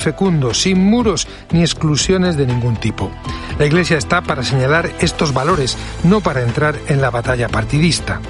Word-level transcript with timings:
fecundo, 0.00 0.54
sin 0.54 0.82
muros 0.82 1.28
ni 1.52 1.60
exclusiones 1.60 2.36
de 2.36 2.46
ningún 2.46 2.76
tipo. 2.76 3.10
La 3.58 3.66
Iglesia 3.66 3.98
está 3.98 4.22
para 4.22 4.42
señalar 4.42 4.90
estos 5.00 5.34
valores, 5.34 5.76
no 6.04 6.20
para 6.20 6.42
entrar 6.42 6.74
en 6.88 7.00
la 7.00 7.10
batalla 7.10 7.48
partidista. 7.48 8.20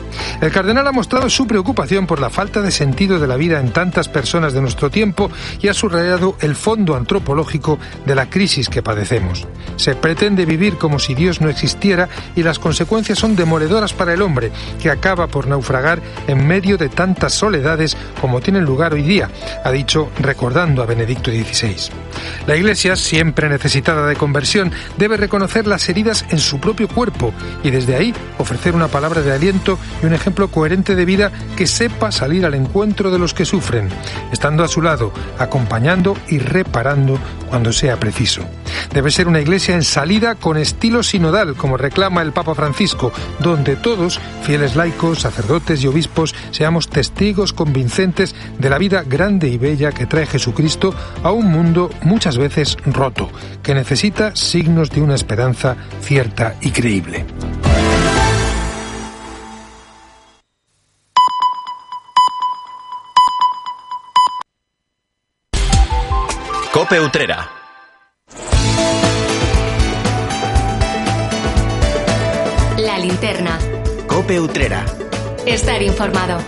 El 0.41 0.51
cardenal 0.51 0.87
ha 0.87 0.93
mostrado 0.93 1.31
su 1.31 1.47
preocupación 1.47 2.07
por 2.07 2.21
la 2.21 2.31
falta 2.31 2.63
de 2.63 2.71
sentido 2.71 3.19
de 3.19 3.27
la 3.27 3.37
vida 3.37 3.61
en 3.61 3.73
tantas 3.73 4.09
personas 4.09 4.53
de 4.53 4.61
nuestro 4.61 4.91
tiempo 4.91 5.31
y 5.61 5.69
ha 5.69 5.75
subrayado 5.75 6.37
el 6.41 6.57
fondo 6.57 6.97
antropológico 6.97 7.79
de 8.07 8.15
la 8.15 8.29
crisis 8.29 8.69
que 8.69 8.83
padecemos. 8.83 9.47
Se 9.77 9.95
pretende 9.95 10.47
vivir 10.47 10.77
como 10.79 10.99
si 10.99 11.15
Dios 11.15 11.41
no 11.41 11.49
existiera 11.49 12.09
y 12.35 12.43
las 12.43 12.59
consecuencias 12.59 13.19
son 13.19 13.37
demoledoras 13.37 13.93
para 13.93 14.15
el 14.15 14.23
hombre, 14.23 14.51
que 14.81 14.91
acaba 14.91 15.27
por 15.27 15.47
naufragar 15.47 16.01
en 16.27 16.47
medio 16.47 16.77
de 16.77 16.89
tantas 16.89 17.35
soledades 17.35 17.97
como 18.21 18.41
tienen 18.41 18.65
lugar 18.65 18.95
hoy 18.95 19.03
día, 19.03 19.31
ha 19.65 19.71
dicho 19.71 20.11
recordando 20.19 20.83
a 20.83 20.87
Benedicto 20.87 21.31
XVI. 21.31 21.60
La 22.47 22.57
Iglesia, 22.57 22.97
siempre 22.97 23.49
necesitada 23.49 24.07
de 24.07 24.17
conversión, 24.17 24.73
debe 24.97 25.17
reconocer 25.17 25.67
las 25.67 25.89
heridas 25.89 26.25
en 26.31 26.39
su 26.39 26.59
propio 26.59 26.89
cuerpo 26.89 27.33
y 27.63 27.71
desde 27.71 27.97
ahí 27.97 28.15
ofrecer 28.39 28.75
una 28.75 28.89
palabra 28.89 29.21
de 29.23 29.33
aliento 29.33 29.79
y 30.03 30.07
un 30.07 30.15
ejemplo 30.15 30.49
coherente 30.49 30.95
de 30.95 31.05
vida 31.05 31.33
que 31.57 31.67
sepa 31.67 32.13
salir 32.13 32.47
al 32.47 32.55
encuentro 32.55 33.11
de 33.11 33.19
los 33.19 33.35
que 33.35 33.45
sufren, 33.45 33.89
estando 34.33 34.65
a 34.65 34.69
su 34.69 34.83
lado, 34.83 35.13
acompañando 35.39 36.17
y 36.29 36.39
reparando 36.39 37.19
cuando 37.49 37.73
sea 37.73 37.99
preciso. 37.99 38.43
Debe 38.93 39.11
ser 39.11 39.29
una 39.29 39.41
iglesia 39.41 39.75
en 39.75 39.83
salida 39.83 40.35
con 40.35 40.57
estilo 40.57 41.03
sinodal, 41.03 41.55
como 41.55 41.77
reclama 41.77 42.23
el 42.23 42.33
Papa 42.33 42.55
Francisco, 42.55 43.13
donde 43.39 43.77
todos, 43.77 44.21
fieles 44.43 44.77
laicos, 44.77 45.21
sacerdotes 45.21 45.83
y 45.83 45.87
obispos, 45.87 46.35
seamos 46.51 46.89
testigos 46.89 47.53
convincentes 47.53 48.35
de 48.59 48.71
la 48.71 48.79
vida 48.79 49.03
grande 49.07 49.49
y 49.49 49.59
bella 49.59 49.93
que 49.93 50.07
trae 50.07 50.27
Jesucristo 50.27 50.95
a 51.23 51.31
un 51.31 51.50
mundo 51.51 51.91
muchas 52.03 52.39
veces 52.39 52.77
roto, 52.87 53.29
que 53.63 53.75
necesita 53.75 54.35
signos 54.35 54.91
de 54.91 55.03
una 55.03 55.15
esperanza 55.15 55.77
cierta 56.01 56.55
y 56.63 56.71
creíble. 56.71 57.27
Cope 66.73 67.01
Utrera. 67.01 67.51
La 72.79 72.99
linterna. 72.99 73.59
Cope 74.07 74.41
Utrera. 74.41 74.85
Estar 75.45 75.83
informado. 75.83 76.39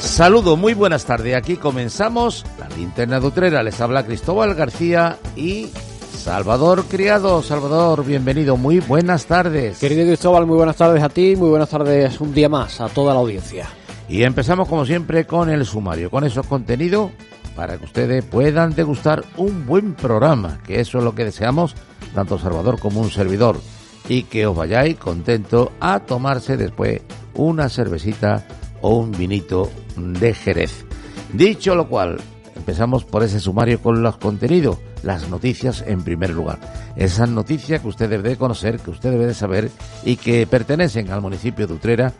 Saludo, 0.00 0.56
muy 0.56 0.74
buenas 0.74 1.04
tardes. 1.04 1.36
Aquí 1.36 1.56
comenzamos 1.56 2.44
la 2.58 2.68
linterna 2.70 3.20
de 3.20 3.26
Utrera. 3.26 3.62
Les 3.62 3.80
habla 3.80 4.04
Cristóbal 4.04 4.54
García 4.54 5.18
y 5.36 5.68
Salvador 6.16 6.84
Criado. 6.86 7.42
Salvador, 7.42 8.04
bienvenido. 8.04 8.56
Muy 8.56 8.80
buenas 8.80 9.26
tardes. 9.26 9.78
Querido 9.78 10.06
Cristóbal, 10.06 10.46
muy 10.46 10.56
buenas 10.56 10.76
tardes 10.76 11.02
a 11.02 11.10
ti. 11.10 11.36
Muy 11.36 11.50
buenas 11.50 11.68
tardes 11.68 12.20
un 12.20 12.32
día 12.32 12.48
más 12.48 12.80
a 12.80 12.88
toda 12.88 13.12
la 13.12 13.20
audiencia. 13.20 13.66
Y 14.08 14.22
empezamos 14.22 14.68
como 14.68 14.84
siempre 14.86 15.26
con 15.26 15.50
el 15.50 15.64
sumario, 15.66 16.10
con 16.10 16.24
esos 16.24 16.46
contenidos 16.46 17.10
para 17.54 17.76
que 17.76 17.84
ustedes 17.84 18.24
puedan 18.24 18.74
degustar 18.74 19.22
un 19.36 19.66
buen 19.66 19.94
programa, 19.94 20.60
que 20.66 20.80
eso 20.80 20.98
es 20.98 21.04
lo 21.04 21.14
que 21.14 21.26
deseamos, 21.26 21.74
tanto 22.14 22.38
Salvador 22.38 22.80
como 22.80 23.00
un 23.00 23.10
servidor, 23.10 23.60
y 24.08 24.22
que 24.24 24.46
os 24.46 24.56
vayáis 24.56 24.96
contentos 24.96 25.68
a 25.78 26.00
tomarse 26.00 26.56
después 26.56 27.02
una 27.34 27.68
cervecita 27.68 28.46
o 28.82 28.96
un 28.96 29.12
vinito 29.12 29.70
de 29.96 30.34
Jerez. 30.34 30.84
Dicho 31.32 31.74
lo 31.74 31.88
cual, 31.88 32.18
empezamos 32.56 33.04
por 33.04 33.22
ese 33.22 33.40
sumario 33.40 33.80
con 33.80 34.02
los 34.02 34.16
contenidos, 34.16 34.78
las 35.02 35.28
noticias 35.28 35.84
en 35.86 36.02
primer 36.02 36.30
lugar. 36.30 36.58
Esas 36.96 37.28
noticias 37.28 37.80
que 37.80 37.88
usted 37.88 38.10
debe 38.10 38.30
de 38.30 38.36
conocer, 38.36 38.80
que 38.80 38.90
usted 38.90 39.10
debe 39.10 39.26
de 39.26 39.34
saber 39.34 39.70
y 40.04 40.16
que 40.16 40.46
pertenecen 40.46 41.10
al 41.10 41.22
municipio 41.22 41.66
de 41.66 41.74
Utrera, 41.74 42.12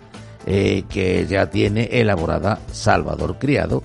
eh, 0.46 0.84
que 0.88 1.26
ya 1.26 1.50
tiene 1.50 1.84
elaborada 1.92 2.60
Salvador 2.72 3.38
Criado 3.38 3.82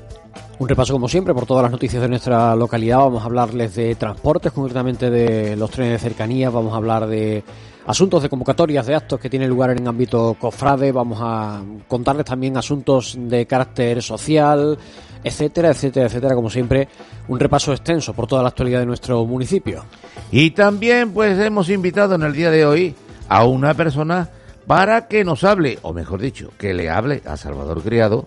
un 0.58 0.70
repaso 0.70 0.94
como 0.94 1.10
siempre 1.10 1.34
por 1.34 1.46
todas 1.46 1.64
las 1.64 1.72
noticias 1.72 2.02
de 2.02 2.08
nuestra 2.08 2.56
localidad. 2.56 3.00
Vamos 3.00 3.24
a 3.24 3.26
hablarles 3.26 3.76
de 3.76 3.96
transportes, 3.96 4.54
concretamente 4.54 5.10
de 5.10 5.56
los 5.58 5.70
trenes 5.70 5.94
de 5.94 6.00
cercanía. 6.00 6.50
Vamos 6.50 6.74
a 6.74 6.78
hablar 6.78 7.08
de 7.08 7.44
asuntos 7.86 8.24
de 8.24 8.30
convocatorias 8.30 8.86
de 8.86 8.96
actos 8.96 9.20
que 9.20 9.30
tienen 9.30 9.50
lugar 9.50 9.72
en 9.72 9.88
ámbito 9.88 10.36
cofrade. 10.40 10.92
Vamos 10.92 11.20
a 11.22 11.62
contarles 11.88 12.26
también 12.26 12.58
asuntos 12.58 13.16
de 13.18 13.46
carácter 13.46 14.02
social, 14.02 14.78
etcétera, 15.24 15.70
etcétera, 15.70 16.08
etcétera. 16.08 16.36
Como 16.36 16.50
siempre, 16.50 16.88
un 17.28 17.40
repaso 17.40 17.72
extenso 17.72 18.14
por 18.14 18.28
toda 18.28 18.42
la 18.42 18.50
actualidad 18.50 18.80
de 18.80 18.86
nuestro 18.86 19.26
municipio. 19.26 19.86
Y 20.32 20.52
también, 20.52 21.12
pues, 21.12 21.38
hemos 21.40 21.70
invitado 21.70 22.16
en 22.16 22.24
el 22.24 22.34
día 22.34 22.52
de 22.52 22.66
hoy 22.66 22.96
a 23.30 23.46
una 23.46 23.74
persona 23.74 24.30
para 24.68 25.08
que 25.08 25.24
nos 25.24 25.44
hable, 25.44 25.80
o 25.82 25.94
mejor 25.94 26.22
dicho, 26.22 26.52
que 26.58 26.74
le 26.74 26.90
hable 26.90 27.22
a 27.26 27.38
Salvador 27.38 27.82
Criado 27.84 28.26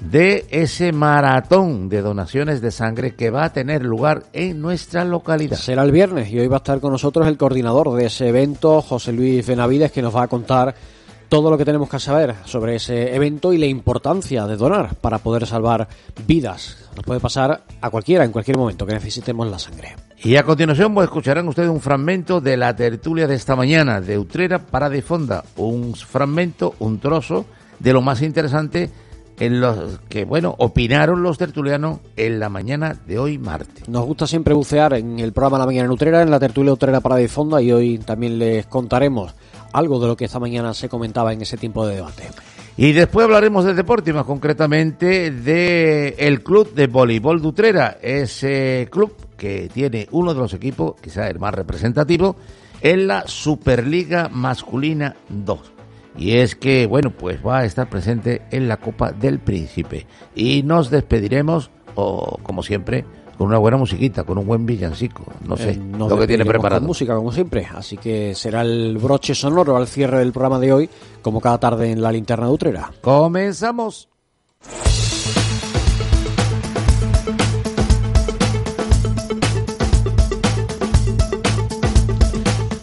de 0.00 0.46
ese 0.50 0.92
maratón 0.92 1.88
de 1.88 2.02
donaciones 2.02 2.60
de 2.60 2.70
sangre 2.70 3.14
que 3.14 3.30
va 3.30 3.44
a 3.44 3.52
tener 3.52 3.84
lugar 3.84 4.24
en 4.32 4.60
nuestra 4.60 5.04
localidad. 5.04 5.56
Será 5.56 5.82
el 5.82 5.92
viernes 5.92 6.30
y 6.30 6.38
hoy 6.38 6.48
va 6.48 6.56
a 6.56 6.58
estar 6.58 6.80
con 6.80 6.92
nosotros 6.92 7.26
el 7.26 7.36
coordinador 7.36 7.94
de 7.94 8.06
ese 8.06 8.28
evento, 8.28 8.82
José 8.82 9.12
Luis 9.12 9.46
Benavides, 9.46 9.92
que 9.92 10.02
nos 10.02 10.14
va 10.14 10.24
a 10.24 10.28
contar 10.28 10.74
todo 11.28 11.50
lo 11.50 11.58
que 11.58 11.64
tenemos 11.64 11.88
que 11.88 11.98
saber 11.98 12.34
sobre 12.44 12.76
ese 12.76 13.14
evento 13.14 13.52
y 13.52 13.58
la 13.58 13.66
importancia 13.66 14.46
de 14.46 14.56
donar 14.56 14.94
para 14.96 15.18
poder 15.18 15.46
salvar 15.46 15.88
vidas. 16.26 16.76
Nos 16.94 17.04
puede 17.04 17.20
pasar 17.20 17.64
a 17.80 17.90
cualquiera 17.90 18.24
en 18.24 18.32
cualquier 18.32 18.56
momento 18.56 18.86
que 18.86 18.94
necesitemos 18.94 19.50
la 19.50 19.58
sangre. 19.58 19.96
Y 20.22 20.36
a 20.36 20.44
continuación 20.44 20.94
pues, 20.94 21.06
escucharán 21.06 21.48
ustedes 21.48 21.68
un 21.68 21.80
fragmento 21.80 22.40
de 22.40 22.56
la 22.56 22.74
tertulia 22.74 23.26
de 23.26 23.34
esta 23.34 23.56
mañana 23.56 24.00
de 24.00 24.18
Utrera 24.18 24.58
para 24.58 24.88
de 24.88 25.02
Fonda, 25.02 25.44
un 25.56 25.94
fragmento, 25.94 26.74
un 26.78 27.00
trozo 27.00 27.46
de 27.78 27.92
lo 27.92 28.02
más 28.02 28.22
interesante 28.22 28.90
en 29.38 29.60
los 29.60 29.98
que, 30.08 30.24
bueno, 30.24 30.54
opinaron 30.58 31.22
los 31.22 31.38
tertulianos 31.38 31.98
en 32.16 32.40
la 32.40 32.48
mañana 32.48 32.96
de 33.06 33.18
hoy 33.18 33.38
martes. 33.38 33.88
Nos 33.88 34.04
gusta 34.04 34.26
siempre 34.26 34.54
bucear 34.54 34.94
en 34.94 35.18
el 35.18 35.32
programa 35.32 35.58
La 35.58 35.66
Mañana 35.66 35.88
Nutrera, 35.88 36.22
en 36.22 36.30
la 36.30 36.40
tertulia 36.40 36.72
Utrera 36.72 37.00
para 37.00 37.16
de 37.16 37.28
Fonda, 37.28 37.60
y 37.60 37.72
hoy 37.72 37.98
también 37.98 38.38
les 38.38 38.66
contaremos 38.66 39.34
algo 39.72 40.00
de 40.00 40.06
lo 40.06 40.16
que 40.16 40.24
esta 40.24 40.38
mañana 40.38 40.72
se 40.72 40.88
comentaba 40.88 41.32
en 41.32 41.42
ese 41.42 41.56
tiempo 41.56 41.86
de 41.86 41.96
debate. 41.96 42.30
Y 42.78 42.92
después 42.92 43.24
hablaremos 43.24 43.64
de 43.64 43.74
deporte, 43.74 44.12
más 44.12 44.24
concretamente 44.24 45.30
de 45.30 46.14
el 46.18 46.42
club 46.42 46.74
de 46.74 46.86
voleibol 46.86 47.40
de 47.40 47.48
Utrera, 47.48 47.98
ese 48.02 48.88
club 48.90 49.14
que 49.36 49.70
tiene 49.72 50.08
uno 50.12 50.34
de 50.34 50.40
los 50.40 50.54
equipos, 50.54 50.94
quizás 51.00 51.30
el 51.30 51.38
más 51.38 51.54
representativo, 51.54 52.36
en 52.80 53.06
la 53.06 53.26
Superliga 53.26 54.28
Masculina 54.28 55.16
2 55.28 55.75
y 56.16 56.36
es 56.36 56.56
que, 56.56 56.86
bueno, 56.86 57.10
pues 57.10 57.44
va 57.44 57.58
a 57.58 57.64
estar 57.64 57.88
presente 57.88 58.42
en 58.50 58.68
la 58.68 58.78
Copa 58.78 59.12
del 59.12 59.38
Príncipe. 59.38 60.06
Y 60.34 60.62
nos 60.62 60.90
despediremos, 60.90 61.70
o 61.94 62.38
como 62.42 62.62
siempre, 62.62 63.04
con 63.36 63.48
una 63.48 63.58
buena 63.58 63.76
musiquita, 63.76 64.24
con 64.24 64.38
un 64.38 64.46
buen 64.46 64.64
villancico, 64.64 65.24
no 65.46 65.56
sé, 65.56 65.70
Eh, 65.70 65.80
lo 65.98 66.18
que 66.18 66.26
tiene 66.26 66.44
preparado. 66.44 66.80
Con 66.80 66.88
música, 66.88 67.14
como 67.14 67.32
siempre, 67.32 67.66
así 67.74 67.96
que 67.96 68.34
será 68.34 68.62
el 68.62 68.96
broche 68.98 69.34
sonoro 69.34 69.76
al 69.76 69.86
cierre 69.86 70.20
del 70.20 70.32
programa 70.32 70.58
de 70.58 70.72
hoy, 70.72 70.90
como 71.22 71.40
cada 71.40 71.58
tarde 71.58 71.90
en 71.90 72.00
la 72.00 72.12
linterna 72.12 72.46
de 72.46 72.52
Utrera. 72.52 72.92
Comenzamos. 73.02 74.08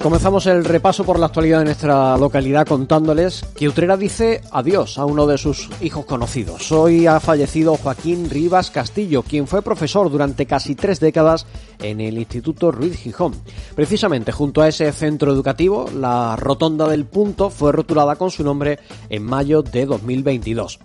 Comenzamos 0.03 0.47
el 0.47 0.65
repaso 0.65 1.05
por 1.05 1.17
la 1.17 1.27
actualidad 1.27 1.59
de 1.59 1.63
nuestra 1.63 2.17
localidad 2.17 2.67
contándoles 2.67 3.45
que 3.55 3.69
Utrera 3.69 3.95
dice 3.95 4.41
adiós 4.51 4.97
a 4.97 5.05
uno 5.05 5.25
de 5.25 5.37
sus 5.37 5.69
hijos 5.79 6.05
conocidos. 6.05 6.73
Hoy 6.73 7.07
ha 7.07 7.21
fallecido 7.21 7.77
Joaquín 7.77 8.29
Rivas 8.29 8.69
Castillo, 8.69 9.23
quien 9.23 9.47
fue 9.47 9.61
profesor 9.61 10.11
durante 10.11 10.45
casi 10.45 10.75
tres 10.75 10.99
décadas 10.99 11.45
en 11.81 12.01
el 12.01 12.17
Instituto 12.17 12.69
Ruiz 12.69 12.97
Gijón. 12.97 13.33
Precisamente 13.75 14.33
junto 14.33 14.61
a 14.61 14.67
ese 14.67 14.91
centro 14.91 15.31
educativo, 15.31 15.89
la 15.95 16.35
Rotonda 16.35 16.89
del 16.89 17.05
Punto 17.05 17.49
fue 17.49 17.71
rotulada 17.71 18.17
con 18.17 18.29
su 18.29 18.43
nombre 18.43 18.79
en 19.09 19.23
mayo 19.23 19.63
de 19.63 19.85
2022. 19.85 20.79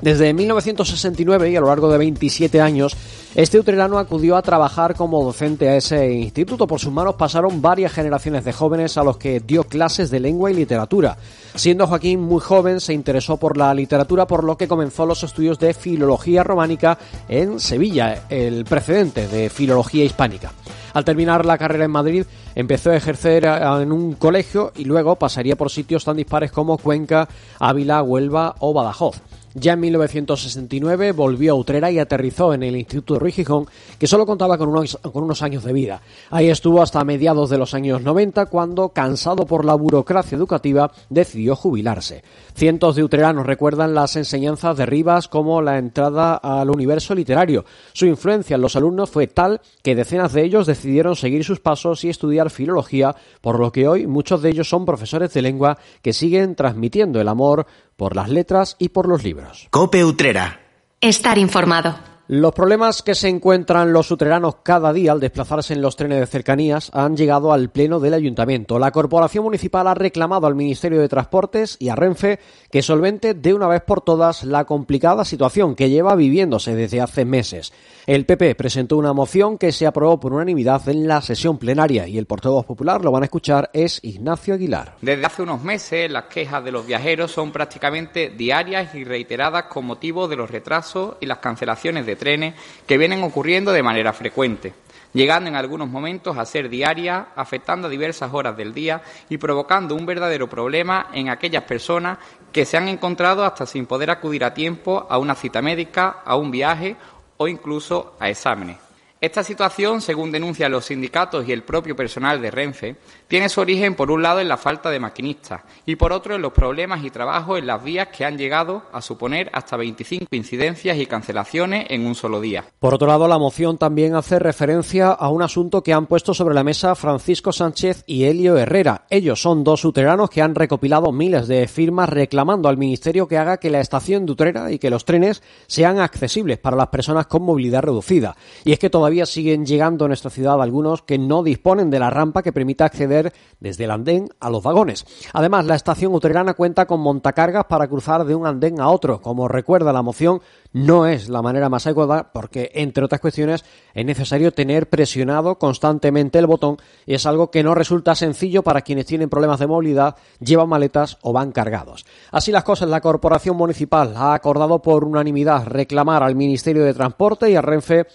Desde 0.00 0.32
1969 0.32 1.50
y 1.50 1.56
a 1.56 1.60
lo 1.60 1.66
largo 1.66 1.90
de 1.90 1.98
27 1.98 2.60
años, 2.60 2.96
este 3.34 3.58
utrerano 3.58 3.98
acudió 3.98 4.36
a 4.36 4.42
trabajar 4.42 4.94
como 4.94 5.22
docente 5.22 5.68
a 5.68 5.76
ese 5.76 6.10
instituto. 6.10 6.66
Por 6.66 6.80
sus 6.80 6.92
manos 6.92 7.16
pasaron 7.16 7.60
varias 7.60 7.92
generaciones 7.92 8.44
de 8.44 8.52
jóvenes 8.52 8.96
a 8.96 9.04
los 9.04 9.18
que 9.18 9.40
dio 9.40 9.64
clases 9.64 10.10
de 10.10 10.20
lengua 10.20 10.50
y 10.50 10.54
literatura. 10.54 11.18
Siendo 11.54 11.86
Joaquín 11.86 12.20
muy 12.20 12.40
joven, 12.40 12.80
se 12.80 12.94
interesó 12.94 13.36
por 13.36 13.56
la 13.56 13.74
literatura, 13.74 14.26
por 14.26 14.44
lo 14.44 14.56
que 14.56 14.68
comenzó 14.68 15.04
los 15.04 15.22
estudios 15.22 15.58
de 15.58 15.74
filología 15.74 16.44
románica 16.44 16.98
en 17.28 17.60
Sevilla, 17.60 18.24
el 18.30 18.64
precedente 18.64 19.28
de 19.28 19.50
filología 19.50 20.04
hispánica. 20.04 20.52
Al 20.94 21.04
terminar 21.04 21.44
la 21.44 21.58
carrera 21.58 21.84
en 21.84 21.90
Madrid, 21.90 22.24
empezó 22.54 22.90
a 22.90 22.96
ejercer 22.96 23.44
en 23.44 23.92
un 23.92 24.14
colegio 24.14 24.72
y 24.76 24.84
luego 24.84 25.16
pasaría 25.16 25.56
por 25.56 25.70
sitios 25.70 26.04
tan 26.06 26.16
dispares 26.16 26.50
como 26.52 26.78
Cuenca, 26.78 27.28
Ávila, 27.58 28.02
Huelva 28.02 28.54
o 28.60 28.72
Badajoz. 28.72 29.20
Ya 29.58 29.72
en 29.72 29.80
1969 29.80 31.12
volvió 31.12 31.52
a 31.52 31.54
Utrera 31.54 31.90
y 31.90 31.98
aterrizó 31.98 32.52
en 32.52 32.62
el 32.62 32.76
Instituto 32.76 33.18
Ruy 33.18 33.32
Gijón, 33.32 33.66
que 33.98 34.06
solo 34.06 34.26
contaba 34.26 34.58
con 34.58 34.68
unos, 34.68 34.98
con 34.98 35.24
unos 35.24 35.40
años 35.40 35.64
de 35.64 35.72
vida. 35.72 36.02
Ahí 36.28 36.50
estuvo 36.50 36.82
hasta 36.82 37.02
mediados 37.04 37.48
de 37.48 37.56
los 37.56 37.72
años 37.72 38.02
90, 38.02 38.46
cuando, 38.46 38.90
cansado 38.90 39.46
por 39.46 39.64
la 39.64 39.74
burocracia 39.74 40.36
educativa, 40.36 40.92
decidió 41.08 41.56
jubilarse. 41.56 42.22
Cientos 42.54 42.96
de 42.96 43.04
utreranos 43.04 43.46
recuerdan 43.46 43.94
las 43.94 44.16
enseñanzas 44.16 44.76
de 44.76 44.84
Rivas 44.84 45.26
como 45.26 45.62
la 45.62 45.78
entrada 45.78 46.34
al 46.34 46.68
universo 46.68 47.14
literario. 47.14 47.64
Su 47.94 48.04
influencia 48.04 48.56
en 48.56 48.60
los 48.60 48.76
alumnos 48.76 49.08
fue 49.08 49.26
tal 49.26 49.62
que 49.82 49.94
decenas 49.94 50.34
de 50.34 50.44
ellos 50.44 50.66
decidieron 50.66 51.16
seguir 51.16 51.44
sus 51.44 51.60
pasos 51.60 52.04
y 52.04 52.10
estudiar 52.10 52.50
filología, 52.50 53.16
por 53.40 53.58
lo 53.58 53.72
que 53.72 53.88
hoy 53.88 54.06
muchos 54.06 54.42
de 54.42 54.50
ellos 54.50 54.68
son 54.68 54.84
profesores 54.84 55.32
de 55.32 55.40
lengua 55.40 55.78
que 56.02 56.12
siguen 56.12 56.56
transmitiendo 56.56 57.22
el 57.22 57.28
amor 57.28 57.66
por 57.96 58.14
las 58.14 58.28
letras 58.28 58.76
y 58.78 58.90
por 58.90 59.08
los 59.08 59.24
libros. 59.24 59.68
Cope 59.70 60.04
Utrera. 60.04 60.60
Estar 61.00 61.38
informado. 61.38 62.15
Los 62.28 62.54
problemas 62.54 63.02
que 63.02 63.14
se 63.14 63.28
encuentran 63.28 63.92
los 63.92 64.10
utreranos 64.10 64.56
cada 64.64 64.92
día 64.92 65.12
al 65.12 65.20
desplazarse 65.20 65.74
en 65.74 65.80
los 65.80 65.94
trenes 65.94 66.18
de 66.18 66.26
cercanías 66.26 66.90
han 66.92 67.16
llegado 67.16 67.52
al 67.52 67.70
pleno 67.70 68.00
del 68.00 68.14
ayuntamiento. 68.14 68.80
La 68.80 68.90
corporación 68.90 69.44
municipal 69.44 69.86
ha 69.86 69.94
reclamado 69.94 70.48
al 70.48 70.56
Ministerio 70.56 71.00
de 71.00 71.08
Transportes 71.08 71.76
y 71.78 71.88
a 71.88 71.94
Renfe 71.94 72.40
que 72.68 72.82
solvente 72.82 73.34
de 73.34 73.54
una 73.54 73.68
vez 73.68 73.82
por 73.82 74.00
todas 74.00 74.42
la 74.42 74.64
complicada 74.64 75.24
situación 75.24 75.76
que 75.76 75.88
lleva 75.88 76.16
viviéndose 76.16 76.74
desde 76.74 77.00
hace 77.00 77.24
meses. 77.24 77.72
El 78.08 78.26
PP 78.26 78.56
presentó 78.56 78.96
una 78.96 79.12
moción 79.12 79.56
que 79.56 79.70
se 79.70 79.86
aprobó 79.86 80.18
por 80.18 80.32
unanimidad 80.32 80.88
en 80.88 81.06
la 81.06 81.22
sesión 81.22 81.58
plenaria 81.58 82.08
y 82.08 82.18
el 82.18 82.26
portavoz 82.26 82.66
popular, 82.66 83.04
lo 83.04 83.12
van 83.12 83.22
a 83.22 83.26
escuchar, 83.26 83.70
es 83.72 84.00
Ignacio 84.02 84.54
Aguilar. 84.54 84.96
Desde 85.00 85.24
hace 85.24 85.42
unos 85.42 85.62
meses 85.62 86.10
las 86.10 86.24
quejas 86.24 86.64
de 86.64 86.72
los 86.72 86.86
viajeros 86.86 87.30
son 87.30 87.52
prácticamente 87.52 88.30
diarias 88.30 88.96
y 88.96 89.04
reiteradas 89.04 89.66
con 89.66 89.86
motivo 89.86 90.26
de 90.26 90.34
los 90.34 90.50
retrasos 90.50 91.16
y 91.20 91.26
las 91.26 91.38
cancelaciones 91.38 92.04
de 92.04 92.15
trenes 92.16 92.54
que 92.86 92.98
vienen 92.98 93.22
ocurriendo 93.22 93.72
de 93.72 93.82
manera 93.82 94.12
frecuente 94.12 94.74
llegando 95.16 95.48
en 95.48 95.56
algunos 95.56 95.88
momentos 95.88 96.36
a 96.36 96.44
ser 96.44 96.68
diarias, 96.68 97.26
afectando 97.36 97.88
a 97.88 97.90
diversas 97.90 98.32
horas 98.34 98.54
del 98.54 98.74
día 98.74 99.00
y 99.30 99.38
provocando 99.38 99.94
un 99.94 100.04
verdadero 100.04 100.46
problema 100.46 101.08
en 101.12 101.30
aquellas 101.30 101.62
personas 101.62 102.18
que 102.52 102.66
se 102.66 102.76
han 102.76 102.86
encontrado 102.88 103.42
hasta 103.42 103.64
sin 103.64 103.86
poder 103.86 104.10
acudir 104.10 104.44
a 104.44 104.52
tiempo 104.52 105.06
a 105.08 105.16
una 105.16 105.34
cita 105.34 105.62
médica, 105.62 106.22
a 106.22 106.36
un 106.36 106.50
viaje 106.50 106.96
o 107.38 107.48
incluso 107.48 108.14
a 108.20 108.28
exámenes. 108.28 108.76
Esta 109.18 109.42
situación, 109.42 110.02
según 110.02 110.30
denuncian 110.30 110.70
los 110.70 110.84
sindicatos 110.84 111.48
y 111.48 111.52
el 111.52 111.62
propio 111.62 111.96
personal 111.96 112.40
de 112.42 112.50
Renfe, 112.50 112.96
tiene 113.28 113.48
su 113.48 113.60
origen 113.60 113.94
por 113.94 114.10
un 114.10 114.22
lado 114.22 114.40
en 114.40 114.48
la 114.48 114.56
falta 114.56 114.90
de 114.90 115.00
maquinistas 115.00 115.62
y 115.84 115.96
por 115.96 116.12
otro 116.12 116.34
en 116.34 116.42
los 116.42 116.52
problemas 116.52 117.04
y 117.04 117.10
trabajos 117.10 117.58
en 117.58 117.66
las 117.66 117.82
vías 117.82 118.08
que 118.08 118.24
han 118.24 118.38
llegado 118.38 118.82
a 118.92 119.00
suponer 119.00 119.50
hasta 119.52 119.76
25 119.76 120.26
incidencias 120.30 120.96
y 120.98 121.06
cancelaciones 121.06 121.86
en 121.90 122.06
un 122.06 122.14
solo 122.14 122.40
día. 122.40 122.64
Por 122.78 122.94
otro 122.94 123.08
lado, 123.08 123.26
la 123.28 123.38
moción 123.38 123.78
también 123.78 124.14
hace 124.14 124.38
referencia 124.38 125.10
a 125.10 125.28
un 125.28 125.42
asunto 125.42 125.82
que 125.82 125.92
han 125.92 126.06
puesto 126.06 126.34
sobre 126.34 126.54
la 126.54 126.64
mesa 126.64 126.94
Francisco 126.94 127.52
Sánchez 127.52 128.04
y 128.06 128.24
Helio 128.24 128.56
Herrera. 128.56 129.06
Ellos 129.10 129.40
son 129.40 129.64
dos 129.64 129.84
uteranos 129.84 130.30
que 130.30 130.42
han 130.42 130.54
recopilado 130.54 131.12
miles 131.12 131.48
de 131.48 131.66
firmas 131.68 132.08
reclamando 132.08 132.68
al 132.68 132.76
Ministerio 132.76 133.26
que 133.26 133.38
haga 133.38 133.58
que 133.58 133.70
la 133.70 133.80
estación 133.80 134.26
de 134.26 134.32
Utrera 134.32 134.70
y 134.70 134.78
que 134.78 134.90
los 134.90 135.04
trenes 135.04 135.42
sean 135.66 135.98
accesibles 135.98 136.58
para 136.58 136.76
las 136.76 136.88
personas 136.88 137.26
con 137.26 137.42
movilidad 137.42 137.82
reducida. 137.82 138.36
Y 138.64 138.72
es 138.72 138.78
que 138.78 138.90
todavía 138.90 139.26
siguen 139.26 139.66
llegando 139.66 140.04
a 140.04 140.08
nuestra 140.08 140.30
ciudad 140.30 140.60
algunos 140.60 141.02
que 141.02 141.18
no 141.18 141.42
disponen 141.42 141.90
de 141.90 141.98
la 141.98 142.10
rampa 142.10 142.42
que 142.42 142.52
permita 142.52 142.84
acceder 142.84 143.15
desde 143.60 143.84
el 143.84 143.90
andén 143.90 144.28
a 144.40 144.50
los 144.50 144.62
vagones. 144.62 145.04
Además, 145.32 145.66
la 145.66 145.74
estación 145.74 146.14
utrerana 146.14 146.54
cuenta 146.54 146.86
con 146.86 147.00
montacargas 147.00 147.64
para 147.64 147.88
cruzar 147.88 148.24
de 148.24 148.34
un 148.34 148.46
andén 148.46 148.80
a 148.80 148.88
otro. 148.88 149.20
Como 149.20 149.48
recuerda 149.48 149.92
la 149.92 150.02
moción, 150.02 150.40
no 150.72 151.06
es 151.06 151.28
la 151.28 151.42
manera 151.42 151.68
más 151.68 151.86
adecuada 151.86 152.30
porque, 152.32 152.70
entre 152.74 153.04
otras 153.04 153.20
cuestiones, 153.20 153.64
es 153.94 154.04
necesario 154.04 154.52
tener 154.52 154.88
presionado 154.88 155.58
constantemente 155.58 156.38
el 156.38 156.46
botón 156.46 156.76
y 157.06 157.14
es 157.14 157.26
algo 157.26 157.50
que 157.50 157.62
no 157.62 157.74
resulta 157.74 158.14
sencillo 158.14 158.62
para 158.62 158.82
quienes 158.82 159.06
tienen 159.06 159.30
problemas 159.30 159.58
de 159.58 159.66
movilidad, 159.66 160.16
llevan 160.40 160.68
maletas 160.68 161.18
o 161.22 161.32
van 161.32 161.52
cargados. 161.52 162.04
Así 162.30 162.52
las 162.52 162.64
cosas, 162.64 162.88
la 162.88 163.00
Corporación 163.00 163.56
Municipal 163.56 164.14
ha 164.16 164.34
acordado 164.34 164.82
por 164.82 165.04
unanimidad 165.04 165.66
reclamar 165.66 166.22
al 166.22 166.34
Ministerio 166.34 166.84
de 166.84 166.94
Transporte 166.94 167.50
y 167.50 167.56
a 167.56 167.62
Renfe 167.62 168.06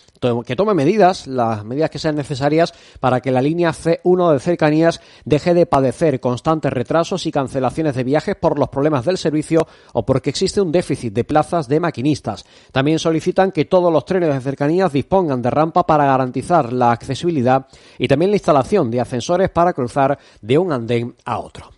que 0.46 0.56
tome 0.56 0.76
medidas, 0.76 1.26
las 1.26 1.66
medidas 1.66 1.90
que 1.90 1.98
sean 1.98 2.16
necesarias 2.16 2.74
para 3.00 3.22
que 3.22 3.32
la 3.32 3.42
línea 3.42 3.72
C1 3.72 4.34
de 4.34 4.40
cercanías 4.40 4.91
deje 5.24 5.54
de 5.54 5.66
padecer 5.66 6.20
constantes 6.20 6.74
retrasos 6.74 7.26
y 7.26 7.32
cancelaciones 7.32 7.96
de 7.96 8.04
viajes 8.04 8.36
por 8.36 8.58
los 8.58 8.70
problemas 8.70 9.06
del 9.06 9.18
servicio 9.18 9.68
o 9.94 10.06
porque 10.06 10.32
existe 10.32 10.60
un 10.60 10.72
déficit 10.72 11.14
de 11.14 11.24
plazas 11.24 11.68
de 11.68 11.80
maquinistas. 11.80 12.46
También 12.72 13.00
solicitan 13.00 13.52
que 13.52 13.66
todos 13.66 13.94
los 13.94 14.06
trenes 14.06 14.34
de 14.34 14.42
cercanías 14.42 14.92
dispongan 14.92 15.42
de 15.42 15.50
rampa 15.50 15.86
para 15.86 16.06
garantizar 16.06 16.74
la 16.74 16.92
accesibilidad 16.92 17.68
y 17.98 18.08
también 18.08 18.32
la 18.32 18.38
instalación 18.38 18.92
de 18.92 19.02
ascensores 19.02 19.50
para 19.50 19.74
cruzar 19.74 20.18
de 20.42 20.58
un 20.58 20.72
andén 20.72 21.16
a 21.26 21.40
otro. 21.40 21.70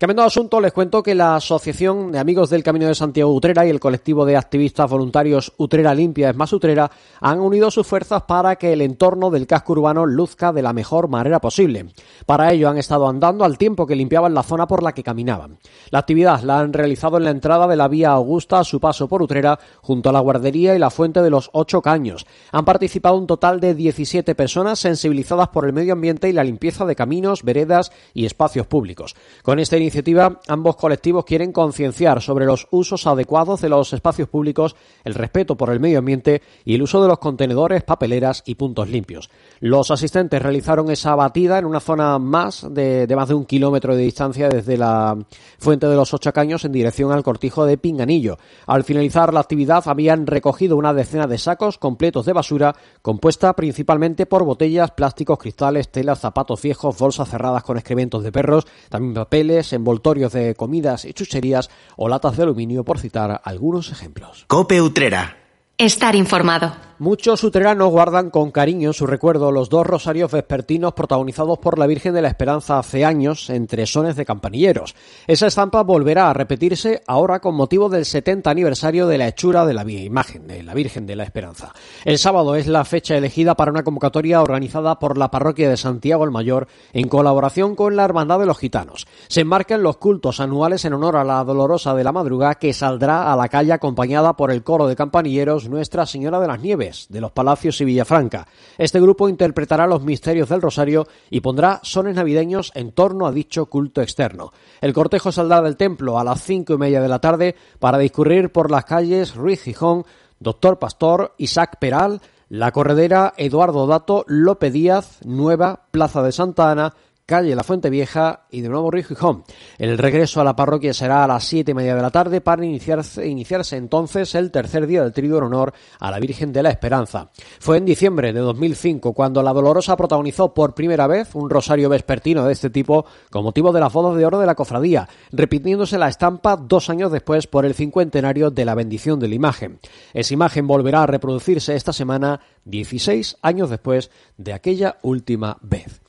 Cambiando 0.00 0.22
de 0.22 0.28
asunto, 0.28 0.62
les 0.62 0.72
cuento 0.72 1.02
que 1.02 1.14
la 1.14 1.36
Asociación 1.36 2.10
de 2.10 2.18
Amigos 2.18 2.48
del 2.48 2.62
Camino 2.62 2.86
de 2.86 2.94
Santiago 2.94 3.34
Utrera 3.34 3.66
y 3.66 3.68
el 3.68 3.80
colectivo 3.80 4.24
de 4.24 4.34
activistas 4.34 4.88
voluntarios 4.88 5.52
Utrera 5.58 5.94
Limpia 5.94 6.30
es 6.30 6.36
más 6.36 6.54
Utrera 6.54 6.90
han 7.20 7.38
unido 7.38 7.70
sus 7.70 7.86
fuerzas 7.86 8.22
para 8.22 8.56
que 8.56 8.72
el 8.72 8.80
entorno 8.80 9.28
del 9.28 9.46
casco 9.46 9.74
urbano 9.74 10.06
luzca 10.06 10.54
de 10.54 10.62
la 10.62 10.72
mejor 10.72 11.08
manera 11.08 11.38
posible. 11.38 11.90
Para 12.24 12.50
ello 12.50 12.70
han 12.70 12.78
estado 12.78 13.06
andando 13.06 13.44
al 13.44 13.58
tiempo 13.58 13.86
que 13.86 13.94
limpiaban 13.94 14.32
la 14.32 14.42
zona 14.42 14.66
por 14.66 14.82
la 14.82 14.92
que 14.92 15.02
caminaban. 15.02 15.58
La 15.90 15.98
actividad 15.98 16.40
la 16.44 16.60
han 16.60 16.72
realizado 16.72 17.18
en 17.18 17.24
la 17.24 17.30
entrada 17.30 17.68
de 17.68 17.76
la 17.76 17.88
vía 17.88 18.12
Augusta 18.12 18.60
a 18.60 18.64
su 18.64 18.80
paso 18.80 19.06
por 19.06 19.20
Utrera, 19.20 19.58
junto 19.82 20.08
a 20.08 20.12
la 20.14 20.20
guardería 20.20 20.74
y 20.74 20.78
la 20.78 20.88
fuente 20.88 21.20
de 21.20 21.28
los 21.28 21.50
ocho 21.52 21.82
caños. 21.82 22.24
Han 22.52 22.64
participado 22.64 23.18
un 23.18 23.26
total 23.26 23.60
de 23.60 23.74
17 23.74 24.34
personas 24.34 24.78
sensibilizadas 24.78 25.48
por 25.48 25.66
el 25.66 25.74
medio 25.74 25.92
ambiente 25.92 26.30
y 26.30 26.32
la 26.32 26.42
limpieza 26.42 26.86
de 26.86 26.96
caminos, 26.96 27.42
veredas 27.42 27.92
y 28.14 28.24
espacios 28.24 28.66
públicos. 28.66 29.14
Con 29.42 29.58
esta 29.58 29.76
iniciativa, 29.90 30.40
ambos 30.46 30.76
colectivos 30.76 31.24
quieren 31.24 31.52
concienciar 31.52 32.22
sobre 32.22 32.46
los 32.46 32.68
usos 32.70 33.08
adecuados 33.08 33.60
de 33.60 33.68
los 33.68 33.92
espacios 33.92 34.28
públicos, 34.28 34.76
el 35.04 35.14
respeto 35.14 35.56
por 35.56 35.70
el 35.70 35.80
medio 35.80 35.98
ambiente 35.98 36.42
y 36.64 36.76
el 36.76 36.82
uso 36.82 37.02
de 37.02 37.08
los 37.08 37.18
contenedores, 37.18 37.82
papeleras 37.82 38.44
y 38.46 38.54
puntos 38.54 38.88
limpios. 38.88 39.30
Los 39.58 39.90
asistentes 39.90 40.40
realizaron 40.40 40.90
esa 40.90 41.16
batida 41.16 41.58
en 41.58 41.64
una 41.64 41.80
zona 41.80 42.18
más 42.20 42.66
de, 42.70 43.08
de 43.08 43.16
más 43.16 43.28
de 43.28 43.34
un 43.34 43.44
kilómetro 43.44 43.96
de 43.96 44.02
distancia 44.02 44.48
desde 44.48 44.76
la 44.76 45.18
fuente 45.58 45.88
de 45.88 45.96
los 45.96 46.14
Ocho 46.14 46.32
Caños 46.32 46.64
en 46.64 46.72
dirección 46.72 47.10
al 47.10 47.24
cortijo 47.24 47.66
de 47.66 47.76
Pinganillo. 47.76 48.38
Al 48.66 48.84
finalizar 48.84 49.34
la 49.34 49.40
actividad 49.40 49.82
habían 49.86 50.26
recogido 50.26 50.76
una 50.76 50.94
decena 50.94 51.26
de 51.26 51.38
sacos 51.38 51.78
completos 51.78 52.26
de 52.26 52.32
basura 52.32 52.76
compuesta 53.02 53.54
principalmente 53.54 54.26
por 54.26 54.44
botellas, 54.44 54.92
plásticos, 54.92 55.38
cristales, 55.38 55.90
telas, 55.90 56.20
zapatos 56.20 56.62
viejos, 56.62 56.96
bolsas 56.96 57.28
cerradas 57.28 57.64
con 57.64 57.76
excrementos 57.76 58.22
de 58.22 58.30
perros, 58.30 58.66
también 58.88 59.14
papeles, 59.14 59.72
envoltorios 59.80 60.32
de 60.32 60.54
comidas 60.54 61.04
y 61.04 61.12
chucherías 61.12 61.70
o 61.96 62.08
latas 62.08 62.36
de 62.36 62.44
aluminio, 62.44 62.84
por 62.84 62.98
citar 62.98 63.40
algunos 63.44 63.90
ejemplos. 63.90 64.44
Cope 64.46 64.80
Utrera. 64.80 65.36
Estar 65.80 66.14
informado. 66.14 66.90
Muchos 67.00 67.42
uteranos 67.44 67.88
guardan 67.88 68.28
con 68.28 68.50
cariño 68.50 68.92
su 68.92 69.06
recuerdo 69.06 69.50
los 69.52 69.70
dos 69.70 69.86
rosarios 69.86 70.30
vespertinos 70.30 70.92
protagonizados 70.92 71.58
por 71.58 71.78
la 71.78 71.86
Virgen 71.86 72.12
de 72.12 72.20
la 72.20 72.28
Esperanza 72.28 72.78
hace 72.78 73.06
años 73.06 73.48
entre 73.48 73.86
sones 73.86 74.16
de 74.16 74.26
campanilleros. 74.26 74.94
Esa 75.26 75.46
estampa 75.46 75.82
volverá 75.82 76.28
a 76.28 76.34
repetirse 76.34 77.00
ahora 77.06 77.40
con 77.40 77.54
motivo 77.54 77.88
del 77.88 78.04
70 78.04 78.50
aniversario 78.50 79.06
de 79.06 79.16
la 79.16 79.28
hechura 79.28 79.64
de 79.64 79.72
la 79.72 79.90
imagen 79.90 80.46
de 80.46 80.62
la 80.62 80.74
Virgen 80.74 81.06
de 81.06 81.16
la 81.16 81.24
Esperanza. 81.24 81.72
El 82.04 82.18
sábado 82.18 82.54
es 82.54 82.66
la 82.66 82.84
fecha 82.84 83.16
elegida 83.16 83.54
para 83.54 83.70
una 83.70 83.82
convocatoria 83.82 84.42
organizada 84.42 84.98
por 84.98 85.16
la 85.16 85.30
parroquia 85.30 85.70
de 85.70 85.78
Santiago 85.78 86.24
el 86.24 86.30
Mayor 86.30 86.68
en 86.92 87.08
colaboración 87.08 87.76
con 87.76 87.96
la 87.96 88.04
Hermandad 88.04 88.40
de 88.40 88.46
los 88.46 88.58
Gitanos. 88.58 89.06
Se 89.28 89.40
enmarcan 89.40 89.82
los 89.82 89.96
cultos 89.96 90.38
anuales 90.38 90.84
en 90.84 90.92
honor 90.92 91.16
a 91.16 91.24
la 91.24 91.42
Dolorosa 91.44 91.94
de 91.94 92.04
la 92.04 92.12
Madruga 92.12 92.56
que 92.56 92.74
saldrá 92.74 93.32
a 93.32 93.36
la 93.36 93.48
calle 93.48 93.72
acompañada 93.72 94.36
por 94.36 94.50
el 94.50 94.62
coro 94.62 94.86
de 94.86 94.96
campanilleros 94.96 95.69
Nuestra 95.70 96.04
Señora 96.04 96.40
de 96.40 96.48
las 96.48 96.60
Nieves 96.60 97.06
de 97.08 97.20
los 97.20 97.32
Palacios 97.32 97.80
y 97.80 97.84
Villafranca. 97.84 98.46
Este 98.76 99.00
grupo 99.00 99.28
interpretará 99.28 99.86
los 99.86 100.02
misterios 100.02 100.48
del 100.48 100.60
Rosario 100.60 101.06
y 101.30 101.40
pondrá 101.40 101.80
sones 101.82 102.16
navideños 102.16 102.72
en 102.74 102.92
torno 102.92 103.26
a 103.26 103.32
dicho 103.32 103.66
culto 103.66 104.02
externo. 104.02 104.52
El 104.80 104.92
cortejo 104.92 105.32
saldrá 105.32 105.62
del 105.62 105.76
templo 105.76 106.18
a 106.18 106.24
las 106.24 106.42
cinco 106.42 106.74
y 106.74 106.78
media 106.78 107.00
de 107.00 107.08
la 107.08 107.20
tarde 107.20 107.54
para 107.78 107.98
discurrir 107.98 108.50
por 108.50 108.70
las 108.70 108.84
calles 108.84 109.34
Ruiz 109.34 109.62
Gijón, 109.62 110.04
Doctor 110.40 110.78
Pastor, 110.78 111.34
Isaac 111.38 111.76
Peral, 111.78 112.20
La 112.48 112.72
Corredera, 112.72 113.34
Eduardo 113.36 113.86
Dato, 113.86 114.24
Lope 114.26 114.70
Díaz, 114.70 115.20
Nueva, 115.24 115.86
Plaza 115.90 116.22
de 116.22 116.32
Santa 116.32 116.70
Ana, 116.70 116.94
calle 117.30 117.54
La 117.54 117.62
Fuente 117.62 117.90
Vieja 117.90 118.46
y 118.50 118.60
de 118.60 118.68
nuevo 118.68 118.90
Río 118.90 119.04
Gijón. 119.04 119.44
El 119.78 119.98
regreso 119.98 120.40
a 120.40 120.44
la 120.44 120.56
parroquia 120.56 120.92
será 120.92 121.22
a 121.22 121.28
las 121.28 121.44
siete 121.44 121.70
y 121.70 121.74
media 121.74 121.94
de 121.94 122.02
la 122.02 122.10
tarde 122.10 122.40
para 122.40 122.64
iniciarse, 122.64 123.76
entonces 123.76 124.34
el 124.34 124.50
tercer 124.50 124.84
día 124.88 125.04
del 125.04 125.12
trigo 125.12 125.38
en 125.38 125.44
honor 125.44 125.72
a 126.00 126.10
la 126.10 126.18
Virgen 126.18 126.52
de 126.52 126.64
la 126.64 126.70
Esperanza. 126.70 127.30
Fue 127.60 127.76
en 127.76 127.84
diciembre 127.84 128.32
de 128.32 128.40
2005 128.40 129.12
cuando 129.12 129.44
la 129.44 129.52
Dolorosa 129.52 129.96
protagonizó 129.96 130.52
por 130.52 130.74
primera 130.74 131.06
vez 131.06 131.36
un 131.36 131.48
rosario 131.48 131.88
vespertino 131.88 132.44
de 132.44 132.52
este 132.52 132.68
tipo 132.68 133.06
con 133.30 133.44
motivo 133.44 133.70
de 133.70 133.78
las 133.78 133.92
bodas 133.92 134.16
de 134.16 134.26
oro 134.26 134.40
de 134.40 134.46
la 134.46 134.56
cofradía, 134.56 135.08
repitiéndose 135.30 135.98
la 135.98 136.08
estampa 136.08 136.56
dos 136.56 136.90
años 136.90 137.12
después 137.12 137.46
por 137.46 137.64
el 137.64 137.74
cincuentenario 137.74 138.50
de 138.50 138.64
la 138.64 138.74
bendición 138.74 139.20
de 139.20 139.28
la 139.28 139.36
imagen. 139.36 139.78
Esa 140.14 140.34
imagen 140.34 140.66
volverá 140.66 141.04
a 141.04 141.06
reproducirse 141.06 141.76
esta 141.76 141.92
semana 141.92 142.40
16 142.64 143.36
años 143.40 143.70
después 143.70 144.10
de 144.36 144.52
aquella 144.52 144.96
última 145.02 145.58
vez. 145.60 146.00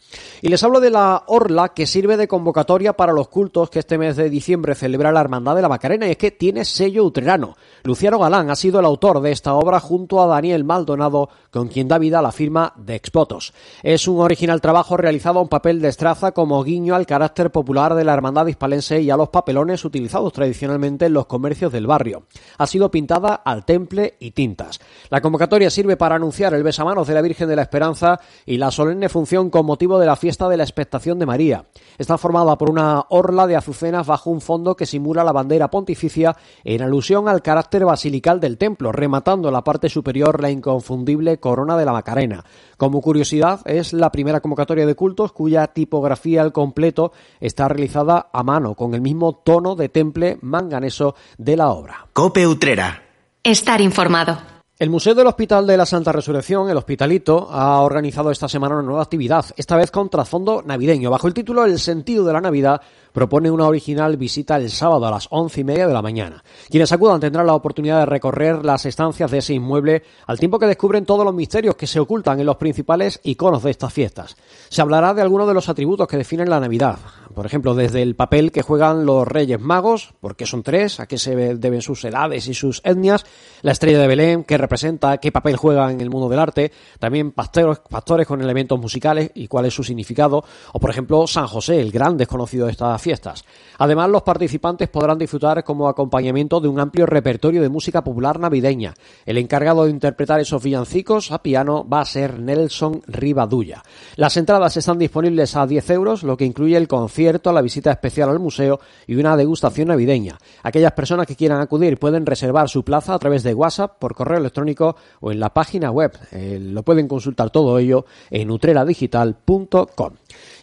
Y 0.42 0.50
les 0.50 0.64
hablo 0.64 0.80
de 0.80 0.90
la 0.90 1.24
Orla 1.28 1.70
que 1.70 1.86
sirve 1.86 2.18
de 2.18 2.28
convocatoria 2.28 2.94
para 2.94 3.14
los 3.14 3.28
cultos 3.28 3.70
que 3.70 3.80
este 3.80 3.98
mes 3.98 4.16
de 4.16 4.30
diciembre 4.30 4.76
celebra 4.76 5.12
la 5.12 5.22
Hermandad 5.22 5.56
de 5.56 5.62
la 5.62 5.70
Macarena 5.70 6.08
y 6.08 6.12
es 6.12 6.18
que 6.18 6.32
tiene 6.32 6.66
sello 6.66 7.04
utrerano. 7.04 7.56
Luciano 7.84 8.20
Galán 8.20 8.50
ha 8.50 8.56
sido 8.56 8.80
el 8.80 8.86
autor 8.86 9.22
de 9.22 9.32
esta 9.32 9.54
obra 9.54 9.80
junto 9.80 10.22
a 10.22 10.28
Daniel 10.28 10.64
Maldonado, 10.64 11.30
con 11.52 11.68
quien 11.68 11.88
da 11.88 11.98
vida 11.98 12.20
a 12.20 12.22
la 12.22 12.32
firma 12.32 12.74
de 12.76 12.96
Expotos. 12.96 13.54
Es 13.84 14.08
un 14.08 14.20
original 14.20 14.62
trabajo 14.62 14.98
realizado 14.98 15.42
un 15.42 15.48
papel 15.48 15.82
de 15.82 15.90
estraza 15.90 16.32
como 16.32 16.64
guiño 16.64 16.96
al 16.96 17.06
carácter 17.06 17.52
popular 17.52 17.96
de 17.96 18.04
la 18.04 18.14
Hermandad 18.14 18.48
hispalense 18.48 19.02
y 19.02 19.10
a 19.10 19.18
los 19.18 19.30
papelones 19.30 19.84
utilizados 19.86 20.34
tradicionalmente 20.34 21.06
en 21.06 21.14
los 21.14 21.26
comercios 21.26 21.72
del 21.72 21.88
barrio. 21.88 22.24
Ha 22.58 22.68
sido 22.68 22.92
pintada 22.92 23.36
al 23.36 23.66
temple 23.66 24.16
y 24.20 24.32
tintas. 24.32 24.80
La 25.10 25.22
convocatoria 25.22 25.70
sirve 25.70 25.98
para 25.98 26.16
anunciar 26.16 26.54
el 26.54 26.64
besamanos 26.64 27.08
de 27.08 27.14
la 27.14 27.22
Virgen 27.22 27.48
de 27.48 27.56
la 27.56 27.64
Esperanza 27.64 28.20
y 28.46 28.58
la 28.58 28.72
solemne 28.72 29.10
función 29.10 29.50
con 29.50 29.66
motivo 29.66 30.00
de 30.00 30.01
la 30.06 30.16
fiesta 30.16 30.48
de 30.50 30.58
la 30.58 30.64
expectación 30.64 31.20
de 31.20 31.26
María. 31.26 31.66
Está 31.98 32.18
formada 32.18 32.58
por 32.58 32.70
una 32.70 33.06
orla 33.10 33.48
de 33.48 33.56
azucenas 33.56 34.08
bajo 34.08 34.30
un 34.30 34.42
fondo 34.42 34.76
que 34.76 34.86
simula 34.86 35.24
la 35.24 35.32
bandera 35.32 35.70
pontificia 35.70 36.36
en 36.64 36.82
alusión 36.82 37.28
al 37.28 37.42
carácter 37.42 37.86
basilical 37.86 38.40
del 38.40 38.58
templo, 38.58 38.92
rematando 38.92 39.48
en 39.48 39.54
la 39.54 39.64
parte 39.64 39.90
superior 39.90 40.42
la 40.42 40.50
inconfundible 40.50 41.40
corona 41.40 41.78
de 41.78 41.86
la 41.86 41.94
Macarena. 41.94 42.44
Como 42.78 43.02
curiosidad, 43.02 43.62
es 43.66 43.94
la 43.94 44.12
primera 44.12 44.42
convocatoria 44.42 44.86
de 44.86 44.96
cultos 44.96 45.32
cuya 45.32 45.68
tipografía 45.68 46.42
al 46.42 46.52
completo 46.52 47.12
está 47.40 47.68
realizada 47.68 48.30
a 48.32 48.44
mano, 48.44 48.76
con 48.76 48.94
el 48.94 49.02
mismo 49.02 49.34
tono 49.34 49.76
de 49.76 49.90
temple 49.90 50.38
manganeso 50.42 51.16
de 51.38 51.58
la 51.58 51.70
obra. 51.70 52.08
Cope 52.14 52.48
Utrera. 52.48 53.04
Estar 53.44 53.82
informado. 53.82 54.61
El 54.82 54.90
Museo 54.90 55.14
del 55.14 55.28
Hospital 55.28 55.68
de 55.68 55.78
la 55.78 55.86
Santa 55.86 56.12
Resurrección, 56.12 56.68
el 56.68 56.76
Hospitalito, 56.76 57.48
ha 57.52 57.82
organizado 57.82 58.32
esta 58.32 58.50
semana 58.50 58.74
una 58.74 58.84
nueva 58.84 59.04
actividad, 59.04 59.46
esta 59.56 59.78
vez 59.78 59.92
con 59.92 60.10
trasfondo 60.10 60.64
navideño. 60.66 61.12
Bajo 61.12 61.28
el 61.28 61.36
título 61.36 61.66
El 61.66 61.78
sentido 61.78 62.26
de 62.26 62.34
la 62.34 62.42
Navidad, 62.42 62.82
propone 63.14 63.52
una 63.52 63.68
original 63.68 64.18
visita 64.18 64.58
el 64.58 64.72
sábado 64.72 65.06
a 65.06 65.12
las 65.12 65.28
once 65.30 65.62
y 65.62 65.64
media 65.64 65.86
de 65.86 65.94
la 65.94 66.02
mañana. 66.02 66.44
Quienes 66.68 66.92
acudan 66.92 67.20
tendrán 67.20 67.46
la 67.46 67.54
oportunidad 67.54 68.00
de 68.00 68.06
recorrer 68.08 68.66
las 68.66 68.84
estancias 68.88 69.30
de 69.30 69.38
ese 69.38 69.54
inmueble 69.54 70.02
al 70.26 70.40
tiempo 70.40 70.58
que 70.58 70.66
descubren 70.66 71.06
todos 71.06 71.26
los 71.26 71.36
misterios 71.36 71.76
que 71.76 71.86
se 71.86 72.00
ocultan 72.00 72.40
en 72.40 72.48
los 72.48 72.58
principales 72.58 73.20
iconos 73.22 73.62
de 73.62 73.70
estas 73.70 73.94
fiestas. 73.94 74.36
Se 74.70 74.82
hablará 74.82 75.14
de 75.14 75.22
algunos 75.22 75.48
de 75.48 75.54
los 75.54 75.70
atributos 75.70 76.08
que 76.08 76.18
definen 76.18 76.50
la 76.50 76.60
Navidad, 76.60 76.98
por 77.34 77.46
ejemplo, 77.46 77.76
desde 77.76 78.02
el 78.02 78.16
papel 78.16 78.52
que 78.52 78.62
juegan 78.62 79.06
los 79.06 79.28
Reyes 79.28 79.60
Magos, 79.60 80.14
porque 80.20 80.46
son 80.46 80.64
tres, 80.64 81.00
a 81.00 81.08
qué 81.08 81.18
se 81.18 81.36
deben 81.36 81.82
sus 81.82 82.04
edades 82.06 82.48
y 82.48 82.54
sus 82.54 82.82
etnias, 82.84 83.26
la 83.62 83.72
estrella 83.72 84.00
de 84.00 84.08
Belén, 84.08 84.44
que 84.44 84.58
representa 84.58 85.18
qué 85.18 85.32
papel 85.32 85.58
juega 85.58 85.92
en 85.92 86.02
el 86.02 86.10
mundo 86.10 86.30
del 86.30 86.40
arte, 86.40 86.72
también 87.00 87.32
pastores, 87.32 87.80
pastores 87.90 88.28
con 88.28 88.42
elementos 88.42 88.80
musicales 88.80 89.32
y 89.36 89.48
cuál 89.48 89.66
es 89.66 89.74
su 89.74 89.84
significado, 89.84 90.44
o 90.74 90.80
por 90.80 90.90
ejemplo 90.90 91.28
San 91.28 91.48
José, 91.48 91.80
el 91.80 91.92
gran 91.92 92.18
desconocido 92.18 92.66
de 92.66 92.72
esta 92.72 92.98
fiestas. 92.98 93.44
Además, 93.78 94.10
los 94.10 94.22
participantes 94.22 94.90
podrán 94.90 95.18
disfrutar 95.18 95.64
como 95.64 95.88
acompañamiento 95.88 96.60
de 96.60 96.68
un 96.68 96.80
amplio 96.80 97.06
repertorio 97.06 97.62
de 97.62 97.70
música 97.70 98.04
popular 98.04 98.40
navideña. 98.40 98.94
El 99.26 99.38
encargado 99.38 99.86
de 99.86 99.92
interpretar 99.92 100.40
esos 100.40 100.64
villancicos 100.64 101.32
a 101.32 101.42
piano 101.42 101.88
va 101.88 102.02
a 102.02 102.06
ser 102.06 102.40
Nelson 102.40 103.02
Rivadulla. 103.08 103.84
Las 104.16 104.38
entradas 104.38 104.78
están 104.78 105.00
disponibles 105.00 105.56
a 105.56 105.66
10 105.66 105.90
euros, 105.92 106.24
lo 106.24 106.38
que 106.38 106.46
incluye 106.46 106.78
el 106.78 106.88
concierto, 106.88 107.21
la 107.52 107.62
visita 107.62 107.92
especial 107.92 108.30
al 108.30 108.40
museo 108.40 108.80
y 109.08 109.16
una 109.16 109.38
degustación 109.38 109.90
navideña. 109.90 110.38
Aquellas 110.64 110.92
personas 110.94 111.28
que 111.28 111.36
quieran 111.36 111.62
acudir 111.62 111.98
pueden 111.98 112.26
reservar 112.26 112.70
su 112.70 112.84
plaza 112.84 113.14
a 113.14 113.20
través 113.20 113.44
de 113.44 113.54
WhatsApp, 113.54 113.98
por 114.00 114.16
correo 114.16 114.40
electrónico 114.40 114.96
o 115.20 115.32
en 115.32 115.40
la 115.40 115.54
página 115.54 115.92
web. 115.92 116.12
Eh, 116.32 116.60
lo 116.62 116.84
pueden 116.84 117.08
consultar 117.08 117.50
todo 117.50 117.78
ello 117.78 118.06
en 118.30 118.52
utreradigital.com. 118.52 120.14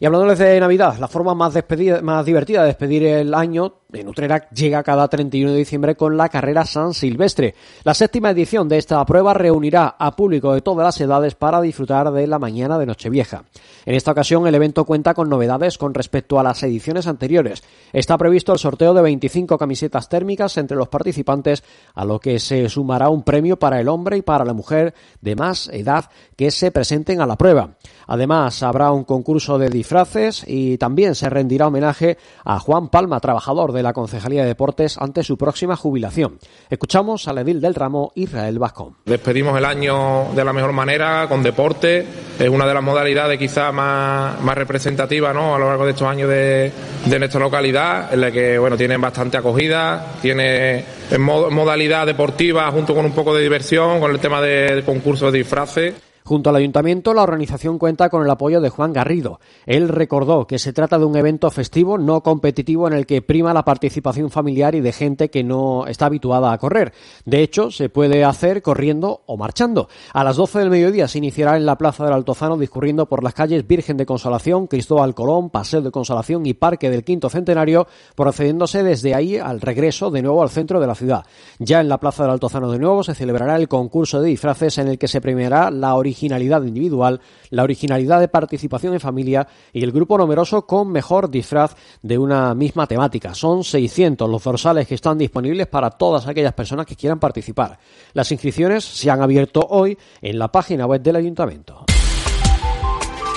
Y 0.01 0.07
hablándoles 0.07 0.39
de 0.39 0.61
Navidad, 0.61 0.99
la 0.99 1.09
forma 1.09 1.35
más, 1.35 1.55
más 2.03 2.27
divertida 2.27 2.63
de 2.63 2.69
despedir 2.69 3.05
el 3.05 3.35
año 3.35 3.75
en 3.93 4.07
Utrera 4.07 4.49
llega 4.51 4.83
cada 4.83 5.09
31 5.09 5.53
de 5.53 5.59
diciembre 5.59 5.97
con 5.97 6.17
la 6.17 6.29
carrera 6.29 6.67
San 6.67 6.93
Silvestre. 6.93 7.55
La 7.85 7.95
séptima 7.95 8.31
edición 8.31 8.69
de 8.69 8.77
esta 8.77 9.05
prueba 9.07 9.33
reunirá 9.33 9.97
a 9.99 10.15
público 10.15 10.53
de 10.53 10.61
todas 10.61 10.85
las 10.85 11.01
edades 11.01 11.35
para 11.35 11.63
disfrutar 11.63 12.11
de 12.13 12.27
la 12.27 12.39
mañana 12.39 12.79
de 12.79 12.85
Nochevieja. 12.85 13.45
En 13.87 13.95
esta 13.95 14.13
ocasión 14.13 14.47
el 14.47 14.55
evento 14.55 14.85
cuenta 14.85 15.15
con 15.15 15.31
novedades 15.31 15.79
con 15.79 15.95
respecto 15.95 16.39
a 16.39 16.43
las 16.49 16.63
ediciones 16.63 17.07
anteriores. 17.07 17.63
Está 17.93 18.17
previsto 18.17 18.53
el 18.53 18.59
sorteo 18.59 18.95
de 18.95 19.03
25 19.03 19.59
camisetas 19.59 20.09
térmicas 20.09 20.57
entre 20.57 20.77
los 20.77 20.89
participantes, 20.89 21.63
a 21.95 22.05
lo 22.05 22.19
que 22.19 22.39
se 22.39 22.69
sumará 22.69 23.11
un 23.11 23.23
premio 23.23 23.59
para 23.59 23.81
el 23.81 23.89
hombre 23.89 24.17
y 24.17 24.23
para 24.23 24.45
la 24.45 24.55
mujer 24.55 24.95
de 25.21 25.37
más 25.37 25.69
edad 25.73 26.11
que 26.37 26.51
se 26.51 26.71
presenten 26.71 27.21
a 27.21 27.27
la 27.27 27.37
prueba. 27.37 27.77
Además, 28.07 28.63
habrá 28.63 28.91
un 28.91 29.05
concurso 29.05 29.59
de 29.59 29.69
disfraces 29.69 30.43
y 30.47 30.79
también 30.79 31.15
se 31.15 31.29
rendirá 31.29 31.67
homenaje 31.67 32.17
a 32.45 32.59
Juan 32.59 32.89
Palma, 32.89 33.21
trabajador 33.21 33.73
de 33.73 33.83
la 33.83 33.93
Concejalía 33.93 34.43
de 34.43 34.49
Deportes, 34.49 34.97
ante 34.97 35.23
su 35.23 35.37
próxima 35.37 35.77
jubilación. 35.77 36.39
Escuchamos 36.71 37.29
al 37.29 37.39
edil 37.39 37.61
del 37.61 37.75
ramo, 37.75 38.13
Israel 38.15 38.59
Vascón. 38.59 38.97
Despedimos 39.05 39.59
el 39.59 39.67
año 39.67 40.29
de 40.35 40.45
la 40.45 40.55
mejor 40.55 40.73
manera, 40.73 41.27
con 41.29 41.43
deporte. 41.43 42.07
Es 42.39 42.49
una 42.49 42.67
de 42.67 42.73
las 42.73 42.83
modalidades 42.83 43.39
quizás 43.39 43.75
más, 43.75 44.41
más 44.41 44.57
representativas 44.57 45.35
¿no? 45.35 45.55
a 45.55 45.59
lo 45.59 45.67
largo 45.67 45.85
de 45.85 45.91
estos 45.91 46.09
años 46.09 46.31
de, 46.31 46.38
de 46.39 47.19
nuestra 47.19 47.41
localidad, 47.41 48.13
en 48.13 48.21
la 48.21 48.31
que 48.31 48.59
bueno, 48.59 48.77
tienen 48.77 49.01
bastante 49.01 49.37
acogida, 49.37 50.15
tiene 50.21 50.85
en 51.11 51.21
modalidad 51.21 52.07
deportiva 52.07 52.71
junto 52.71 52.95
con 52.95 53.05
un 53.05 53.13
poco 53.13 53.35
de 53.35 53.43
diversión, 53.43 54.01
con 54.01 54.11
el 54.11 54.19
tema 54.19 54.41
de 54.41 54.83
concursos 54.85 55.33
de 55.33 55.39
disfraces. 55.39 55.95
Junto 56.29 56.51
al 56.51 56.57
ayuntamiento, 56.57 57.15
la 57.15 57.23
organización 57.23 57.79
cuenta 57.79 58.11
con 58.11 58.23
el 58.23 58.29
apoyo 58.29 58.61
de 58.61 58.69
Juan 58.69 58.93
Garrido. 58.93 59.41
Él 59.65 59.89
recordó 59.89 60.47
que 60.47 60.59
se 60.59 60.75
trata 60.75 60.99
de 60.99 61.07
un 61.07 61.17
evento 61.17 61.51
festivo 61.51 61.97
no 61.97 62.23
competitivo 62.23 62.87
en 62.87 62.93
el 62.93 63.07
que 63.07 63.23
prima 63.23 63.55
la 63.55 63.65
participación 63.65 64.29
familiar 64.29 64.75
y 64.75 64.83
de 64.83 64.93
gente 64.93 65.31
que 65.31 65.43
no 65.43 65.87
está 65.87 66.05
habituada 66.05 66.53
a 66.53 66.59
correr. 66.59 66.93
De 67.25 67.43
hecho, 67.43 67.71
se 67.71 67.89
puede 67.89 68.27
hacer 68.27 68.61
corriendo 68.61 69.23
o 69.25 69.39
marchando. 69.39 69.89
A 70.13 70.23
las 70.23 70.37
12 70.37 70.59
del 70.59 70.69
mediodía 70.69 71.09
se 71.09 71.17
iniciará 71.17 71.57
en 71.57 71.65
la 71.65 71.79
Plaza 71.79 72.05
del 72.05 72.13
Altozano 72.13 72.59
discurriendo 72.59 73.07
por 73.07 73.25
las 73.25 73.33
calles 73.33 73.67
Virgen 73.67 73.97
de 73.97 74.05
Consolación, 74.05 74.67
Cristóbal 74.67 75.15
Colón, 75.15 75.49
Paseo 75.49 75.81
de 75.81 75.91
Consolación 75.91 76.45
y 76.45 76.53
Parque 76.53 76.91
del 76.91 77.05
Quinto 77.05 77.31
Centenario, 77.31 77.87
procediéndose 78.15 78.83
desde 78.83 79.15
ahí 79.15 79.39
al 79.39 79.63
regreso 79.63 80.11
de 80.11 80.21
nuevo 80.21 80.43
al 80.43 80.51
centro 80.51 80.79
de 80.79 80.89
la 80.89 80.95
ciudad. 80.95 81.25
Ya 81.59 81.81
en 81.81 81.89
la 81.89 81.97
Plaza 81.97 82.25
del 82.25 82.33
Altozano 82.33 82.71
de 82.71 82.79
nuevo 82.79 83.03
se 83.03 83.15
celebrará 83.15 83.57
el 83.57 83.67
concurso 83.67 84.21
de 84.21 84.29
disfraces 84.29 84.77
en 84.77 84.89
el 84.89 84.99
que 84.99 85.09
se 85.09 85.23
premiará 85.23 85.71
la 85.71 85.95
original 85.95 86.18
originalidad 86.19 86.65
individual, 86.65 87.21
la 87.51 87.63
originalidad 87.63 88.19
de 88.19 88.29
participación 88.29 88.93
en 88.95 89.01
familia 89.01 89.47
y 89.73 89.85
el 89.85 89.93
grupo 89.93 90.19
numeroso 90.19 90.67
con 90.67 90.91
mejor 90.91 91.31
disfraz 91.31 91.77
de 92.03 92.19
una 92.19 92.55
misma 92.55 92.87
temática. 92.87 93.35
Son 93.35 93.63
600 93.63 94.29
los 94.29 94.43
dorsales 94.43 94.89
que 94.89 94.97
están 94.97 95.17
disponibles 95.17 95.69
para 95.69 95.91
todas 95.91 96.27
aquellas 96.27 96.55
personas 96.55 96.87
que 96.87 96.97
quieran 96.97 97.21
participar. 97.21 97.79
Las 98.15 98.33
inscripciones 98.33 98.85
se 98.85 99.11
han 99.11 99.23
abierto 99.23 99.65
hoy 99.71 99.97
en 100.21 100.39
la 100.39 100.51
página 100.51 100.87
web 100.87 101.01
del 101.01 101.17
ayuntamiento. 101.17 101.85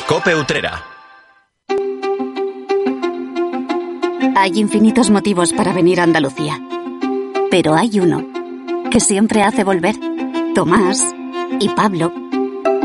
Cope 0.08 0.36
Utrera. 0.36 0.84
Hay 4.36 4.60
infinitos 4.60 5.12
motivos 5.12 5.54
para 5.54 5.72
venir 5.72 6.00
a 6.00 6.04
Andalucía. 6.04 6.60
Pero 7.52 7.76
hay 7.76 8.00
uno 8.00 8.26
que 8.90 9.00
siempre 9.00 9.44
hace 9.44 9.64
volver. 9.64 9.96
Tomás 10.56 11.14
y 11.60 11.70
Pablo 11.70 12.12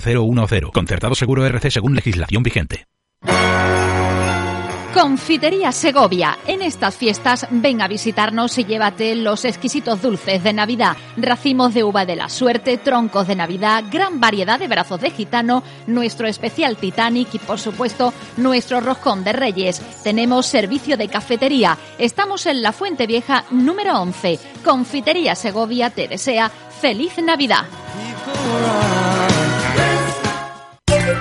010. 0.01 0.71
Concertado 0.73 1.15
seguro 1.15 1.45
RC 1.45 1.71
según 1.71 1.95
legislación 1.95 2.43
vigente. 2.43 2.85
Confitería 4.93 5.71
Segovia. 5.71 6.37
En 6.45 6.61
estas 6.61 6.97
fiestas 6.97 7.47
ven 7.49 7.81
a 7.81 7.87
visitarnos 7.87 8.57
y 8.57 8.65
llévate 8.65 9.15
los 9.15 9.45
exquisitos 9.45 10.01
dulces 10.01 10.43
de 10.43 10.51
Navidad, 10.51 10.97
racimos 11.15 11.73
de 11.73 11.85
uva 11.85 12.05
de 12.05 12.17
la 12.17 12.27
suerte, 12.27 12.77
troncos 12.77 13.25
de 13.25 13.37
Navidad, 13.37 13.85
gran 13.89 14.19
variedad 14.19 14.59
de 14.59 14.67
brazos 14.67 14.99
de 14.99 15.11
gitano, 15.11 15.63
nuestro 15.87 16.27
especial 16.27 16.75
Titanic 16.75 17.33
y 17.35 17.39
por 17.39 17.57
supuesto 17.57 18.13
nuestro 18.35 18.81
roscón 18.81 19.23
de 19.23 19.31
Reyes. 19.31 19.81
Tenemos 20.03 20.45
servicio 20.45 20.97
de 20.97 21.07
cafetería. 21.07 21.77
Estamos 21.97 22.45
en 22.45 22.61
la 22.61 22.73
Fuente 22.73 23.07
Vieja 23.07 23.45
número 23.49 23.97
11. 23.97 24.39
Confitería 24.63 25.35
Segovia 25.35 25.89
te 25.89 26.09
desea 26.09 26.49
feliz 26.49 27.17
Navidad. 27.17 27.63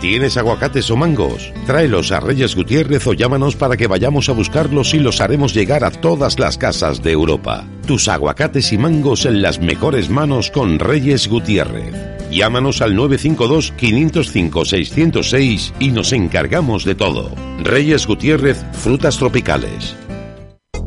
¿Tienes 0.00 0.36
aguacates 0.38 0.90
o 0.90 0.96
mangos? 0.96 1.52
Tráelos 1.66 2.10
a 2.10 2.20
Reyes 2.20 2.56
Gutiérrez 2.56 3.06
o 3.06 3.12
llámanos 3.12 3.54
para 3.54 3.76
que 3.76 3.86
vayamos 3.86 4.30
a 4.30 4.32
buscarlos 4.32 4.94
y 4.94 4.98
los 4.98 5.20
haremos 5.20 5.52
llegar 5.52 5.84
a 5.84 5.90
todas 5.90 6.38
las 6.38 6.56
casas 6.56 7.02
de 7.02 7.12
Europa. 7.12 7.66
Tus 7.86 8.08
aguacates 8.08 8.72
y 8.72 8.78
mangos 8.78 9.26
en 9.26 9.42
las 9.42 9.60
mejores 9.60 10.08
manos 10.08 10.50
con 10.50 10.78
Reyes 10.78 11.28
Gutiérrez. 11.28 11.94
Llámanos 12.30 12.80
al 12.80 12.96
952-505-606 12.96 15.74
y 15.80 15.90
nos 15.90 16.14
encargamos 16.14 16.86
de 16.86 16.94
todo. 16.94 17.34
Reyes 17.62 18.06
Gutiérrez, 18.06 18.64
frutas 18.72 19.18
tropicales. 19.18 19.99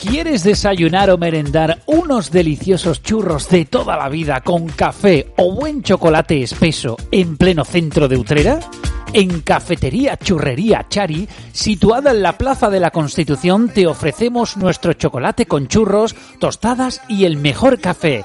¿Quieres 0.00 0.44
desayunar 0.44 1.10
o 1.10 1.18
merendar 1.18 1.82
unos 1.84 2.30
deliciosos 2.30 3.02
churros 3.02 3.50
de 3.50 3.66
toda 3.66 3.98
la 3.98 4.08
vida 4.08 4.40
con 4.40 4.66
café 4.66 5.30
o 5.36 5.52
buen 5.54 5.82
chocolate 5.82 6.42
espeso 6.42 6.96
en 7.10 7.36
pleno 7.36 7.66
centro 7.66 8.08
de 8.08 8.16
Utrera? 8.16 8.60
En 9.12 9.42
Cafetería 9.42 10.16
Churrería 10.16 10.86
Chari, 10.88 11.28
situada 11.52 12.12
en 12.12 12.22
la 12.22 12.38
Plaza 12.38 12.70
de 12.70 12.80
la 12.80 12.92
Constitución, 12.92 13.68
te 13.68 13.86
ofrecemos 13.86 14.56
nuestro 14.56 14.94
chocolate 14.94 15.44
con 15.44 15.68
churros, 15.68 16.16
tostadas 16.38 17.02
y 17.06 17.26
el 17.26 17.36
mejor 17.36 17.78
café. 17.78 18.24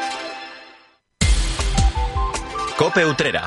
Cope 2.81 3.05
Utrera. 3.05 3.43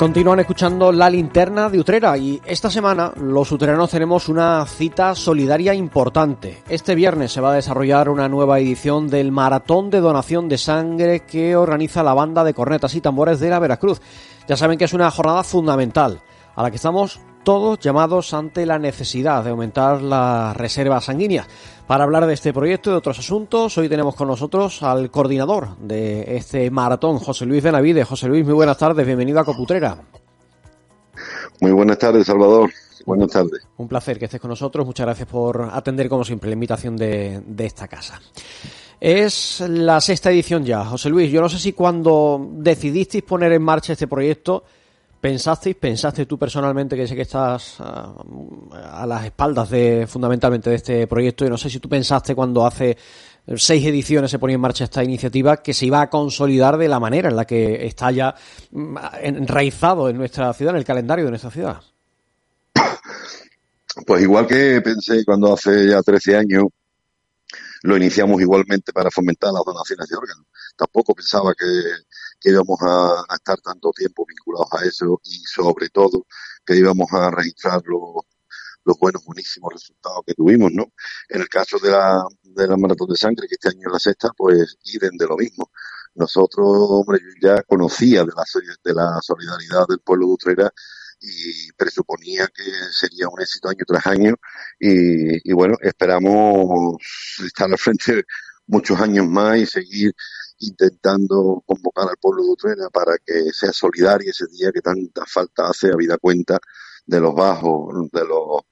Continúan 0.00 0.40
escuchando 0.40 0.90
la 0.90 1.08
linterna 1.08 1.70
de 1.70 1.78
Utrera 1.78 2.18
y 2.18 2.42
esta 2.44 2.70
semana 2.70 3.12
los 3.20 3.52
utreranos 3.52 3.88
tenemos 3.88 4.28
una 4.28 4.66
cita 4.66 5.14
solidaria 5.14 5.74
importante. 5.74 6.64
Este 6.68 6.96
viernes 6.96 7.30
se 7.30 7.40
va 7.40 7.52
a 7.52 7.54
desarrollar 7.54 8.08
una 8.08 8.28
nueva 8.28 8.58
edición 8.58 9.08
del 9.08 9.30
Maratón 9.30 9.90
de 9.90 10.00
Donación 10.00 10.48
de 10.48 10.58
Sangre 10.58 11.20
que 11.20 11.54
organiza 11.54 12.02
la 12.02 12.14
banda 12.14 12.42
de 12.42 12.52
cornetas 12.52 12.96
y 12.96 13.00
tambores 13.00 13.38
de 13.38 13.48
la 13.48 13.60
Veracruz. 13.60 14.00
Ya 14.48 14.56
saben 14.56 14.76
que 14.76 14.86
es 14.86 14.92
una 14.92 15.08
jornada 15.12 15.44
fundamental 15.44 16.20
a 16.56 16.64
la 16.64 16.70
que 16.70 16.76
estamos 16.76 17.20
todos 17.42 17.78
llamados 17.80 18.34
ante 18.34 18.66
la 18.66 18.78
necesidad 18.78 19.44
de 19.44 19.50
aumentar 19.50 20.02
las 20.02 20.56
reservas 20.56 21.04
sanguíneas. 21.04 21.46
Para 21.86 22.04
hablar 22.04 22.26
de 22.26 22.34
este 22.34 22.52
proyecto 22.52 22.90
y 22.90 22.92
de 22.92 22.98
otros 22.98 23.18
asuntos, 23.18 23.76
hoy 23.76 23.88
tenemos 23.88 24.14
con 24.14 24.28
nosotros 24.28 24.82
al 24.82 25.10
coordinador 25.10 25.76
de 25.78 26.36
este 26.36 26.70
maratón, 26.70 27.18
José 27.18 27.44
Luis 27.44 27.62
Benavide. 27.62 28.04
José 28.04 28.28
Luis, 28.28 28.44
muy 28.44 28.54
buenas 28.54 28.78
tardes, 28.78 29.04
bienvenido 29.04 29.40
a 29.40 29.44
Coputrera. 29.44 29.98
Muy 31.60 31.72
buenas 31.72 31.98
tardes, 31.98 32.26
Salvador. 32.26 32.70
Buenas 33.04 33.30
tardes. 33.30 33.66
Un 33.76 33.88
placer 33.88 34.18
que 34.18 34.26
estés 34.26 34.40
con 34.40 34.50
nosotros. 34.50 34.86
Muchas 34.86 35.06
gracias 35.06 35.28
por 35.28 35.68
atender, 35.72 36.08
como 36.08 36.24
siempre, 36.24 36.48
la 36.48 36.54
invitación 36.54 36.96
de, 36.96 37.42
de 37.44 37.66
esta 37.66 37.88
casa. 37.88 38.20
Es 39.00 39.60
la 39.60 40.00
sexta 40.00 40.30
edición 40.30 40.64
ya. 40.64 40.84
José 40.84 41.08
Luis, 41.08 41.30
yo 41.30 41.40
no 41.40 41.48
sé 41.48 41.58
si 41.58 41.72
cuando 41.72 42.48
decidisteis 42.52 43.24
poner 43.24 43.52
en 43.52 43.62
marcha 43.62 43.94
este 43.94 44.06
proyecto, 44.06 44.62
pensasteis, 45.22 45.76
pensaste 45.76 46.26
tú 46.26 46.36
personalmente, 46.36 46.96
que 46.96 47.06
sé 47.06 47.14
que 47.14 47.22
estás 47.22 47.76
a, 47.78 48.12
a 48.92 49.06
las 49.06 49.24
espaldas 49.24 49.70
de 49.70 50.08
fundamentalmente 50.08 50.68
de 50.68 50.76
este 50.76 51.06
proyecto, 51.06 51.46
y 51.46 51.48
no 51.48 51.56
sé 51.56 51.70
si 51.70 51.78
tú 51.78 51.88
pensaste 51.88 52.34
cuando 52.34 52.66
hace 52.66 52.96
seis 53.56 53.86
ediciones 53.86 54.32
se 54.32 54.40
ponía 54.40 54.56
en 54.56 54.60
marcha 54.60 54.82
esta 54.82 55.04
iniciativa 55.04 55.62
que 55.62 55.74
se 55.74 55.86
iba 55.86 56.00
a 56.00 56.10
consolidar 56.10 56.76
de 56.76 56.88
la 56.88 56.98
manera 56.98 57.28
en 57.28 57.36
la 57.36 57.44
que 57.44 57.86
está 57.86 58.10
ya 58.10 58.34
enraizado 59.20 60.08
en 60.08 60.16
nuestra 60.16 60.52
ciudad, 60.54 60.74
en 60.74 60.78
el 60.78 60.84
calendario 60.84 61.24
de 61.24 61.30
nuestra 61.30 61.50
ciudad. 61.50 61.80
Pues 64.06 64.22
igual 64.22 64.46
que 64.46 64.80
pensé 64.80 65.22
cuando 65.22 65.52
hace 65.52 65.90
ya 65.90 66.00
13 66.00 66.36
años 66.36 66.64
lo 67.82 67.94
iniciamos 67.94 68.40
igualmente 68.40 68.90
para 68.90 69.10
fomentar 69.10 69.52
las 69.52 69.62
donaciones 69.66 70.08
de 70.08 70.16
órganos. 70.16 70.46
Tampoco 70.74 71.14
pensaba 71.14 71.52
que, 71.52 71.66
que 72.42 72.50
íbamos 72.50 72.78
a, 72.82 73.24
estar 73.34 73.60
tanto 73.60 73.90
tiempo 73.92 74.26
vinculados 74.26 74.68
a 74.72 74.84
eso 74.84 75.20
y 75.24 75.38
sobre 75.44 75.88
todo 75.90 76.26
que 76.66 76.76
íbamos 76.76 77.10
a 77.12 77.30
registrar 77.30 77.80
los, 77.86 78.24
los 78.84 78.98
buenos, 78.98 79.24
buenísimos 79.24 79.72
resultados 79.72 80.22
que 80.26 80.34
tuvimos, 80.34 80.72
¿no? 80.72 80.92
En 81.28 81.40
el 81.40 81.48
caso 81.48 81.78
de 81.78 81.90
la, 81.90 82.24
de 82.42 82.66
la 82.66 82.76
maratón 82.76 83.08
de 83.08 83.16
sangre, 83.16 83.46
que 83.48 83.54
este 83.54 83.68
año 83.68 83.86
es 83.86 83.92
la 83.92 83.98
sexta, 83.98 84.30
pues 84.36 84.76
iden 84.84 85.16
de 85.16 85.26
lo 85.26 85.36
mismo. 85.36 85.70
Nosotros, 86.14 86.66
hombre, 86.66 87.20
yo 87.20 87.48
ya 87.48 87.62
conocía 87.62 88.24
de 88.24 88.32
la, 88.36 88.44
de 88.84 88.94
la 88.94 89.18
solidaridad 89.22 89.86
del 89.88 90.00
pueblo 90.00 90.26
de 90.26 90.32
Utrera 90.32 90.72
y 91.20 91.72
presuponía 91.72 92.48
que 92.48 92.64
sería 92.90 93.28
un 93.28 93.40
éxito 93.40 93.68
año 93.68 93.84
tras 93.86 94.06
año 94.06 94.34
y, 94.80 95.48
y 95.48 95.52
bueno, 95.52 95.76
esperamos 95.80 96.96
estar 97.44 97.70
al 97.70 97.78
frente 97.78 98.24
muchos 98.66 99.00
años 99.00 99.26
más 99.28 99.58
y 99.58 99.66
seguir 99.66 100.14
intentando 100.62 101.62
convocar 101.66 102.08
al 102.08 102.16
pueblo 102.18 102.44
de 102.44 102.50
Utrera 102.50 102.90
para 102.90 103.18
que 103.18 103.52
sea 103.52 103.72
solidario 103.72 104.30
ese 104.30 104.46
día 104.48 104.72
que 104.72 104.80
tanta 104.80 105.24
falta 105.26 105.68
hace 105.68 105.92
a 105.92 105.96
vida 105.96 106.18
cuenta 106.18 106.58
de 107.06 107.20
los 107.20 107.34
bajos, 107.34 108.10
de 108.10 108.24
los 108.24 108.62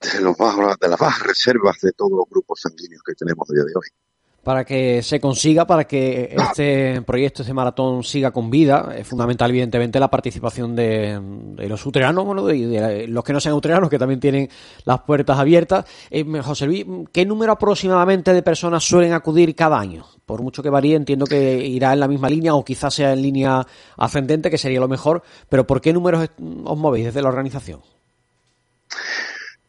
de 0.00 0.20
los 0.22 0.36
bajos, 0.36 0.78
de 0.80 0.88
las 0.88 0.98
bajas 0.98 1.26
reservas 1.26 1.76
de 1.82 1.92
todos 1.92 2.12
los 2.12 2.24
grupos 2.28 2.60
sanguíneos 2.62 3.02
que 3.04 3.14
tenemos 3.14 3.48
a 3.50 3.52
día 3.52 3.64
de 3.64 3.72
hoy 3.76 4.09
para 4.42 4.64
que 4.64 5.02
se 5.02 5.20
consiga, 5.20 5.66
para 5.66 5.84
que 5.84 6.34
este 6.34 7.02
proyecto, 7.06 7.42
este 7.42 7.52
maratón 7.52 8.02
siga 8.02 8.30
con 8.30 8.50
vida. 8.50 8.94
Es 8.96 9.06
fundamental, 9.06 9.50
evidentemente, 9.50 10.00
la 10.00 10.08
participación 10.08 10.74
de, 10.74 11.20
los 11.68 11.84
utreanos, 11.84 12.24
bueno, 12.24 12.50
y 12.50 12.64
de, 12.64 13.06
los 13.06 13.22
que 13.22 13.32
no 13.32 13.40
sean 13.40 13.54
utreanos, 13.54 13.90
que 13.90 13.98
también 13.98 14.20
tienen 14.20 14.48
las 14.84 15.00
puertas 15.02 15.38
abiertas. 15.38 15.84
Eh, 16.10 16.24
José 16.42 16.66
Luis, 16.66 16.86
¿qué 17.12 17.26
número 17.26 17.52
aproximadamente 17.52 18.32
de 18.32 18.42
personas 18.42 18.82
suelen 18.82 19.12
acudir 19.12 19.54
cada 19.54 19.78
año? 19.78 20.06
Por 20.24 20.42
mucho 20.42 20.62
que 20.62 20.70
varíe, 20.70 20.96
entiendo 20.96 21.26
que 21.26 21.66
irá 21.66 21.92
en 21.92 22.00
la 22.00 22.08
misma 22.08 22.30
línea 22.30 22.54
o 22.54 22.64
quizás 22.64 22.94
sea 22.94 23.12
en 23.12 23.22
línea 23.22 23.66
ascendente, 23.96 24.50
que 24.50 24.58
sería 24.58 24.80
lo 24.80 24.88
mejor, 24.88 25.22
pero 25.48 25.66
¿por 25.66 25.80
qué 25.80 25.92
números 25.92 26.30
os 26.64 26.78
movéis 26.78 27.06
desde 27.06 27.20
la 27.20 27.28
organización? 27.28 27.80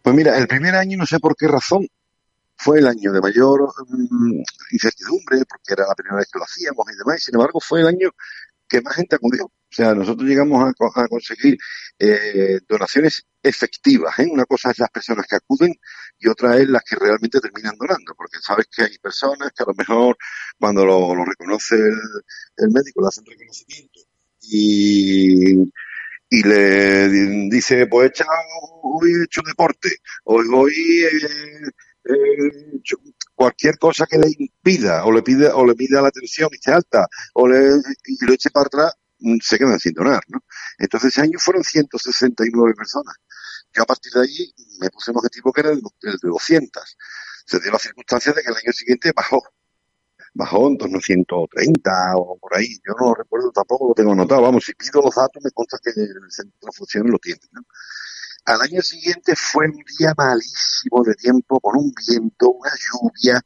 Pues 0.02 0.16
mira, 0.16 0.38
el 0.38 0.48
primer 0.48 0.76
año 0.76 0.98
no 0.98 1.06
sé 1.06 1.20
por 1.20 1.36
qué 1.36 1.48
razón 1.48 1.88
fue 2.64 2.78
el 2.80 2.88
año 2.88 3.12
de 3.12 3.22
mayor 3.22 3.74
mm, 3.88 4.42
incertidumbre, 4.72 5.44
porque 5.50 5.74
era 5.74 5.88
la 5.88 5.96
primera 5.96 6.18
vez 6.18 6.30
que 6.32 6.38
lo 6.38 6.46
hacíamos 6.46 6.86
y 6.92 6.98
demás, 6.98 7.24
sin 7.24 7.36
embargo 7.36 7.60
fue 7.60 7.82
el 7.82 7.88
año 7.88 8.12
que 8.68 8.82
más 8.82 8.96
gente 8.96 9.16
acudió. 9.16 9.46
O 9.46 9.74
sea, 9.74 9.96
nosotros 9.96 10.30
llegamos 10.30 10.72
a, 10.96 11.08
conseguir 11.08 11.58
eh, 11.98 12.60
donaciones 12.68 13.26
efectivas. 13.42 14.20
¿eh? 14.20 14.28
Una 14.30 14.46
cosa 14.46 14.72
es 14.72 14.80
las 14.80 14.90
personas 14.90 15.26
que 15.28 15.38
acuden 15.38 15.74
y 16.20 16.28
otra 16.28 16.58
es 16.58 16.68
las 16.70 16.84
que 16.84 16.98
realmente 16.98 17.40
terminan 17.40 17.76
donando, 17.78 18.14
porque 18.16 18.38
sabes 18.42 18.68
que 18.68 18.84
hay 18.84 18.98
personas 19.00 19.52
que 19.56 19.64
a 19.64 19.68
lo 19.68 19.74
mejor 19.74 20.18
cuando 20.60 20.86
lo, 20.86 21.26
reconoce 21.26 21.76
el, 21.76 22.70
médico 22.70 23.02
le 23.02 23.08
hacen 23.08 23.26
reconocimiento 23.26 24.02
y, 24.42 25.62
y 26.30 26.44
le 26.44 27.10
dice, 27.50 27.88
pues 27.88 28.12
hoy 28.84 29.14
he 29.14 29.24
hecho 29.24 29.42
deporte, 29.46 29.90
hoy, 30.26 30.46
hoy 30.54 30.74
eh, 31.04 31.72
eh, 32.04 32.82
cualquier 33.36 33.78
cosa 33.78 34.06
que 34.08 34.18
le 34.18 34.28
impida 34.38 35.06
o 35.06 35.12
le 35.12 35.22
pide 35.22 35.50
o 35.50 35.66
le 35.66 35.76
pida 35.76 36.02
la 36.02 36.08
atención 36.10 36.50
y 36.52 36.56
esté 36.56 36.72
alta 36.72 37.08
o 37.34 37.48
le 37.48 37.76
y 38.06 38.26
lo 38.26 38.34
eche 38.34 38.50
para 38.50 38.68
atrás 38.68 38.94
mm, 39.20 39.38
se 39.42 39.58
quedan 39.58 39.80
sin 39.80 39.94
donar, 39.94 40.24
¿no? 40.28 40.44
Entonces 40.80 41.10
ese 41.10 41.22
año 41.22 41.40
fueron 41.40 41.64
169 41.64 42.74
personas. 42.76 43.16
Yo 43.74 43.84
a 43.84 43.86
partir 43.86 44.12
de 44.14 44.22
allí 44.22 44.54
me 44.80 44.90
puse 44.90 45.12
un 45.12 45.18
objetivo 45.18 45.52
que 45.54 45.62
era 45.62 45.72
el 45.72 45.82
de 45.82 46.30
200. 46.30 46.98
Se 47.46 47.60
dio 47.60 47.72
la 47.72 47.80
circunstancia 47.80 48.34
de 48.34 48.42
que 48.42 48.50
el 48.50 48.58
año 48.58 48.74
siguiente 48.74 49.12
bajó. 49.16 49.42
Bajó 50.34 50.68
en 50.70 50.78
torno 50.78 50.98
a 50.98 51.02
130 51.02 51.92
o 52.16 52.38
por 52.38 52.56
ahí. 52.56 52.80
Yo 52.88 52.94
no 53.00 53.08
lo 53.08 53.16
recuerdo 53.16 53.52
tampoco, 53.52 53.90
lo 53.90 53.94
tengo 53.94 54.14
anotado. 54.14 54.42
Vamos, 54.42 54.64
si 54.66 54.74
pido 54.74 55.02
los 55.02 55.16
datos 55.16 55.44
me 55.44 55.52
consta 55.52 55.78
que 55.84 55.92
el 55.92 56.32
centro 56.32 56.68
de 56.68 56.72
funciones 56.72 57.12
lo 57.12 57.20
tiene, 57.20 57.42
¿no? 57.52 57.62
Al 58.46 58.62
año 58.62 58.82
siguiente 58.82 59.36
fue 59.36 59.68
un 59.68 59.84
día 59.98 60.14
malísimo 60.18 61.04
de 61.04 61.14
tiempo, 61.16 61.60
con 61.60 61.78
un 61.78 61.94
viento, 62.08 62.50
una 62.52 62.72
lluvia. 62.72 63.42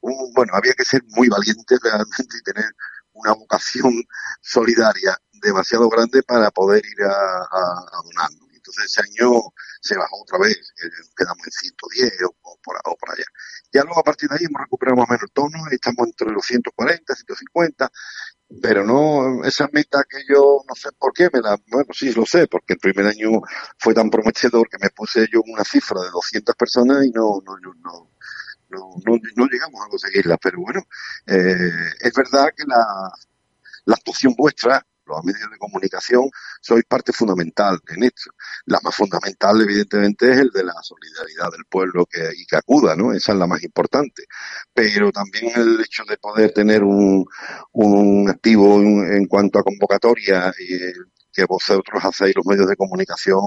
Un, 0.00 0.32
bueno, 0.34 0.54
había 0.54 0.74
que 0.74 0.84
ser 0.84 1.02
muy 1.08 1.28
valiente 1.28 1.76
realmente 1.80 2.36
y 2.38 2.42
tener 2.42 2.70
una 3.12 3.32
vocación 3.32 3.92
solidaria 4.40 5.16
demasiado 5.40 5.88
grande 5.88 6.22
para 6.22 6.50
poder 6.50 6.82
ir 6.84 7.04
a, 7.04 7.10
a, 7.10 8.02
donar. 8.04 8.49
Ese 8.78 9.00
año 9.02 9.40
se 9.80 9.96
bajó 9.96 10.22
otra 10.22 10.38
vez, 10.38 10.56
eh, 10.56 10.88
quedamos 11.16 11.46
en 11.46 11.52
110 11.52 12.12
o, 12.42 12.58
por, 12.62 12.76
allá. 13.12 13.24
Ya 13.72 13.82
luego 13.82 14.00
a 14.00 14.04
partir 14.04 14.28
de 14.28 14.36
ahí 14.36 14.44
hemos 14.44 14.60
recuperado 14.62 14.96
más 14.96 15.08
o 15.08 15.12
menos 15.12 15.22
el 15.22 15.32
tono, 15.32 15.58
estamos 15.70 16.06
entre 16.06 16.30
los 16.30 16.44
140, 16.44 17.14
150, 17.14 17.90
pero 18.62 18.84
no 18.84 19.44
esa 19.44 19.68
meta 19.72 20.02
que 20.08 20.18
yo 20.28 20.64
no 20.68 20.74
sé 20.74 20.90
por 20.98 21.12
qué 21.12 21.28
me 21.32 21.40
la 21.40 21.56
bueno 21.68 21.92
sí 21.92 22.12
lo 22.12 22.26
sé 22.26 22.48
porque 22.48 22.72
el 22.74 22.80
primer 22.80 23.06
año 23.06 23.40
fue 23.78 23.94
tan 23.94 24.10
prometedor 24.10 24.68
que 24.68 24.78
me 24.80 24.90
puse 24.90 25.26
yo 25.32 25.40
una 25.46 25.62
cifra 25.64 26.00
de 26.02 26.10
200 26.10 26.56
personas 26.56 27.04
y 27.04 27.10
no 27.10 27.40
no 27.44 27.56
no 27.58 27.72
no 27.74 28.10
no, 28.70 29.18
no, 29.36 29.46
llegamos 29.46 29.84
a 29.84 29.88
conseguirla 29.88 30.36
pero 30.36 30.60
bueno 30.60 30.80
eh, 31.26 31.92
es 32.00 32.12
verdad 32.12 32.50
que 32.56 32.64
la 32.66 33.12
la 33.84 33.94
actuación 33.94 34.34
vuestra 34.36 34.84
los 35.10 35.24
medios 35.24 35.50
de 35.50 35.58
comunicación 35.58 36.30
sois 36.60 36.84
parte 36.88 37.12
fundamental 37.12 37.78
en 37.88 38.04
esto. 38.04 38.30
La 38.66 38.78
más 38.82 38.94
fundamental, 38.94 39.60
evidentemente, 39.60 40.30
es 40.32 40.38
el 40.38 40.50
de 40.50 40.64
la 40.64 40.74
solidaridad 40.82 41.50
del 41.52 41.64
pueblo 41.68 42.06
que, 42.06 42.30
y 42.36 42.46
que 42.46 42.56
acuda, 42.56 42.96
¿no? 42.96 43.12
Esa 43.12 43.32
es 43.32 43.38
la 43.38 43.46
más 43.46 43.62
importante. 43.62 44.24
Pero 44.72 45.10
también 45.12 45.52
el 45.56 45.80
hecho 45.80 46.04
de 46.08 46.16
poder 46.16 46.52
tener 46.52 46.82
un, 46.84 47.24
un 47.72 48.28
activo 48.30 48.80
en, 48.80 49.26
cuanto 49.26 49.58
a 49.58 49.62
convocatoria 49.62 50.52
y 50.58 50.78
que 51.32 51.44
vosotros 51.44 52.02
hacéis 52.04 52.34
los 52.36 52.46
medios 52.46 52.68
de 52.68 52.76
comunicación 52.76 53.40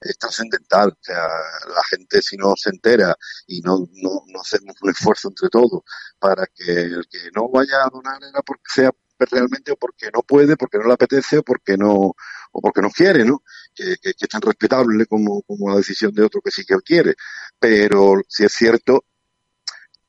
es 0.00 0.18
trascendental. 0.18 0.90
O 0.90 0.98
sea, 1.00 1.26
la 1.68 1.82
gente 1.90 2.22
si 2.22 2.36
no 2.36 2.54
se 2.56 2.70
entera 2.70 3.14
y 3.46 3.60
no, 3.60 3.78
no, 3.92 4.22
no 4.26 4.40
hacemos 4.40 4.74
un 4.82 4.90
esfuerzo 4.90 5.28
entre 5.28 5.48
todos 5.48 5.82
para 6.18 6.46
que 6.46 6.72
el 6.72 7.06
que 7.08 7.30
no 7.34 7.48
vaya 7.48 7.84
a 7.84 7.90
donar 7.90 8.22
era 8.22 8.42
porque 8.42 8.64
sea 8.66 8.90
realmente 9.30 9.72
o 9.72 9.76
porque 9.76 10.10
no 10.12 10.22
puede, 10.22 10.56
porque 10.56 10.78
no 10.78 10.84
le 10.84 10.94
apetece 10.94 11.38
o 11.38 11.42
porque 11.42 11.76
no, 11.76 12.14
o 12.52 12.60
porque 12.60 12.82
no 12.82 12.90
quiere, 12.90 13.24
¿no? 13.24 13.42
Que, 13.74 13.96
es 14.02 14.28
tan 14.28 14.42
respetable 14.42 15.06
como, 15.06 15.42
como 15.42 15.70
la 15.70 15.76
decisión 15.76 16.12
de 16.12 16.22
otro 16.22 16.40
que 16.40 16.50
sí 16.50 16.64
que 16.64 16.76
quiere. 16.84 17.14
Pero 17.58 18.20
si 18.28 18.44
es 18.44 18.52
cierto 18.52 19.04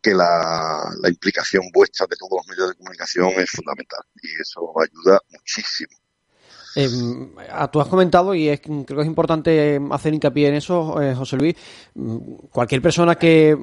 que 0.01 0.13
la, 0.13 0.93
la 1.01 1.09
implicación 1.09 1.63
vuestra 1.73 2.05
de 2.07 2.15
todos 2.17 2.39
los 2.39 2.47
medios 2.47 2.69
de 2.69 2.75
comunicación 2.75 3.29
es 3.37 3.49
fundamental 3.49 4.01
y 4.21 4.41
eso 4.41 4.73
ayuda 4.79 5.19
muchísimo. 5.29 5.97
Eh, 6.75 6.89
tú 7.71 7.79
has 7.79 7.87
comentado, 7.87 8.33
y 8.33 8.57
creo 8.57 8.85
que 8.85 9.01
es 9.01 9.07
importante 9.07 9.79
hacer 9.91 10.13
hincapié 10.13 10.47
en 10.47 10.55
eso, 10.55 11.01
eh, 11.01 11.13
José 11.13 11.37
Luis, 11.37 11.55
mm, 11.93 12.17
cualquier 12.51 12.81
persona 12.81 13.15
que 13.15 13.55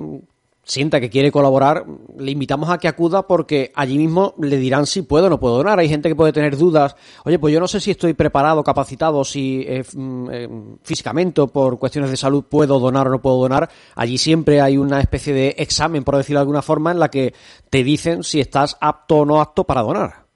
sienta 0.64 1.00
que 1.00 1.10
quiere 1.10 1.32
colaborar, 1.32 1.84
le 2.18 2.30
invitamos 2.30 2.70
a 2.70 2.78
que 2.78 2.88
acuda 2.88 3.26
porque 3.26 3.72
allí 3.74 3.98
mismo 3.98 4.34
le 4.38 4.56
dirán 4.56 4.86
si 4.86 5.02
puedo 5.02 5.26
o 5.26 5.30
no 5.30 5.40
puedo 5.40 5.56
donar. 5.56 5.78
Hay 5.78 5.88
gente 5.88 6.08
que 6.08 6.14
puede 6.14 6.32
tener 6.32 6.56
dudas. 6.56 6.94
Oye, 7.24 7.38
pues 7.38 7.52
yo 7.52 7.60
no 7.60 7.68
sé 7.68 7.80
si 7.80 7.90
estoy 7.90 8.14
preparado, 8.14 8.62
capacitado, 8.62 9.24
si 9.24 9.64
eh, 9.66 9.84
mm, 9.92 10.28
eh, 10.30 10.48
físicamente 10.82 11.40
o 11.40 11.48
por 11.48 11.78
cuestiones 11.78 12.10
de 12.10 12.16
salud 12.16 12.44
puedo 12.44 12.78
donar 12.78 13.08
o 13.08 13.10
no 13.10 13.20
puedo 13.20 13.38
donar. 13.38 13.70
Allí 13.94 14.18
siempre 14.18 14.60
hay 14.60 14.76
una 14.76 15.00
especie 15.00 15.32
de 15.34 15.54
examen, 15.58 16.04
por 16.04 16.16
decirlo 16.16 16.38
de 16.38 16.42
alguna 16.42 16.62
forma, 16.62 16.92
en 16.92 17.00
la 17.00 17.10
que 17.10 17.34
te 17.68 17.82
dicen 17.82 18.22
si 18.22 18.40
estás 18.40 18.76
apto 18.80 19.18
o 19.18 19.24
no 19.24 19.40
apto 19.40 19.64
para 19.64 19.82
donar. 19.82 20.26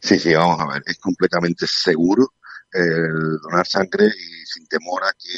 Sí, 0.00 0.18
sí, 0.18 0.34
vamos 0.34 0.60
a 0.60 0.66
ver, 0.66 0.82
es 0.86 0.98
completamente 0.98 1.66
seguro 1.66 2.32
el 2.74 3.38
donar 3.40 3.66
sangre 3.66 4.06
y 4.06 4.46
sin 4.46 4.66
temor 4.66 5.04
a 5.04 5.12
que, 5.12 5.30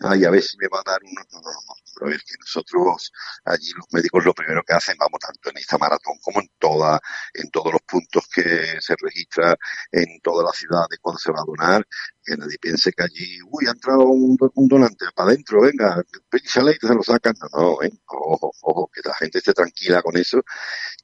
ay, 0.00 0.24
a 0.24 0.30
ver 0.30 0.42
si 0.42 0.56
me 0.58 0.66
va 0.66 0.80
a 0.80 0.90
dar 0.90 1.00
un... 1.04 1.14
No, 1.14 1.60
es 2.08 2.22
que 2.22 2.34
nosotros 2.38 3.12
allí 3.44 3.72
los 3.76 3.86
médicos 3.92 4.24
lo 4.24 4.34
primero 4.34 4.62
que 4.62 4.74
hacen, 4.74 4.96
vamos, 4.98 5.20
tanto 5.20 5.50
en 5.50 5.58
esta 5.58 5.78
maratón 5.78 6.14
como 6.22 6.40
en 6.40 6.50
toda, 6.58 7.00
en 7.34 7.50
todos 7.50 7.72
los 7.72 7.82
puntos 7.82 8.26
que 8.32 8.80
se 8.80 8.94
registra 9.00 9.56
en 9.92 10.20
todas 10.22 10.44
las 10.44 10.56
ciudades 10.56 10.98
cuando 11.00 11.18
se 11.18 11.32
va 11.32 11.40
a 11.40 11.44
donar, 11.44 11.86
que 12.24 12.36
nadie 12.36 12.58
piense 12.58 12.92
que 12.92 13.02
allí, 13.02 13.38
uy, 13.48 13.66
ha 13.66 13.70
entrado 13.70 14.04
un, 14.04 14.36
donante 14.68 15.06
para 15.14 15.30
adentro, 15.30 15.62
venga, 15.62 16.02
píchale 16.28 16.76
y 16.80 16.86
se 16.86 16.94
lo 16.94 17.02
sacan. 17.02 17.34
No, 17.52 17.58
no, 17.58 17.78
ojo, 18.06 18.52
ojo, 18.62 18.90
que 18.92 19.00
la 19.04 19.14
gente 19.14 19.38
esté 19.38 19.52
tranquila 19.52 20.02
con 20.02 20.16
eso, 20.16 20.42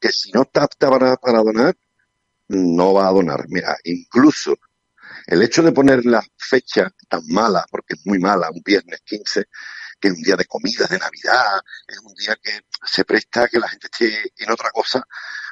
que 0.01 0.11
si 0.11 0.31
no 0.33 0.43
está 0.43 0.65
apta 0.65 0.91
para, 0.91 1.17
para 1.17 1.43
donar, 1.43 1.77
no 2.49 2.95
va 2.95 3.09
a 3.09 3.13
donar. 3.13 3.47
Mira, 3.49 3.77
incluso 3.85 4.57
el 5.27 5.43
hecho 5.43 5.63
de 5.63 5.73
poner 5.73 6.05
la 6.05 6.23
fecha 6.37 6.91
tan 7.09 7.23
mala, 7.29 7.65
porque 7.71 7.95
es 7.95 8.07
muy 8.07 8.19
mala, 8.19 8.51
un 8.51 8.63
viernes 8.65 9.01
15, 9.05 9.47
que 10.01 10.09
es 10.09 10.15
un 10.15 10.23
día 10.23 10.37
de 10.37 10.45
comidas, 10.45 10.89
de 10.89 10.99
Navidad, 10.99 11.61
es 11.87 11.99
un 11.99 12.15
día 12.15 12.37
que 12.43 12.61
se 12.85 13.05
presta 13.05 13.45
a 13.45 13.49
que 13.49 13.59
la 13.59 13.69
gente 13.69 13.89
esté 13.91 14.33
en 14.37 14.51
otra 14.51 14.71
cosa, 14.71 15.03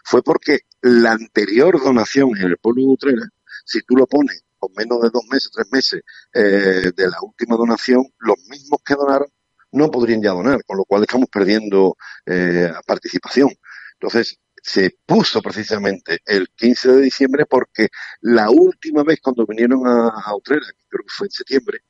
fue 0.05 0.23
porque 0.23 0.61
la 0.83 1.13
anterior 1.13 1.83
donación 1.83 2.37
en 2.37 2.45
el 2.45 2.59
pueblo 2.59 2.83
de 2.83 2.89
Utrera, 2.89 3.29
si 3.65 3.81
tú 3.83 3.97
lo 3.97 4.07
pones 4.07 4.43
con 4.59 4.73
menos 4.77 5.01
de 5.03 5.11
dos 5.11 5.25
meses, 5.31 5.51
tres 5.53 5.67
meses 5.71 6.03
eh, 6.33 6.93
de 6.95 7.09
la 7.09 7.19
última 7.23 7.57
donación, 7.57 8.07
los 8.19 8.39
mismos 8.49 8.81
que 8.85 8.95
donaron 8.95 9.29
no 9.73 9.91
podrían 9.91 10.23
ya 10.23 10.31
donar, 10.31 10.65
con 10.65 10.77
lo 10.77 10.85
cual 10.85 11.03
estamos 11.03 11.29
perdiendo 11.29 11.97
eh, 12.27 12.73
participación. 12.87 13.51
Entonces, 13.95 14.39
se 14.63 14.97
puso 15.05 15.43
precisamente 15.43 16.21
el 16.25 16.49
15 16.49 16.93
de 16.93 17.03
diciembre 17.03 17.45
porque 17.45 17.89
la 18.23 18.49
última 18.51 19.03
vez 19.03 19.21
cuando 19.21 19.45
vinieron 19.47 19.87
a, 19.87 20.09
a 20.09 20.35
Utrera, 20.35 20.65
que 20.67 20.87
creo 20.89 21.05
que 21.05 21.13
fue 21.13 21.27
en 21.27 21.31
septiembre, 21.33 21.81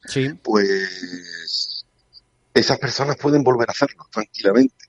pues 0.43 1.84
esas 2.55 2.79
personas 2.79 3.17
pueden 3.17 3.43
volver 3.43 3.69
a 3.69 3.73
hacerlo 3.73 4.07
tranquilamente. 4.11 4.87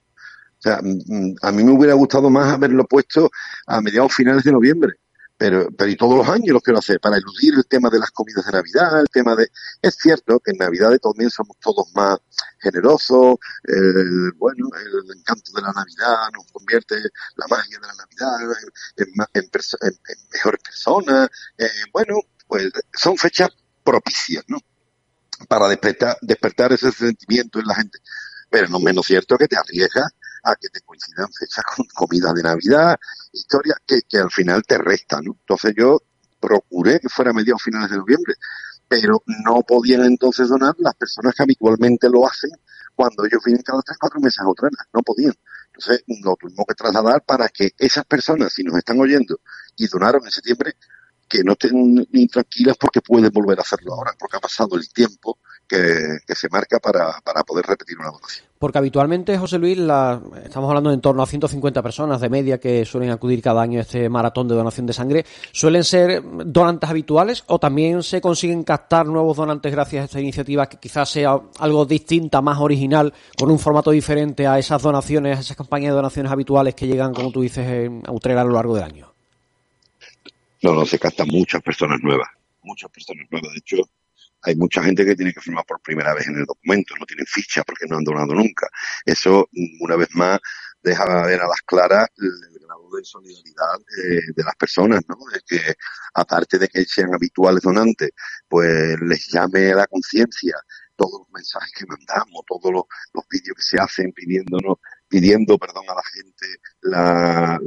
O 0.60 0.62
sea, 0.62 0.80
mm, 0.82 1.36
a 1.41 1.51
mí 1.51 1.63
me 1.63 1.71
hubiera 1.71 1.95
gustado 1.95 2.30
más 2.30 2.54
haberlo 2.54 2.86
puesto 2.86 3.30
a 3.67 3.82
mediados 3.82 4.13
finales 4.13 4.43
de 4.43 4.51
noviembre, 4.51 4.93
pero, 5.38 5.67
pero 5.78 5.89
y 5.89 5.97
todos 5.97 6.17
los 6.17 6.30
años 6.30 6.49
lo 6.49 6.62
quiero 6.62 6.80
hacer, 6.80 6.99
para 6.99 7.17
eludir 7.17 7.56
el 7.56 7.65
tema 7.67 7.89
de 7.89 7.99
las 7.99 8.12
comidas 8.12 8.45
de 8.45 8.51
Navidad, 8.54 9.01
el 9.01 9.10
tema 9.10 9.36
de... 9.36 9.49
Es 9.82 9.95
cierto 9.95 10.39
que 10.39 10.51
en 10.51 10.58
Navidad 10.58 10.97
también 10.99 11.30
somos 11.30 11.58
todos 11.60 11.88
más 11.93 12.19
generosos, 12.60 13.36
el, 13.63 14.32
bueno, 14.38 14.69
el 14.80 15.17
encanto 15.17 15.51
de 15.54 15.62
la 15.62 15.73
Navidad 15.73 16.30
nos 16.34 16.45
convierte 16.51 16.95
la 17.36 17.47
magia 17.49 17.80
de 17.80 17.88
la 17.88 17.93
Navidad 17.93 18.58
en, 18.97 19.08
en, 19.34 19.43
en, 19.43 20.30
mejores 20.32 20.62
personas, 20.62 21.30
eh, 21.58 21.67
bueno, 21.91 22.15
pues 22.47 22.69
son 22.93 23.17
fechas 23.17 23.49
propicias, 23.84 24.43
¿no? 24.47 24.60
Para 25.47 25.67
despertar, 25.67 26.17
despertar 26.21 26.73
ese 26.73 26.91
sentimiento 26.91 27.59
en 27.59 27.67
la 27.67 27.75
gente. 27.75 27.99
Pero 28.49 28.69
no 28.69 28.79
menos 28.79 29.05
cierto 29.05 29.37
que 29.37 29.47
te 29.47 29.57
arriesgas 29.57 30.11
a 30.43 30.55
que 30.55 30.69
te 30.69 30.81
coincidan 30.81 31.27
fechas 31.33 31.63
con 31.75 31.85
comida 31.93 32.31
de 32.33 32.43
Navidad, 32.43 32.97
historia 33.33 33.75
que, 33.85 34.17
al 34.17 34.31
final 34.31 34.63
te 34.63 34.77
resta, 34.77 35.19
¿no? 35.21 35.35
Entonces 35.39 35.73
yo 35.75 36.01
procuré 36.39 36.99
que 36.99 37.09
fuera 37.09 37.33
mediados 37.33 37.63
finales 37.63 37.89
de 37.89 37.97
noviembre, 37.97 38.35
pero 38.87 39.23
no 39.43 39.61
podían 39.63 40.03
entonces 40.03 40.47
donar 40.47 40.75
las 40.77 40.93
personas 40.95 41.33
que 41.33 41.43
habitualmente 41.43 42.07
lo 42.09 42.27
hacen 42.27 42.51
cuando 42.93 43.25
ellos 43.25 43.41
vienen 43.43 43.63
cada 43.63 43.81
tres, 43.81 43.97
cuatro 43.99 44.19
meses 44.19 44.39
a 44.39 44.47
otra, 44.47 44.69
no 44.93 45.01
podían. 45.01 45.33
Entonces 45.67 46.03
lo 46.23 46.35
tuvimos 46.35 46.65
que 46.67 46.75
trasladar 46.75 47.23
para 47.23 47.49
que 47.49 47.71
esas 47.77 48.05
personas, 48.05 48.53
si 48.53 48.63
nos 48.63 48.77
están 48.77 48.99
oyendo 48.99 49.39
y 49.75 49.87
donaron 49.87 50.23
en 50.23 50.31
septiembre, 50.31 50.75
que 51.35 51.43
no 51.43 51.53
estén 51.53 52.07
intranquilas 52.13 52.77
porque 52.77 53.01
pueden 53.01 53.31
volver 53.31 53.59
a 53.59 53.61
hacerlo 53.61 53.93
ahora, 53.93 54.13
porque 54.17 54.37
ha 54.37 54.39
pasado 54.39 54.75
el 54.75 54.87
tiempo 54.89 55.37
que, 55.67 56.19
se 56.35 56.47
marca 56.49 56.79
para, 56.79 57.19
para, 57.23 57.43
poder 57.43 57.65
repetir 57.65 57.97
una 57.97 58.11
donación. 58.11 58.45
Porque 58.59 58.77
habitualmente, 58.77 59.37
José 59.37 59.57
Luis, 59.57 59.77
la, 59.77 60.21
estamos 60.43 60.69
hablando 60.69 60.89
de 60.89 60.95
en 60.95 61.01
torno 61.01 61.23
a 61.23 61.27
150 61.27 61.81
personas 61.81 62.21
de 62.21 62.29
media 62.29 62.59
que 62.59 62.85
suelen 62.85 63.09
acudir 63.09 63.41
cada 63.41 63.61
año 63.61 63.79
a 63.79 63.81
este 63.81 64.07
maratón 64.09 64.47
de 64.47 64.55
donación 64.55 64.85
de 64.85 64.93
sangre. 64.93 65.25
¿Suelen 65.51 65.83
ser 65.83 66.23
donantes 66.23 66.89
habituales 66.89 67.43
o 67.47 67.59
también 67.59 68.03
se 68.03 68.21
consiguen 68.21 68.63
captar 68.63 69.07
nuevos 69.07 69.37
donantes 69.37 69.71
gracias 69.71 70.01
a 70.01 70.05
esta 70.05 70.21
iniciativa 70.21 70.67
que 70.67 70.77
quizás 70.77 71.09
sea 71.09 71.39
algo 71.59 71.85
distinta, 71.85 72.41
más 72.41 72.59
original, 72.59 73.13
con 73.37 73.51
un 73.51 73.59
formato 73.59 73.91
diferente 73.91 74.47
a 74.47 74.57
esas 74.59 74.81
donaciones, 74.81 75.37
a 75.37 75.41
esas 75.41 75.57
campañas 75.57 75.91
de 75.91 75.95
donaciones 75.95 76.31
habituales 76.31 76.75
que 76.75 76.87
llegan, 76.87 77.13
como 77.13 77.31
tú 77.31 77.41
dices, 77.41 77.89
a 78.05 78.11
Utrera 78.11 78.41
a 78.41 78.45
lo 78.45 78.53
largo 78.53 78.75
del 78.75 78.83
año? 78.83 79.14
No, 80.65 80.73
no, 80.73 80.84
se 80.84 80.97
captan 80.97 81.28
muchas 81.28 81.62
personas 81.62 81.99
nuevas, 82.01 82.28
muchas 82.63 82.89
personas 82.89 83.28
nuevas. 83.30 83.51
De 83.51 83.60
hecho, 83.60 83.78
hay 84.41 84.56
mucha 84.56 84.82
gente 84.82 85.06
que 85.06 85.15
tiene 85.15 85.32
que 85.32 85.39
firmar 85.39 85.63
por 85.63 85.80
primera 85.80 86.15
vez 86.15 86.25
en 86.28 86.38
el 86.38 86.45
documento, 86.45 86.95
no 86.99 87.06
tienen 87.06 87.28
ficha 87.28 87.63
porque 87.63 87.86
no 87.88 87.97
han 87.97 88.04
donado 88.04 88.34
nunca. 88.34 88.67
Eso, 89.06 89.47
una 89.82 89.95
vez 89.95 90.10
más, 90.15 90.39
deja 90.82 91.06
ver 91.28 91.39
a 91.39 91.47
las 91.47 91.62
claras 91.62 92.08
el 92.17 92.60
grado 92.60 92.89
de 92.97 93.04
solidaridad 93.04 93.80
eh, 93.80 94.21
de 94.36 94.43
las 94.43 94.56
personas, 94.56 95.01
¿no? 95.08 95.15
De 95.32 95.39
que, 95.45 95.75
aparte 96.15 96.58
de 96.58 96.67
que 96.67 96.84
sean 96.86 97.13
habituales 97.13 97.62
donantes, 97.62 98.10
pues 98.49 98.99
les 99.01 99.28
llame 99.32 99.71
la 99.71 99.86
conciencia 99.86 100.56
todos 100.95 101.19
los 101.19 101.30
mensajes 101.30 101.73
que 101.78 101.86
mandamos, 101.86 102.41
todos 102.47 102.73
los, 102.73 102.86
los 103.13 103.23
vídeos 103.30 103.56
que 103.56 103.62
se 103.62 103.80
hacen 103.80 104.12
pidiéndonos, 104.13 104.78
pidiendo, 105.08 105.60
perdón, 105.60 105.84
a 105.89 105.93
la 105.93 106.04
gente 106.12 106.47
la 106.82 107.60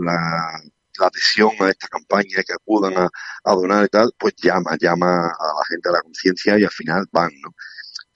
la 0.99 1.07
adhesión 1.07 1.51
a 1.61 1.71
esta 1.71 1.89
campaña, 1.89 2.43
que 2.47 2.53
acudan 2.53 2.97
a, 2.99 3.09
a 3.45 3.53
donar 3.55 3.85
y 3.85 3.89
tal, 3.89 4.13
pues 4.19 4.35
llama, 4.37 4.77
llama 4.81 5.27
a 5.27 5.47
la 5.59 5.65
gente 5.69 5.89
a 5.89 5.93
la 5.93 6.03
conciencia 6.03 6.59
y 6.59 6.65
al 6.65 6.71
final 6.71 7.07
van, 7.13 7.31
¿no? 7.43 7.55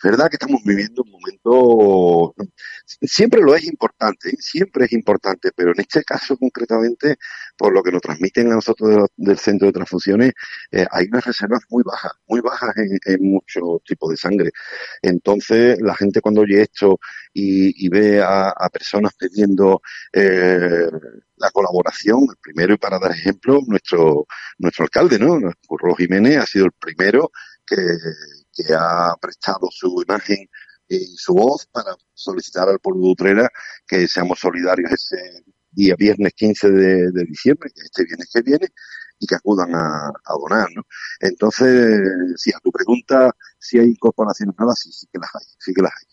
Verdad 0.03 0.29
que 0.29 0.35
estamos 0.35 0.61
viviendo 0.65 1.03
un 1.05 1.13
momento, 1.13 2.35
siempre 3.03 3.41
lo 3.41 3.55
es 3.55 3.65
importante, 3.67 4.31
siempre 4.41 4.87
es 4.87 4.93
importante, 4.93 5.53
pero 5.55 5.71
en 5.71 5.81
este 5.81 6.03
caso 6.03 6.37
concretamente, 6.37 7.17
por 7.57 7.73
lo 7.73 7.85
que 7.85 7.93
nos 7.93 8.03
transmiten 8.03 8.51
a 8.51 8.57
nosotros 8.57 9.09
del 9.17 9.39
centro 9.39 9.69
de 9.69 9.73
transfusiones, 9.73 10.33
eh, 10.73 10.87
hay 10.91 11.07
unas 11.07 11.25
reservas 11.25 11.61
muy 11.71 11.85
bajas, 11.85 12.13
muy 12.27 12.41
bajas 12.41 12.75
en, 12.77 13.23
muchos 13.23 13.85
tipos 13.85 14.11
de 14.11 14.17
sangre. 14.17 14.51
Entonces, 15.03 15.81
la 15.81 15.95
gente 15.95 16.21
cuando 16.21 16.41
oye 16.41 16.63
esto 16.63 16.99
y, 17.33 17.89
ve 17.89 18.21
a, 18.21 18.53
personas 18.73 19.13
pidiendo 19.17 19.83
eh, 20.13 20.89
la 21.43 21.51
colaboración, 21.51 22.21
el 22.31 22.37
primero 22.41 22.75
y 22.75 22.79
para 22.79 22.99
dar 22.99 23.11
ejemplo, 23.11 23.61
nuestro, 23.67 24.27
nuestro 24.59 24.85
alcalde, 24.85 25.19
¿no? 25.19 25.39
Curro 25.67 25.95
Jiménez 25.97 26.39
ha 26.39 26.47
sido 26.47 26.67
el 26.67 26.73
primero 26.73 27.31
que 27.67 28.75
ha 28.75 29.17
prestado 29.21 29.69
su 29.71 30.03
imagen 30.07 30.49
y 30.89 31.17
su 31.17 31.35
voz 31.35 31.67
para 31.67 31.97
solicitar 32.15 32.69
al 32.69 32.79
pueblo 32.79 33.03
de 33.03 33.13
Utrera 33.13 33.49
que 33.87 34.07
seamos 34.07 34.39
solidarios 34.39 34.93
ese 34.93 35.17
día 35.71 35.95
viernes 35.99 36.33
15 36.35 36.71
de, 36.71 37.25
diciembre, 37.25 37.71
que 37.75 37.83
este 37.83 38.05
viernes 38.05 38.31
que 38.33 38.43
viene, 38.43 38.69
y 39.19 39.27
que 39.27 39.35
acudan 39.37 39.75
a, 39.75 40.13
donar, 40.39 40.69
¿no? 40.75 40.83
Entonces, 41.21 42.01
si 42.37 42.53
a 42.53 42.59
tu 42.61 42.71
pregunta 42.71 43.35
si 43.59 43.79
hay 43.79 43.89
incorporaciones 43.89 44.55
nuevas, 44.59 44.81
sí, 44.81 44.93
sí 44.93 45.07
que 45.13 45.19
las 45.19 45.31
hay, 45.35 45.47
sí 45.59 45.73
que 45.73 45.83
las 45.83 45.93
hay. 45.93 46.12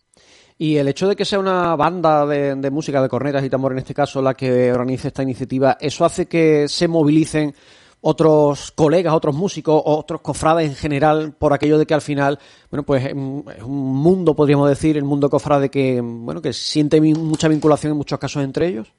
Y 0.62 0.76
el 0.76 0.90
hecho 0.90 1.08
de 1.08 1.16
que 1.16 1.24
sea 1.24 1.40
una 1.40 1.74
banda 1.78 2.26
de, 2.26 2.54
de, 2.54 2.70
música, 2.70 3.02
de 3.02 3.08
cornetas 3.08 3.46
y 3.46 3.50
tambor 3.50 3.72
en 3.72 3.78
este 3.78 3.94
caso, 3.94 4.22
la 4.22 4.34
que 4.34 4.74
organice 4.74 5.08
esta 5.08 5.24
iniciativa, 5.24 5.78
¿eso 5.80 6.04
hace 6.04 6.26
que 6.26 6.68
se 6.68 6.90
movilicen 6.90 7.56
otros 8.02 8.72
colegas, 8.72 9.14
otros 9.14 9.36
músicos, 9.36 9.82
otros 9.86 10.20
cofrades 10.20 10.70
en 10.70 10.76
general, 10.76 11.34
por 11.34 11.54
aquello 11.54 11.78
de 11.78 11.86
que 11.86 11.94
al 11.94 12.02
final, 12.02 12.40
bueno, 12.70 12.84
pues 12.84 13.06
es 13.06 13.14
un 13.14 13.46
mundo, 13.64 14.36
podríamos 14.36 14.68
decir, 14.68 14.98
el 14.98 15.06
mundo 15.06 15.30
cofrade 15.30 15.70
que, 15.70 16.02
bueno, 16.02 16.42
que 16.42 16.52
siente 16.52 17.00
mucha 17.00 17.48
vinculación 17.48 17.92
en 17.92 17.98
muchos 17.98 18.20
casos 18.20 18.44
entre 18.44 18.68
ellos? 18.68 18.92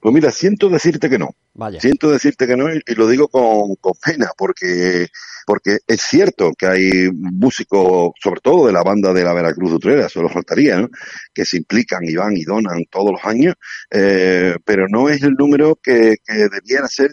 Pues 0.00 0.14
mira, 0.14 0.30
siento 0.30 0.70
decirte 0.70 1.10
que 1.10 1.18
no. 1.18 1.34
Vaya. 1.54 1.80
Siento 1.80 2.10
decirte 2.10 2.46
que 2.46 2.56
no 2.56 2.72
y, 2.72 2.94
lo 2.94 3.06
digo 3.06 3.28
con, 3.28 3.76
pena 4.04 4.30
porque 4.36 5.08
porque 5.46 5.78
es 5.86 6.00
cierto 6.00 6.52
que 6.56 6.66
hay 6.66 7.10
músicos, 7.12 8.12
sobre 8.22 8.40
todo 8.40 8.66
de 8.66 8.72
la 8.72 8.82
banda 8.82 9.12
de 9.12 9.24
la 9.24 9.34
Veracruz 9.34 9.72
Utrera, 9.72 10.08
solo 10.08 10.28
faltaría, 10.28 10.78
¿no? 10.78 10.88
que 11.34 11.44
se 11.44 11.56
implican 11.56 12.04
y 12.04 12.14
van 12.14 12.36
y 12.36 12.44
donan 12.44 12.84
todos 12.88 13.12
los 13.12 13.24
años, 13.24 13.54
eh, 13.90 14.54
pero 14.64 14.86
no 14.88 15.08
es 15.08 15.22
el 15.22 15.34
número 15.34 15.76
que, 15.82 16.16
que 16.24 16.48
debiera 16.48 16.86
ser 16.88 17.10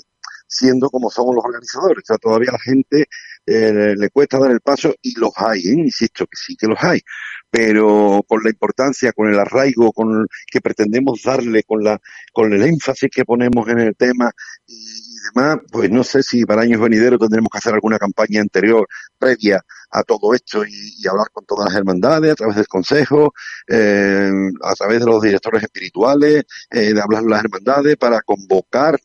siendo 0.47 0.89
como 0.89 1.09
somos 1.09 1.35
los 1.35 1.43
organizadores. 1.43 2.03
O 2.03 2.05
sea, 2.05 2.17
todavía 2.17 2.51
la 2.51 2.59
gente 2.59 3.07
eh, 3.49 3.95
le 3.97 4.09
cuesta 4.09 4.37
dar 4.39 4.51
el 4.51 4.59
paso 4.59 4.93
y 5.01 5.17
los 5.17 5.31
hay, 5.37 5.61
¿eh? 5.61 5.73
insisto 5.73 6.25
que 6.25 6.35
sí 6.35 6.57
que 6.57 6.67
los 6.67 6.77
hay, 6.83 6.99
pero 7.49 8.21
con 8.27 8.43
la 8.43 8.49
importancia, 8.49 9.13
con 9.13 9.29
el 9.29 9.39
arraigo, 9.39 9.93
con 9.93 10.27
que 10.51 10.59
pretendemos 10.59 11.21
darle, 11.23 11.63
con 11.63 11.81
la, 11.81 11.97
con 12.33 12.51
el 12.51 12.61
énfasis 12.61 13.09
que 13.09 13.23
ponemos 13.23 13.65
en 13.69 13.79
el 13.79 13.95
tema 13.95 14.29
y, 14.65 14.75
demás, 15.33 15.59
pues 15.71 15.89
no 15.89 16.03
sé 16.03 16.23
si 16.23 16.45
para 16.45 16.63
años 16.63 16.81
venideros 16.81 17.19
tendremos 17.19 17.49
que 17.49 17.57
hacer 17.57 17.73
alguna 17.73 17.97
campaña 17.97 18.41
anterior, 18.41 18.85
previa 19.17 19.63
a 19.91 20.03
todo 20.03 20.33
esto 20.33 20.65
y, 20.65 21.07
hablar 21.07 21.27
con 21.31 21.45
todas 21.45 21.69
las 21.69 21.75
hermandades 21.77 22.33
a 22.33 22.35
través 22.35 22.57
del 22.57 22.67
consejo, 22.67 23.33
eh, 23.67 24.29
a 24.61 24.73
través 24.73 24.99
de 24.99 25.05
los 25.05 25.21
directores 25.21 25.63
espirituales, 25.63 26.43
eh, 26.69 26.93
de 26.93 27.01
hablar 27.01 27.21
con 27.21 27.31
las 27.31 27.45
hermandades 27.45 27.95
para 27.95 28.21
convocar 28.21 28.99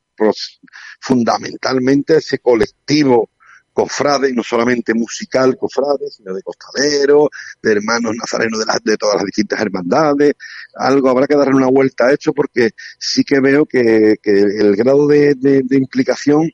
fundamentalmente 1.01 2.17
ese 2.17 2.39
colectivo 2.41 3.31
cofrade, 3.73 4.31
y 4.31 4.33
no 4.33 4.43
solamente 4.43 4.95
musical 4.95 5.57
cofrade, 5.57 6.11
sino 6.11 6.35
de 6.35 6.43
costalero, 6.43 7.31
de 7.63 7.73
hermanos 7.73 8.15
nazarenos 8.17 8.61
de, 8.61 8.67
las, 8.67 8.83
de 8.83 8.97
todas 8.97 9.17
las 9.17 9.25
distintas 9.25 9.61
hermandades. 9.61 10.35
Algo 10.75 11.09
habrá 11.09 11.27
que 11.27 11.37
darle 11.37 11.55
una 11.55 11.69
vuelta 11.69 12.07
a 12.07 12.13
esto 12.13 12.33
porque 12.33 12.71
sí 12.99 13.25
que 13.25 13.41
veo 13.41 13.67
que, 13.67 14.17
el 14.23 14.77
grado 14.77 15.07
de, 15.07 15.65
implicación 15.71 16.51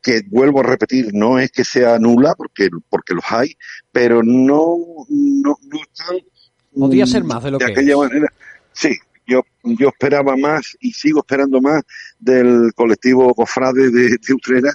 que 0.00 0.22
vuelvo 0.28 0.60
a 0.60 0.64
repetir, 0.64 1.10
no 1.12 1.38
es 1.38 1.52
que 1.52 1.64
sea 1.64 1.98
nula, 1.98 2.34
porque, 2.34 2.68
porque 2.88 3.14
los 3.14 3.24
hay, 3.28 3.56
pero 3.92 4.22
no, 4.22 4.76
no, 5.08 5.56
no 5.62 5.78
están... 5.80 6.16
Podría 6.74 7.06
ser 7.06 7.22
más 7.22 7.44
de 7.44 7.50
lo 7.52 7.58
de 7.58 7.66
que 7.66 7.72
aquella 7.72 7.96
manera. 7.98 8.32
Sí, 8.72 8.96
yo, 9.26 9.42
yo 9.62 9.88
esperaba 9.88 10.36
más 10.36 10.76
y 10.80 10.92
sigo 10.92 11.20
esperando 11.20 11.60
más 11.60 11.82
del 12.18 12.72
colectivo 12.74 13.32
Cofrade 13.34 13.90
de, 13.90 14.16
de 14.18 14.34
Utrera 14.34 14.72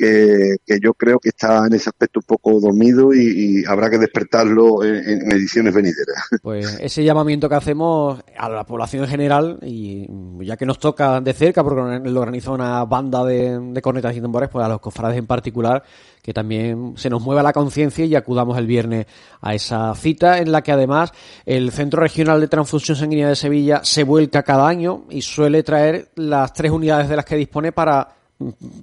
que, 0.00 0.80
yo 0.80 0.94
creo 0.94 1.18
que 1.18 1.28
está 1.28 1.66
en 1.66 1.74
ese 1.74 1.90
aspecto 1.90 2.20
un 2.20 2.26
poco 2.26 2.60
dormido 2.60 3.12
y, 3.14 3.64
habrá 3.66 3.90
que 3.90 3.98
despertarlo 3.98 4.82
en, 4.82 5.30
ediciones 5.30 5.74
venideras. 5.74 6.16
Pues 6.42 6.78
ese 6.80 7.04
llamamiento 7.04 7.48
que 7.48 7.54
hacemos 7.54 8.20
a 8.36 8.48
la 8.48 8.64
población 8.64 9.04
en 9.04 9.10
general, 9.10 9.58
y 9.62 10.06
ya 10.40 10.56
que 10.56 10.64
nos 10.64 10.78
toca 10.78 11.20
de 11.20 11.32
cerca, 11.34 11.62
porque 11.62 12.08
lo 12.08 12.20
organiza 12.20 12.50
una 12.50 12.84
banda 12.84 13.24
de, 13.24 13.58
de 13.58 13.82
cornetas 13.82 14.16
y 14.16 14.20
tambores, 14.20 14.48
pues 14.48 14.64
a 14.64 14.68
los 14.68 14.80
cofrades 14.80 15.18
en 15.18 15.26
particular, 15.26 15.82
que 16.22 16.32
también 16.32 16.94
se 16.96 17.10
nos 17.10 17.22
mueva 17.22 17.42
la 17.42 17.52
conciencia 17.52 18.04
y 18.04 18.14
acudamos 18.14 18.56
el 18.58 18.66
viernes 18.66 19.06
a 19.40 19.54
esa 19.54 19.94
cita 19.94 20.38
en 20.38 20.52
la 20.52 20.62
que 20.62 20.72
además 20.72 21.12
el 21.44 21.70
Centro 21.72 22.00
Regional 22.00 22.40
de 22.40 22.48
Transfusión 22.48 22.96
Sanguínea 22.96 23.28
de 23.28 23.36
Sevilla 23.36 23.80
se 23.84 24.04
vuelca 24.04 24.42
cada 24.42 24.66
año 24.66 25.04
y 25.10 25.22
suele 25.22 25.62
traer 25.62 26.10
las 26.16 26.52
tres 26.52 26.70
unidades 26.70 27.08
de 27.08 27.16
las 27.16 27.24
que 27.24 27.36
dispone 27.36 27.72
para 27.72 28.19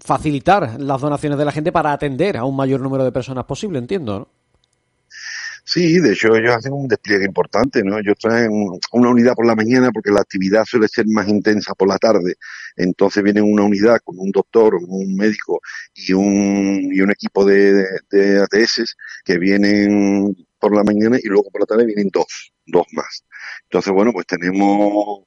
facilitar 0.03 0.79
las 0.79 1.01
donaciones 1.01 1.37
de 1.37 1.45
la 1.45 1.51
gente 1.51 1.71
para 1.71 1.93
atender 1.93 2.37
a 2.37 2.45
un 2.45 2.55
mayor 2.55 2.81
número 2.81 3.03
de 3.03 3.11
personas 3.11 3.45
posible, 3.45 3.79
entiendo, 3.79 4.19
¿no? 4.19 4.27
Sí, 5.69 5.99
de 5.99 6.13
hecho 6.13 6.33
ellos 6.33 6.55
hacen 6.55 6.71
un 6.71 6.87
despliegue 6.87 7.25
importante, 7.25 7.83
¿no? 7.83 7.99
Ellos 7.99 8.15
traen 8.17 8.51
una 8.93 9.09
unidad 9.09 9.35
por 9.35 9.45
la 9.45 9.53
mañana 9.53 9.91
porque 9.91 10.11
la 10.11 10.21
actividad 10.21 10.63
suele 10.63 10.87
ser 10.87 11.05
más 11.07 11.27
intensa 11.27 11.73
por 11.75 11.89
la 11.89 11.97
tarde. 11.97 12.35
Entonces 12.77 13.21
vienen 13.21 13.43
una 13.43 13.63
unidad 13.63 13.97
con 14.01 14.17
un 14.17 14.31
doctor, 14.31 14.75
un 14.75 15.15
médico 15.17 15.59
y 15.93 16.13
un, 16.13 16.89
y 16.93 17.01
un 17.01 17.11
equipo 17.11 17.43
de, 17.43 17.83
de 18.09 18.41
ATS 18.41 18.95
que 19.25 19.37
vienen 19.37 20.47
por 20.57 20.73
la 20.73 20.85
mañana 20.85 21.17
y 21.21 21.27
luego 21.27 21.49
por 21.51 21.59
la 21.59 21.67
tarde 21.67 21.85
vienen 21.85 22.09
dos, 22.13 22.53
dos 22.65 22.85
más. 22.93 23.25
Entonces, 23.63 23.91
bueno, 23.91 24.13
pues 24.13 24.25
tenemos 24.25 25.25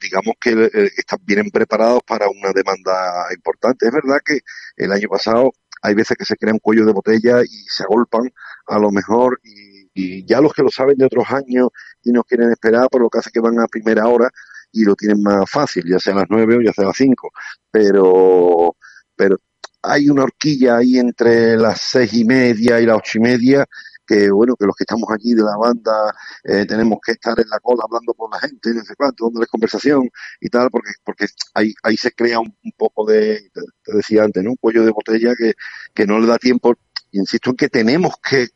digamos 0.00 0.34
que 0.40 0.50
eh, 0.52 0.90
están, 0.96 1.18
vienen 1.22 1.50
preparados 1.50 2.00
para 2.06 2.28
una 2.28 2.52
demanda 2.52 3.26
importante. 3.34 3.86
Es 3.86 3.92
verdad 3.92 4.18
que 4.24 4.40
el 4.76 4.92
año 4.92 5.08
pasado 5.08 5.52
hay 5.82 5.94
veces 5.94 6.16
que 6.16 6.24
se 6.24 6.36
crean 6.36 6.58
cuellos 6.58 6.86
de 6.86 6.92
botella 6.92 7.42
y 7.42 7.64
se 7.68 7.84
agolpan 7.84 8.32
a 8.66 8.78
lo 8.78 8.90
mejor 8.90 9.40
y, 9.42 10.24
ya 10.24 10.40
los 10.40 10.54
que 10.54 10.62
lo 10.62 10.70
saben 10.70 10.96
de 10.96 11.04
otros 11.04 11.30
años 11.30 11.68
y 12.02 12.12
no 12.12 12.22
quieren 12.22 12.50
esperar, 12.50 12.88
por 12.88 13.02
lo 13.02 13.10
que 13.10 13.18
hace 13.18 13.30
que 13.30 13.40
van 13.40 13.58
a 13.60 13.66
primera 13.66 14.06
hora 14.06 14.30
y 14.72 14.84
lo 14.84 14.94
tienen 14.94 15.22
más 15.22 15.50
fácil, 15.50 15.84
ya 15.86 15.98
sea 15.98 16.14
a 16.14 16.18
las 16.18 16.26
nueve 16.30 16.56
o 16.56 16.62
ya 16.62 16.72
sea 16.72 16.84
a 16.84 16.88
las 16.88 16.96
cinco. 16.96 17.30
Pero, 17.70 18.76
pero 19.14 19.36
hay 19.82 20.08
una 20.08 20.22
horquilla 20.22 20.78
ahí 20.78 20.98
entre 20.98 21.56
las 21.56 21.80
seis 21.82 22.14
y 22.14 22.24
media 22.24 22.80
y 22.80 22.86
las 22.86 22.96
ocho 22.98 23.18
y 23.18 23.20
media 23.20 23.66
que 24.10 24.28
bueno, 24.28 24.56
que 24.56 24.66
los 24.66 24.74
que 24.74 24.82
estamos 24.82 25.08
allí 25.10 25.34
de 25.34 25.44
la 25.44 25.56
banda 25.56 26.12
eh, 26.42 26.66
tenemos 26.66 26.98
que 27.00 27.12
estar 27.12 27.38
en 27.38 27.48
la 27.48 27.60
cola 27.60 27.84
hablando 27.84 28.12
con 28.14 28.28
la 28.28 28.40
gente, 28.40 28.74
no 28.74 28.82
sé 28.82 28.96
cuánto, 28.96 29.26
dándoles 29.26 29.48
conversación 29.48 30.10
y 30.40 30.48
tal, 30.48 30.68
porque, 30.68 30.90
porque 31.04 31.26
ahí, 31.54 31.72
ahí 31.84 31.96
se 31.96 32.10
crea 32.10 32.40
un, 32.40 32.52
poco 32.76 33.06
de, 33.06 33.50
te 33.84 33.96
decía 33.96 34.24
antes, 34.24 34.42
¿no? 34.42 34.50
Un 34.50 34.56
cuello 34.56 34.84
de 34.84 34.90
botella 34.90 35.34
que, 35.36 35.54
que 35.94 36.06
no 36.06 36.18
le 36.18 36.26
da 36.26 36.38
tiempo, 36.38 36.74
insisto 37.12 37.50
en 37.50 37.56
que 37.56 37.68
tenemos 37.68 38.14
que 38.16 38.48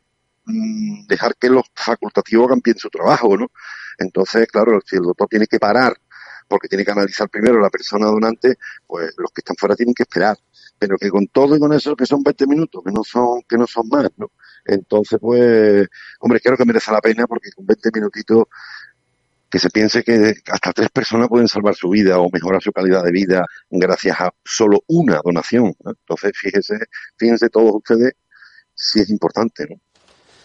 mm, 0.47 1.07
dejar 1.07 1.37
que 1.37 1.49
los 1.51 1.65
facultativos 1.73 2.49
hagan 2.49 2.61
bien 2.65 2.77
su 2.77 2.91
trabajo, 2.91 3.37
¿no? 3.37 3.53
Entonces, 3.99 4.49
claro, 4.49 4.81
si 4.85 4.97
el 4.97 5.03
doctor 5.03 5.29
tiene 5.29 5.47
que 5.47 5.61
parar 5.61 5.97
porque 6.49 6.69
tiene 6.69 6.85
que 6.85 6.91
analizar 6.91 7.29
primero 7.29 7.61
la 7.61 7.71
persona 7.71 8.07
donante, 8.07 8.59
pues 8.87 9.15
los 9.17 9.31
que 9.31 9.41
están 9.41 9.57
fuera 9.57 9.77
tienen 9.77 9.95
que 9.95 10.03
esperar. 10.03 10.37
Pero 10.79 10.97
que 10.99 11.09
con 11.09 11.27
todo 11.29 11.57
y 11.57 11.61
con 11.61 11.73
eso 11.73 11.97
que 11.97 12.07
son 12.07 12.23
20 12.23 12.47
minutos, 12.47 12.83
que 12.85 12.93
no 12.93 13.05
son, 13.05 13.43
que 13.49 13.57
no 13.57 13.67
son 13.67 13.89
más, 13.89 14.11
¿no? 14.17 14.31
Entonces, 14.65 15.19
pues, 15.21 15.89
hombre, 16.21 16.41
creo 16.41 16.57
que 16.57 16.65
merece 16.65 16.93
la 16.93 17.01
pena 17.01 17.27
porque 17.27 17.51
con 17.55 17.67
20 17.67 17.91
minutitos 17.93 18.45
que 19.51 19.59
se 19.59 19.71
piense 19.71 20.03
que 20.03 20.35
hasta 20.51 20.73
tres 20.73 20.91
personas 20.91 21.29
pueden 21.29 21.47
salvar 21.47 21.75
su 21.75 21.89
vida 21.89 22.19
o 22.19 22.29
mejorar 22.33 22.61
su 22.61 22.73
calidad 22.73 23.05
de 23.05 23.13
vida 23.13 23.47
gracias 23.71 24.21
a 24.21 24.35
solo 24.45 24.81
una 24.89 25.21
donación. 25.25 25.75
Entonces, 25.85 26.33
fíjese, 26.35 26.79
fíjense 27.17 27.49
todos 27.51 27.77
ustedes 27.77 28.15
si 28.75 29.01
es 29.01 29.11
importante, 29.11 29.67
¿no? 29.69 29.77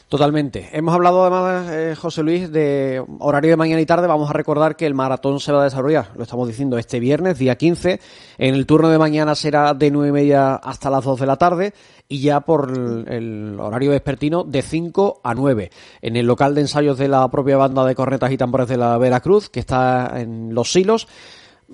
Totalmente. 0.09 0.67
Hemos 0.73 0.95
hablado 0.95 1.21
además, 1.21 1.71
eh, 1.71 1.95
José 1.95 2.23
Luis, 2.23 2.51
de 2.51 3.05
horario 3.19 3.51
de 3.51 3.57
mañana 3.57 3.79
y 3.79 3.85
tarde. 3.85 4.07
Vamos 4.07 4.27
a 4.27 4.33
recordar 4.33 4.75
que 4.75 4.87
el 4.87 4.95
maratón 4.95 5.39
se 5.39 5.51
va 5.51 5.61
a 5.61 5.65
desarrollar, 5.65 6.09
lo 6.15 6.23
estamos 6.23 6.47
diciendo, 6.47 6.79
este 6.79 6.99
viernes, 6.99 7.37
día 7.37 7.55
15. 7.55 7.99
En 8.39 8.55
el 8.55 8.65
turno 8.65 8.89
de 8.89 8.97
mañana 8.97 9.35
será 9.35 9.75
de 9.75 9.91
nueve 9.91 10.09
y 10.09 10.11
media 10.11 10.55
hasta 10.55 10.89
las 10.89 11.03
2 11.03 11.19
de 11.19 11.25
la 11.27 11.35
tarde 11.37 11.73
y 12.07 12.21
ya 12.21 12.39
por 12.39 12.71
el, 13.07 13.55
horario 13.59 13.91
vespertino 13.91 14.43
de 14.43 14.63
5 14.63 15.21
a 15.23 15.35
9. 15.35 15.69
En 16.01 16.15
el 16.15 16.25
local 16.25 16.55
de 16.55 16.61
ensayos 16.61 16.97
de 16.97 17.07
la 17.07 17.29
propia 17.29 17.57
banda 17.57 17.85
de 17.85 17.93
cornetas 17.93 18.31
y 18.31 18.37
tambores 18.37 18.67
de 18.67 18.77
la 18.77 18.97
Veracruz, 18.97 19.51
que 19.51 19.59
está 19.59 20.19
en 20.19 20.55
Los 20.55 20.71
Silos. 20.71 21.07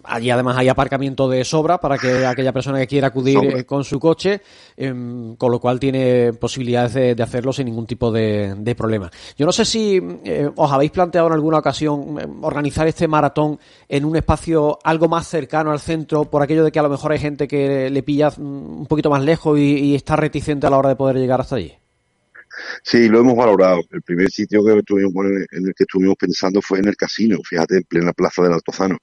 Allí 0.03 0.29
además 0.29 0.57
hay 0.57 0.67
aparcamiento 0.67 1.29
de 1.29 1.43
sobra 1.43 1.77
para 1.79 1.97
que 1.97 2.25
aquella 2.25 2.51
persona 2.51 2.79
que 2.79 2.87
quiera 2.87 3.07
acudir 3.07 3.37
eh, 3.37 3.65
con 3.65 3.83
su 3.83 3.99
coche, 3.99 4.41
em, 4.75 5.35
con 5.35 5.51
lo 5.51 5.59
cual 5.59 5.79
tiene 5.79 6.33
posibilidades 6.33 7.15
de, 7.15 7.23
hacerlo 7.23 7.53
sin 7.53 7.65
ningún 7.65 7.87
tipo 7.87 8.11
de, 8.11 8.75
problema. 8.77 9.09
Yo 9.37 9.45
no 9.45 9.51
sé 9.51 9.65
si 9.65 9.99
eh, 10.25 10.49
os 10.55 10.71
habéis 10.71 10.91
planteado 10.91 11.27
en 11.27 11.33
alguna 11.33 11.59
ocasión 11.59 12.19
em, 12.19 12.43
organizar 12.43 12.87
este 12.87 13.07
maratón 13.07 13.59
en 13.87 14.05
un 14.05 14.15
espacio 14.15 14.79
algo 14.83 15.07
más 15.07 15.27
cercano 15.27 15.71
al 15.71 15.79
centro, 15.79 16.25
por 16.25 16.43
aquello 16.43 16.63
de 16.63 16.71
que 16.71 16.79
a 16.79 16.83
lo 16.83 16.89
mejor 16.89 17.11
hay 17.11 17.19
gente 17.19 17.47
que 17.47 17.89
le 17.89 18.03
pilla 18.03 18.29
mm, 18.29 18.81
un 18.81 18.87
poquito 18.87 19.09
más 19.09 19.23
lejos 19.23 19.57
y 19.57 19.95
está 19.95 20.15
reticente 20.15 20.67
a 20.67 20.69
la 20.69 20.77
hora 20.77 20.89
de 20.89 20.95
poder 20.95 21.15
llegar 21.17 21.41
hasta 21.41 21.55
allí. 21.55 21.73
Sí, 22.83 23.07
lo 23.07 23.19
hemos 23.19 23.35
valorado. 23.35 23.81
El 23.91 24.01
primer 24.01 24.29
sitio 24.29 24.63
que 24.63 24.77
estuvimos, 24.77 25.25
en 25.25 25.67
el 25.67 25.73
que 25.75 25.83
estuvimos 25.83 26.15
pensando 26.17 26.61
fue 26.61 26.79
en 26.79 26.87
el 26.87 26.95
casino, 26.95 27.39
fíjate, 27.43 27.77
en 27.77 27.83
plena 27.83 28.13
plaza 28.13 28.43
del 28.43 28.53
Altozano. 28.53 28.97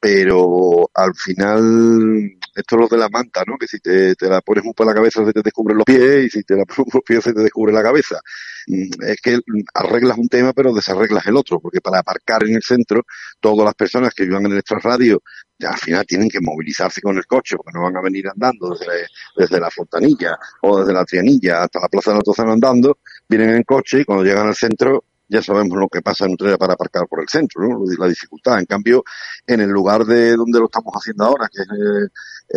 Pero 0.00 0.90
al 0.94 1.12
final, 1.14 2.38
esto 2.54 2.76
es 2.76 2.80
lo 2.80 2.88
de 2.88 2.96
la 2.96 3.08
manta, 3.08 3.42
¿no? 3.46 3.56
Que 3.58 3.66
si 3.66 3.80
te, 3.80 4.14
la 4.20 4.40
pones 4.40 4.64
un 4.64 4.70
poco 4.70 4.84
en 4.84 4.88
la 4.90 4.94
cabeza 4.94 5.24
se 5.24 5.32
te 5.32 5.42
descubren 5.42 5.76
los 5.76 5.84
pies 5.84 6.26
y 6.26 6.30
si 6.30 6.44
te 6.44 6.54
la 6.54 6.64
pones 6.66 6.94
los 6.94 7.02
pies 7.02 7.24
se 7.24 7.32
te 7.32 7.42
descubre 7.42 7.72
la 7.72 7.82
cabeza. 7.82 8.20
Mm, 8.68 9.02
es 9.06 9.20
que 9.20 9.40
arreglas 9.74 10.18
un 10.18 10.28
tema 10.28 10.52
pero 10.52 10.72
desarreglas 10.72 11.26
el 11.26 11.36
otro, 11.36 11.58
porque 11.60 11.80
para 11.80 11.98
aparcar 11.98 12.44
en 12.44 12.54
el 12.54 12.62
centro, 12.62 13.04
todas 13.40 13.64
las 13.64 13.74
personas 13.74 14.14
que 14.14 14.24
vivan 14.24 14.46
en 14.46 14.52
el 14.52 14.58
extrarradio 14.58 15.22
al 15.66 15.78
final 15.78 16.06
tienen 16.06 16.28
que 16.28 16.40
movilizarse 16.40 17.00
con 17.00 17.16
el 17.16 17.26
coche, 17.26 17.56
porque 17.56 17.72
no 17.74 17.82
van 17.82 17.96
a 17.96 18.00
venir 18.00 18.28
andando 18.28 18.70
desde, 18.70 19.08
desde 19.36 19.58
la 19.58 19.70
Fontanilla 19.70 20.38
o 20.62 20.78
desde 20.78 20.92
la 20.92 21.04
Trianilla 21.04 21.62
hasta 21.64 21.80
la 21.80 21.88
Plaza 21.88 22.12
de 22.12 22.18
Altozano 22.18 22.52
andando, 22.52 22.98
vienen 23.28 23.50
en 23.50 23.64
coche 23.64 24.00
y 24.00 24.04
cuando 24.04 24.24
llegan 24.24 24.46
al 24.46 24.54
centro 24.54 25.04
ya 25.28 25.42
sabemos 25.42 25.78
lo 25.78 25.88
que 25.88 26.00
pasa 26.00 26.24
en 26.24 26.32
Utrera 26.32 26.56
para 26.56 26.74
aparcar 26.74 27.06
por 27.06 27.20
el 27.20 27.28
centro, 27.28 27.62
¿no? 27.62 27.84
la 27.98 28.08
dificultad. 28.08 28.58
En 28.58 28.66
cambio, 28.66 29.04
en 29.46 29.60
el 29.60 29.70
lugar 29.70 30.04
de 30.04 30.36
donde 30.36 30.58
lo 30.58 30.66
estamos 30.66 30.92
haciendo 30.94 31.24
ahora, 31.24 31.48
que 31.52 31.62
es 31.62 31.68
eh, 31.68 32.08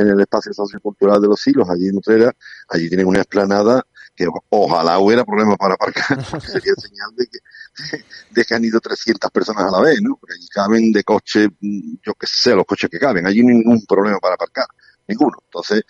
en 0.01 0.07
el 0.07 0.19
espacio 0.21 0.53
sociocultural 0.53 1.21
de 1.21 1.27
los 1.27 1.41
Silos, 1.41 1.69
allí 1.69 1.87
en 1.87 1.97
Utrera, 1.97 2.31
allí 2.69 2.87
tienen 2.87 3.07
una 3.07 3.19
explanada 3.19 3.83
que 4.15 4.27
ojalá 4.49 4.99
hubiera 4.99 5.25
problemas 5.25 5.57
para 5.57 5.75
aparcar, 5.75 6.17
porque 6.31 6.47
sería 6.47 6.73
señal 6.75 7.09
de 7.15 7.27
que, 7.27 7.39
de 8.31 8.45
que 8.45 8.55
han 8.55 8.63
ido 8.63 8.79
300 8.79 9.29
personas 9.31 9.65
a 9.65 9.71
la 9.71 9.81
vez, 9.81 10.01
¿no? 10.01 10.17
Porque 10.19 10.35
allí 10.35 10.47
caben 10.47 10.91
de 10.91 11.03
coche, 11.03 11.47
mm, 11.47 11.95
yo 12.05 12.13
qué 12.13 12.27
sé, 12.27 12.55
los 12.55 12.65
coches 12.65 12.89
que 12.89 12.99
caben, 12.99 13.25
allí 13.25 13.43
ningún 13.43 13.85
problema 13.85 14.19
para 14.19 14.35
aparcar, 14.35 14.67
ninguno. 15.07 15.37
Entonces, 15.45 15.83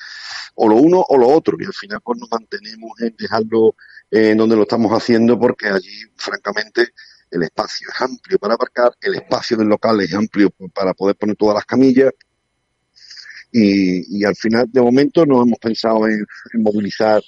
o 0.56 0.68
lo 0.68 0.76
uno 0.76 1.04
o 1.08 1.18
lo 1.18 1.30
otro, 1.30 1.58
y 1.60 1.66
al 1.66 1.74
final 1.74 2.00
pues 2.04 2.20
nos 2.20 2.30
mantenemos 2.32 2.92
en 3.00 3.16
dejarlo 3.18 3.76
en 4.12 4.38
donde 4.38 4.56
lo 4.56 4.64
estamos 4.64 4.92
haciendo 4.92 5.40
porque 5.40 5.68
allí, 5.68 6.04
francamente, 6.16 6.90
el 7.32 7.44
espacio 7.44 7.88
es 7.94 8.02
amplio 8.02 8.38
para 8.38 8.56
aparcar, 8.56 8.92
el 9.02 9.16
espacio 9.16 9.56
del 9.56 9.70
local 9.70 10.02
es 10.02 10.14
amplio 10.14 10.52
para 10.74 10.94
poder 10.94 11.16
poner 11.16 11.38
todas 11.38 11.56
las 11.56 11.66
camillas. 11.66 12.12
Y, 13.54 14.20
y 14.20 14.26
al 14.26 14.36
final, 14.36 14.68
de 14.70 14.82
momento, 14.82 15.26
no 15.26 15.42
hemos 15.42 15.60
pensado 15.60 16.08
en 16.08 16.26
movilizar 16.56 17.22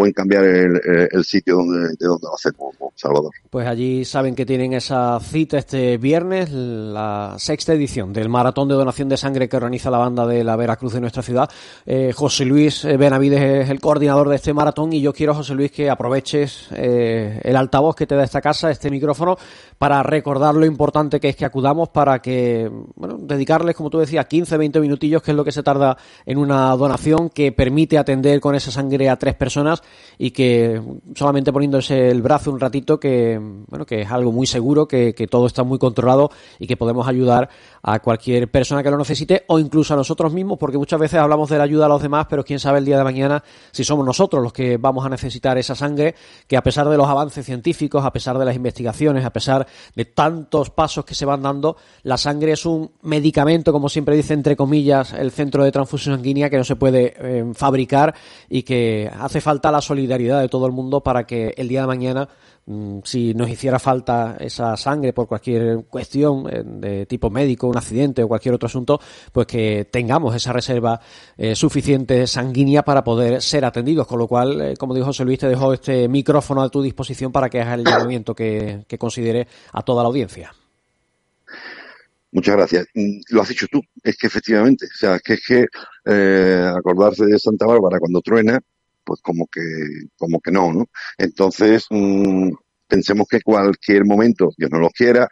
o 0.00 0.06
en 0.06 0.12
cambiar 0.12 0.44
el, 0.44 1.24
sitio 1.24 1.56
donde, 1.56 1.88
de 1.98 2.06
donde 2.06 2.28
lo 2.28 2.34
hacemos, 2.36 2.76
Salvador. 2.94 3.32
Pues 3.50 3.66
allí 3.66 4.04
saben 4.04 4.36
que 4.36 4.46
tienen 4.46 4.72
esa 4.72 5.18
cita 5.18 5.58
este 5.58 5.98
viernes, 5.98 6.52
la 6.52 7.34
sexta 7.36 7.72
edición 7.72 8.12
del 8.12 8.28
maratón 8.28 8.68
de 8.68 8.76
donación 8.76 9.08
de 9.08 9.16
sangre 9.16 9.48
que 9.48 9.56
organiza 9.56 9.90
la 9.90 9.98
banda 9.98 10.24
de 10.24 10.44
la 10.44 10.54
Veracruz 10.54 10.92
de 10.92 11.00
nuestra 11.00 11.24
ciudad. 11.24 11.50
Eh, 11.84 12.12
José 12.14 12.44
Luis 12.44 12.84
Benavides 12.84 13.64
es 13.64 13.70
el 13.70 13.80
coordinador 13.80 14.28
de 14.28 14.36
este 14.36 14.54
maratón 14.54 14.92
y 14.92 15.00
yo 15.00 15.12
quiero, 15.12 15.34
José 15.34 15.54
Luis, 15.54 15.72
que 15.72 15.90
aproveches 15.90 16.68
eh, 16.76 17.40
el 17.42 17.56
altavoz 17.56 17.96
que 17.96 18.06
te 18.06 18.14
da 18.14 18.22
esta 18.22 18.40
casa, 18.40 18.70
este 18.70 18.92
micrófono, 18.92 19.36
para 19.78 20.04
recordar 20.04 20.54
lo 20.54 20.64
importante 20.64 21.18
que 21.18 21.30
es 21.30 21.34
que 21.34 21.44
acudamos 21.44 21.88
para 21.88 22.20
que, 22.20 22.70
bueno, 22.94 23.16
dedicarles, 23.18 23.74
como 23.74 23.90
tú 23.90 23.98
decías, 23.98 24.26
15, 24.26 24.58
20 24.58 24.78
minutillos, 24.78 25.22
que 25.22 25.32
es 25.32 25.36
lo 25.36 25.44
que 25.44 25.50
se 25.50 25.64
tarda 25.64 25.96
en 26.24 26.38
una 26.38 26.70
donación 26.76 27.30
que 27.30 27.50
permite 27.50 27.98
atender 27.98 28.38
con 28.38 28.54
esa 28.54 28.70
sangre 28.70 29.08
a 29.10 29.16
tres 29.16 29.34
personas 29.34 29.82
y 30.18 30.32
que 30.32 30.82
solamente 31.14 31.52
poniéndose 31.52 32.10
el 32.10 32.22
brazo 32.22 32.50
un 32.50 32.58
ratito 32.58 32.98
que 32.98 33.38
bueno 33.68 33.86
que 33.86 34.02
es 34.02 34.10
algo 34.10 34.32
muy 34.32 34.46
seguro 34.46 34.88
que, 34.88 35.14
que 35.14 35.28
todo 35.28 35.46
está 35.46 35.62
muy 35.62 35.78
controlado 35.78 36.30
y 36.58 36.66
que 36.66 36.76
podemos 36.76 37.06
ayudar 37.06 37.48
a 37.82 38.00
cualquier 38.00 38.50
persona 38.50 38.82
que 38.82 38.90
lo 38.90 38.98
necesite 38.98 39.44
o 39.46 39.58
incluso 39.58 39.94
a 39.94 39.96
nosotros 39.96 40.32
mismos 40.32 40.58
porque 40.58 40.76
muchas 40.76 40.98
veces 40.98 41.20
hablamos 41.20 41.48
de 41.48 41.58
la 41.58 41.64
ayuda 41.64 41.86
a 41.86 41.88
los 41.88 42.02
demás 42.02 42.26
pero 42.28 42.44
quién 42.44 42.58
sabe 42.58 42.78
el 42.78 42.84
día 42.84 42.98
de 42.98 43.04
mañana 43.04 43.42
si 43.70 43.84
somos 43.84 44.04
nosotros 44.04 44.42
los 44.42 44.52
que 44.52 44.76
vamos 44.76 45.06
a 45.06 45.08
necesitar 45.08 45.56
esa 45.56 45.74
sangre 45.74 46.14
que 46.46 46.56
a 46.56 46.62
pesar 46.62 46.88
de 46.88 46.96
los 46.96 47.06
avances 47.06 47.46
científicos 47.46 48.04
a 48.04 48.12
pesar 48.12 48.38
de 48.38 48.44
las 48.44 48.56
investigaciones 48.56 49.24
a 49.24 49.30
pesar 49.30 49.66
de 49.94 50.04
tantos 50.04 50.70
pasos 50.70 51.04
que 51.04 51.14
se 51.14 51.24
van 51.24 51.42
dando 51.42 51.76
la 52.02 52.18
sangre 52.18 52.52
es 52.52 52.66
un 52.66 52.90
medicamento 53.02 53.72
como 53.72 53.88
siempre 53.88 54.16
dice 54.16 54.34
entre 54.34 54.56
comillas 54.56 55.12
el 55.12 55.30
centro 55.30 55.62
de 55.62 55.70
transfusión 55.70 56.16
sanguínea 56.16 56.50
que 56.50 56.56
no 56.56 56.64
se 56.64 56.76
puede 56.76 57.14
eh, 57.18 57.44
fabricar 57.54 58.14
y 58.48 58.62
que 58.62 59.10
hace 59.18 59.40
falta 59.40 59.70
la 59.70 59.77
solidaridad 59.80 60.40
de 60.40 60.48
todo 60.48 60.66
el 60.66 60.72
mundo 60.72 61.02
para 61.02 61.26
que 61.26 61.54
el 61.56 61.68
día 61.68 61.82
de 61.82 61.86
mañana, 61.86 62.28
mm, 62.66 63.00
si 63.04 63.34
nos 63.34 63.48
hiciera 63.48 63.78
falta 63.78 64.36
esa 64.40 64.76
sangre 64.76 65.12
por 65.12 65.26
cualquier 65.26 65.84
cuestión 65.84 66.46
eh, 66.50 66.62
de 66.64 67.06
tipo 67.06 67.30
médico, 67.30 67.66
un 67.66 67.76
accidente 67.76 68.22
o 68.22 68.28
cualquier 68.28 68.54
otro 68.54 68.66
asunto, 68.66 69.00
pues 69.32 69.46
que 69.46 69.88
tengamos 69.90 70.34
esa 70.34 70.52
reserva 70.52 71.00
eh, 71.36 71.54
suficiente 71.54 72.26
sanguínea 72.26 72.82
para 72.82 73.02
poder 73.04 73.42
ser 73.42 73.64
atendidos. 73.64 74.06
Con 74.06 74.18
lo 74.18 74.26
cual, 74.26 74.60
eh, 74.60 74.74
como 74.76 74.94
dijo 74.94 75.06
José 75.06 75.24
Luis, 75.24 75.38
te 75.38 75.48
dejo 75.48 75.72
este 75.72 76.08
micrófono 76.08 76.62
a 76.62 76.68
tu 76.68 76.82
disposición 76.82 77.32
para 77.32 77.48
que 77.48 77.60
hagas 77.60 77.78
el 77.78 77.84
llamamiento 77.84 78.34
que, 78.34 78.84
que 78.86 78.98
considere 78.98 79.46
a 79.72 79.82
toda 79.82 80.02
la 80.02 80.08
audiencia. 80.08 80.52
Muchas 82.30 82.56
gracias. 82.56 82.86
Mm, 82.94 83.20
Lo 83.30 83.42
has 83.42 83.48
dicho 83.48 83.66
tú, 83.70 83.80
es 84.02 84.16
que 84.16 84.26
efectivamente, 84.26 84.86
o 84.86 84.98
sea, 84.98 85.18
que 85.18 85.34
es 85.34 85.42
que 85.46 85.66
acordarse 86.76 87.26
de 87.26 87.38
Santa 87.38 87.66
Bárbara 87.66 87.98
cuando 87.98 88.20
truena, 88.20 88.60
pues 89.08 89.22
como 89.22 89.46
que, 89.46 89.62
como 90.18 90.38
que 90.38 90.50
no, 90.50 90.70
¿no? 90.70 90.84
Entonces, 91.16 91.86
mm, 91.88 92.50
pensemos 92.86 93.26
que 93.26 93.40
cualquier 93.40 94.04
momento, 94.04 94.50
Dios 94.54 94.70
no 94.70 94.78
lo 94.78 94.90
quiera, 94.90 95.26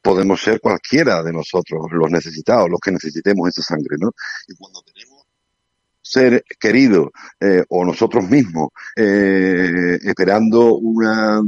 podemos 0.00 0.40
ser 0.40 0.60
cualquiera 0.60 1.20
de 1.24 1.32
nosotros, 1.32 1.80
los 1.90 2.10
necesitados, 2.12 2.70
los 2.70 2.78
que 2.80 2.92
necesitemos 2.92 3.48
esa 3.48 3.62
sangre, 3.62 3.96
¿no? 3.98 4.12
Y 4.46 4.54
cuando 4.54 4.82
tenemos 4.82 5.26
ser 6.00 6.44
querido 6.60 7.10
eh, 7.40 7.64
o 7.68 7.84
nosotros 7.84 8.28
mismos 8.28 8.68
eh, 8.96 9.98
esperando 10.02 10.74
una 10.74 11.40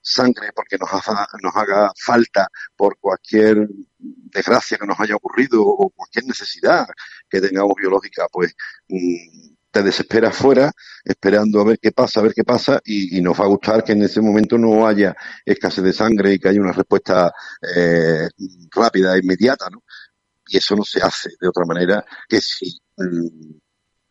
sangre 0.00 0.50
porque 0.54 0.76
nos 0.78 0.92
haga, 0.92 1.26
nos 1.42 1.56
haga 1.56 1.90
falta 1.96 2.48
por 2.76 2.96
cualquier 2.98 3.68
desgracia 3.98 4.78
que 4.78 4.86
nos 4.86 5.00
haya 5.00 5.16
ocurrido 5.16 5.62
o 5.64 5.90
cualquier 5.90 6.26
necesidad 6.26 6.86
que 7.28 7.40
tengamos 7.40 7.74
biológica, 7.76 8.26
pues 8.30 8.54
mm, 8.88 9.55
te 9.76 9.82
desesperas 9.82 10.34
fuera 10.34 10.72
esperando 11.04 11.60
a 11.60 11.64
ver 11.64 11.78
qué 11.78 11.92
pasa, 11.92 12.20
a 12.20 12.22
ver 12.22 12.32
qué 12.32 12.44
pasa 12.44 12.80
y, 12.82 13.20
nos 13.20 13.38
va 13.38 13.44
a 13.44 13.48
gustar 13.48 13.84
que 13.84 13.92
en 13.92 14.02
ese 14.02 14.22
momento 14.22 14.56
no 14.56 14.86
haya 14.86 15.14
escasez 15.44 15.84
de 15.84 15.92
sangre 15.92 16.32
y 16.32 16.38
que 16.38 16.48
haya 16.48 16.62
una 16.62 16.72
respuesta 16.72 17.30
eh, 17.74 18.26
rápida 18.70 19.18
inmediata, 19.18 19.68
¿no? 19.70 19.82
Y 20.48 20.56
eso 20.56 20.76
no 20.76 20.82
se 20.82 21.02
hace 21.02 21.28
de 21.38 21.48
otra 21.48 21.66
manera 21.66 22.02
que 22.26 22.40
si 22.40 22.78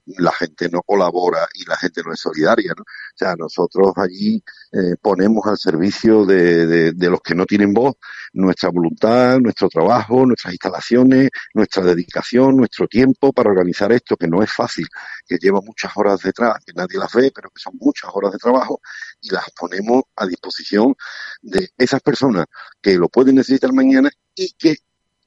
la 0.05 0.31
gente 0.31 0.69
no 0.69 0.81
colabora 0.83 1.47
y 1.53 1.65
la 1.65 1.77
gente 1.77 2.01
no 2.05 2.13
es 2.13 2.19
solidaria, 2.19 2.73
¿no? 2.75 2.83
O 2.83 3.17
sea, 3.17 3.35
nosotros 3.35 3.93
allí 3.97 4.43
eh, 4.71 4.95
ponemos 5.01 5.45
al 5.47 5.57
servicio 5.57 6.25
de, 6.25 6.67
de, 6.67 6.91
de 6.93 7.09
los 7.09 7.21
que 7.21 7.35
no 7.35 7.45
tienen 7.45 7.73
voz 7.73 7.95
nuestra 8.33 8.69
voluntad, 8.69 9.39
nuestro 9.39 9.69
trabajo, 9.69 10.25
nuestras 10.25 10.53
instalaciones, 10.53 11.29
nuestra 11.53 11.83
dedicación, 11.83 12.57
nuestro 12.57 12.87
tiempo 12.87 13.31
para 13.33 13.49
organizar 13.49 13.91
esto, 13.91 14.17
que 14.17 14.27
no 14.27 14.43
es 14.43 14.51
fácil, 14.51 14.87
que 15.25 15.37
lleva 15.37 15.61
muchas 15.61 15.91
horas 15.95 16.21
detrás, 16.21 16.57
que 16.65 16.73
nadie 16.73 16.99
las 16.99 17.13
ve, 17.13 17.31
pero 17.33 17.49
que 17.49 17.61
son 17.61 17.73
muchas 17.79 18.11
horas 18.13 18.31
de 18.33 18.37
trabajo, 18.37 18.81
y 19.21 19.31
las 19.31 19.45
ponemos 19.51 20.03
a 20.15 20.25
disposición 20.25 20.95
de 21.41 21.69
esas 21.77 22.01
personas 22.01 22.45
que 22.81 22.95
lo 22.95 23.09
pueden 23.09 23.35
necesitar 23.35 23.73
mañana 23.73 24.09
y 24.35 24.53
que 24.53 24.75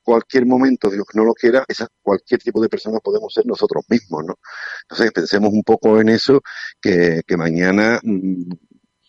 cualquier 0.08 0.46
momento, 0.46 0.90
Dios 0.90 1.06
no 1.14 1.24
lo 1.24 1.34
quiera, 1.34 1.64
esa, 1.68 1.86
cualquier 2.02 2.40
tipo 2.42 2.60
de 2.62 2.68
persona 2.68 2.98
podemos 3.00 3.32
ser 3.34 3.46
nosotros 3.46 3.84
mismos, 3.88 4.24
¿no? 4.26 4.34
Entonces 4.82 5.12
pensemos 5.12 5.52
un 5.52 5.62
poco 5.62 6.00
en 6.00 6.08
eso, 6.08 6.40
que, 6.80 7.22
mañana 7.36 8.00
mm, 8.02 8.50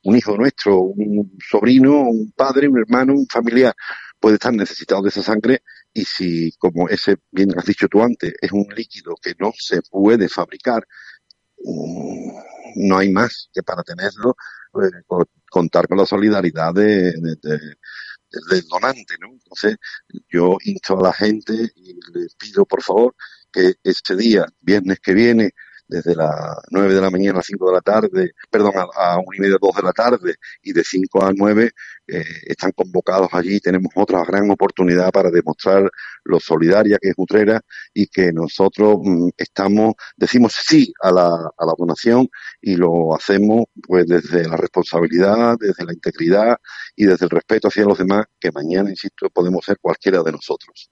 un 0.05 0.15
hijo 0.15 0.35
nuestro, 0.37 0.79
un 0.81 1.37
sobrino, 1.39 2.01
un 2.09 2.31
padre, 2.35 2.67
un 2.67 2.79
hermano, 2.79 3.13
un 3.13 3.27
familiar 3.27 3.73
puede 4.19 4.35
estar 4.35 4.53
necesitado 4.53 5.01
de 5.03 5.09
esa 5.09 5.23
sangre 5.23 5.63
y 5.93 6.03
si, 6.05 6.51
como 6.57 6.89
ese 6.89 7.17
bien 7.31 7.49
has 7.57 7.65
dicho 7.65 7.87
tú 7.87 8.01
antes, 8.03 8.33
es 8.41 8.51
un 8.51 8.67
líquido 8.75 9.15
que 9.21 9.33
no 9.39 9.51
se 9.57 9.81
puede 9.89 10.27
fabricar, 10.29 10.85
mm, 11.63 12.31
no 12.87 12.97
hay 12.97 13.11
más 13.11 13.49
que 13.53 13.63
para 13.63 13.83
tenerlo, 13.83 14.35
co- 15.07 15.25
contar 15.49 15.87
con 15.87 15.97
la 15.97 16.05
solidaridad 16.05 16.73
de- 16.73 17.13
del 18.49 18.67
donante, 18.67 19.15
¿no? 19.19 19.27
Entonces, 19.31 19.77
yo 20.29 20.57
insto 20.63 20.99
a 20.99 21.03
la 21.03 21.13
gente 21.13 21.53
y 21.75 21.99
les 22.13 22.35
pido, 22.35 22.65
por 22.65 22.81
favor, 22.83 23.15
que 23.51 23.75
este 23.83 24.15
día, 24.15 24.45
viernes 24.61 24.99
que 24.99 25.13
viene, 25.13 25.51
desde 25.89 26.15
las 26.15 26.31
9 26.69 26.93
de 26.93 27.01
la 27.01 27.09
mañana 27.09 27.33
a 27.33 27.37
las 27.37 27.47
5 27.47 27.67
de 27.67 27.73
la 27.73 27.81
tarde, 27.81 28.31
perdón, 28.49 28.73
a, 28.77 29.13
a 29.13 29.17
1 29.17 29.25
y 29.35 29.39
media, 29.39 29.57
2 29.59 29.75
de 29.75 29.83
la 29.83 29.91
tarde, 29.91 30.35
y 30.61 30.71
de 30.71 30.83
5 30.83 31.25
a 31.25 31.33
9, 31.35 31.71
eh, 32.11 32.23
están 32.47 32.71
convocados 32.71 33.29
allí. 33.33 33.59
Tenemos 33.59 33.91
otra 33.95 34.23
gran 34.23 34.49
oportunidad 34.49 35.11
para 35.11 35.29
demostrar 35.29 35.89
lo 36.23 36.39
solidaria 36.39 36.97
que 37.01 37.09
es 37.09 37.15
Utrera 37.17 37.61
y 37.93 38.07
que 38.07 38.31
nosotros 38.31 38.97
mm, 39.03 39.29
estamos, 39.37 39.93
decimos 40.15 40.53
sí 40.53 40.93
a 41.01 41.11
la, 41.11 41.25
a 41.25 41.65
la 41.65 41.73
donación 41.77 42.29
y 42.61 42.75
lo 42.75 43.15
hacemos 43.15 43.65
pues 43.87 44.07
desde 44.07 44.47
la 44.47 44.57
responsabilidad, 44.57 45.57
desde 45.59 45.85
la 45.85 45.93
integridad 45.93 46.57
y 46.95 47.05
desde 47.05 47.25
el 47.25 47.31
respeto 47.31 47.67
hacia 47.67 47.85
los 47.85 47.97
demás, 47.97 48.25
que 48.39 48.51
mañana, 48.51 48.89
insisto, 48.89 49.29
podemos 49.29 49.65
ser 49.65 49.77
cualquiera 49.79 50.23
de 50.23 50.31
nosotros. 50.31 50.89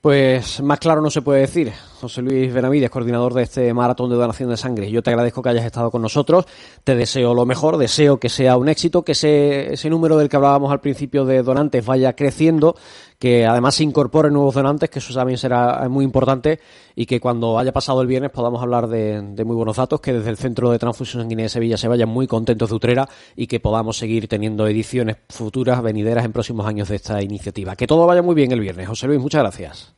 Pues 0.00 0.62
más 0.62 0.78
claro 0.78 1.02
no 1.02 1.10
se 1.10 1.20
puede 1.20 1.40
decir. 1.40 1.72
José 2.00 2.22
Luis 2.22 2.50
Benavides, 2.54 2.88
coordinador 2.88 3.34
de 3.34 3.42
este 3.42 3.74
maratón 3.74 4.08
de 4.08 4.16
donación 4.16 4.48
de 4.48 4.56
sangre. 4.56 4.90
Yo 4.90 5.02
te 5.02 5.10
agradezco 5.10 5.42
que 5.42 5.50
hayas 5.50 5.66
estado 5.66 5.90
con 5.90 6.00
nosotros. 6.00 6.46
Te 6.84 6.94
deseo 6.94 7.34
lo 7.34 7.44
mejor, 7.44 7.76
deseo 7.76 8.18
que 8.18 8.30
sea 8.30 8.56
un 8.56 8.70
éxito, 8.70 9.02
que 9.02 9.12
ese, 9.12 9.74
ese 9.74 9.90
número 9.90 10.16
del 10.16 10.30
que 10.30 10.36
hablábamos 10.36 10.72
al 10.72 10.80
principio 10.80 11.26
de 11.26 11.42
donantes 11.42 11.84
vaya 11.84 12.14
creciendo, 12.14 12.76
que 13.20 13.44
además 13.44 13.74
se 13.74 13.84
incorporen 13.84 14.32
nuevos 14.32 14.54
donantes, 14.54 14.88
que 14.88 14.98
eso 14.98 15.12
también 15.12 15.36
será 15.36 15.86
muy 15.90 16.06
importante, 16.06 16.58
y 16.96 17.04
que 17.04 17.20
cuando 17.20 17.58
haya 17.58 17.70
pasado 17.70 18.00
el 18.00 18.06
viernes 18.06 18.30
podamos 18.30 18.62
hablar 18.62 18.88
de, 18.88 19.20
de 19.20 19.44
muy 19.44 19.54
buenos 19.54 19.76
datos, 19.76 20.00
que 20.00 20.14
desde 20.14 20.30
el 20.30 20.38
Centro 20.38 20.70
de 20.70 20.78
Transfusión 20.78 21.22
Sanguínea 21.22 21.44
de 21.44 21.50
Sevilla 21.50 21.76
se 21.76 21.86
vayan 21.86 22.08
muy 22.08 22.26
contentos 22.26 22.70
de 22.70 22.74
Utrera 22.74 23.06
y 23.36 23.46
que 23.46 23.60
podamos 23.60 23.98
seguir 23.98 24.26
teniendo 24.26 24.66
ediciones 24.66 25.18
futuras, 25.28 25.82
venideras 25.82 26.24
en 26.24 26.32
próximos 26.32 26.66
años 26.66 26.88
de 26.88 26.96
esta 26.96 27.22
iniciativa. 27.22 27.76
Que 27.76 27.86
todo 27.86 28.06
vaya 28.06 28.22
muy 28.22 28.34
bien 28.34 28.52
el 28.52 28.60
viernes. 28.60 28.88
José 28.88 29.06
Luis, 29.06 29.20
muchas 29.20 29.42
gracias. 29.42 29.94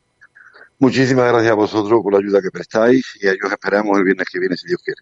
Muchísimas 0.79 1.31
gracias 1.31 1.53
a 1.53 1.55
vosotros 1.55 2.01
por 2.03 2.11
la 2.11 2.19
ayuda 2.19 2.41
que 2.41 2.51
prestáis 2.51 3.05
y 3.21 3.27
a 3.27 3.31
ellos 3.31 3.49
esperamos 3.49 3.97
el 3.97 4.03
viernes 4.03 4.27
que 4.29 4.37
viene, 4.37 4.57
si 4.57 4.67
Dios 4.67 4.81
quiere. 4.83 5.01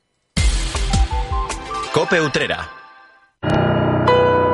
Cope 1.91 2.21
Utrera. 2.21 2.69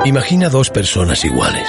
Imagina 0.06 0.48
dos 0.48 0.70
personas 0.70 1.22
iguales. 1.22 1.68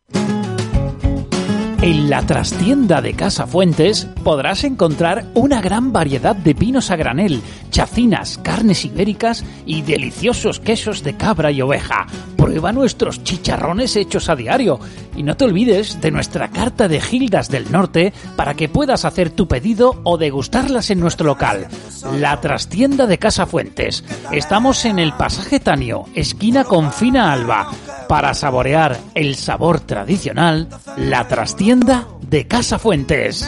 En 1.81 2.11
la 2.11 2.21
trastienda 2.21 3.01
de 3.01 3.15
Casa 3.15 3.47
Fuentes 3.47 4.07
podrás 4.23 4.63
encontrar 4.65 5.25
una 5.33 5.61
gran 5.61 5.91
variedad 5.91 6.35
de 6.35 6.53
vinos 6.53 6.91
a 6.91 6.95
granel, 6.95 7.41
chacinas, 7.71 8.37
carnes 8.37 8.85
ibéricas 8.85 9.43
y 9.65 9.81
deliciosos 9.81 10.59
quesos 10.59 11.01
de 11.01 11.17
cabra 11.17 11.49
y 11.49 11.59
oveja. 11.59 12.05
Prueba 12.37 12.71
nuestros 12.71 13.23
chicharrones 13.23 13.95
hechos 13.95 14.29
a 14.29 14.35
diario 14.35 14.79
y 15.15 15.23
no 15.23 15.35
te 15.35 15.45
olvides 15.45 15.99
de 15.99 16.11
nuestra 16.11 16.51
carta 16.51 16.87
de 16.87 17.01
Gildas 17.01 17.49
del 17.49 17.71
Norte 17.71 18.13
para 18.35 18.53
que 18.53 18.69
puedas 18.69 19.03
hacer 19.03 19.31
tu 19.31 19.47
pedido 19.47 20.01
o 20.03 20.19
degustarlas 20.19 20.91
en 20.91 20.99
nuestro 20.99 21.25
local. 21.25 21.67
La 22.19 22.39
trastienda 22.41 23.07
de 23.07 23.17
Casa 23.17 23.47
Fuentes. 23.47 24.03
Estamos 24.31 24.85
en 24.85 24.99
el 24.99 25.13
pasaje 25.13 25.59
Tanio, 25.59 26.05
esquina 26.13 26.63
con 26.63 26.93
Fina 26.93 27.33
Alba. 27.33 27.71
Para 28.11 28.33
saborear 28.33 28.99
el 29.15 29.37
sabor 29.37 29.79
tradicional, 29.79 30.67
la 30.97 31.29
trastienda 31.29 32.09
de 32.19 32.45
Casa 32.45 32.77
Fuentes. 32.77 33.47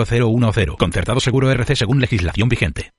0010. 0.05 0.77
Concertado 0.77 1.19
seguro 1.19 1.51
RC 1.51 1.75
según 1.75 1.99
legislación 2.01 2.49
vigente. 2.49 2.93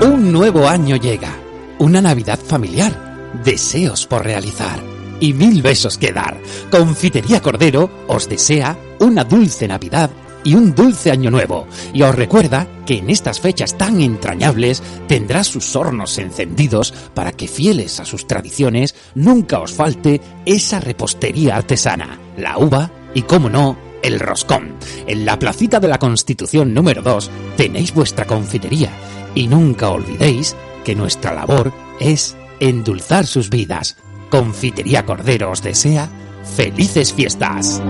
Un 0.00 0.32
nuevo 0.32 0.68
año 0.68 0.96
llega. 0.96 1.34
Una 1.78 2.00
Navidad 2.00 2.38
familiar. 2.38 3.32
Deseos 3.44 4.06
por 4.06 4.24
realizar. 4.24 4.80
Y 5.20 5.32
mil 5.32 5.62
besos 5.62 5.98
que 5.98 6.12
dar. 6.12 6.40
Confitería 6.70 7.42
Cordero 7.42 7.90
os 8.06 8.28
desea 8.28 8.76
una 9.00 9.24
dulce 9.24 9.66
Navidad 9.66 10.10
y 10.44 10.54
un 10.54 10.74
dulce 10.74 11.10
año 11.10 11.30
nuevo. 11.30 11.66
Y 11.92 12.02
os 12.02 12.14
recuerda 12.14 12.66
que 12.86 12.98
en 12.98 13.10
estas 13.10 13.40
fechas 13.40 13.76
tan 13.76 14.00
entrañables 14.00 14.82
tendrá 15.06 15.44
sus 15.44 15.74
hornos 15.76 16.16
encendidos 16.18 16.92
para 17.14 17.32
que 17.32 17.48
fieles 17.48 18.00
a 18.00 18.04
sus 18.04 18.26
tradiciones 18.26 18.94
nunca 19.14 19.60
os 19.60 19.72
falte 19.72 20.20
esa 20.46 20.80
repostería 20.80 21.56
artesana, 21.56 22.18
la 22.36 22.58
uva 22.58 22.90
y, 23.14 23.22
como 23.22 23.48
no, 23.48 23.76
el 24.02 24.20
roscón. 24.20 24.74
En 25.06 25.24
la 25.24 25.38
placita 25.38 25.80
de 25.80 25.88
la 25.88 25.98
Constitución 25.98 26.74
número 26.74 27.02
2 27.02 27.30
tenéis 27.56 27.92
vuestra 27.92 28.26
confitería 28.26 28.90
y 29.34 29.48
nunca 29.48 29.90
olvidéis 29.90 30.56
que 30.84 30.94
nuestra 30.94 31.34
labor 31.34 31.72
es 32.00 32.36
endulzar 32.60 33.26
sus 33.26 33.50
vidas. 33.50 33.96
Confitería 34.30 35.04
Cordero 35.04 35.50
os 35.50 35.62
desea 35.62 36.08
felices 36.56 37.12
fiestas. 37.12 37.82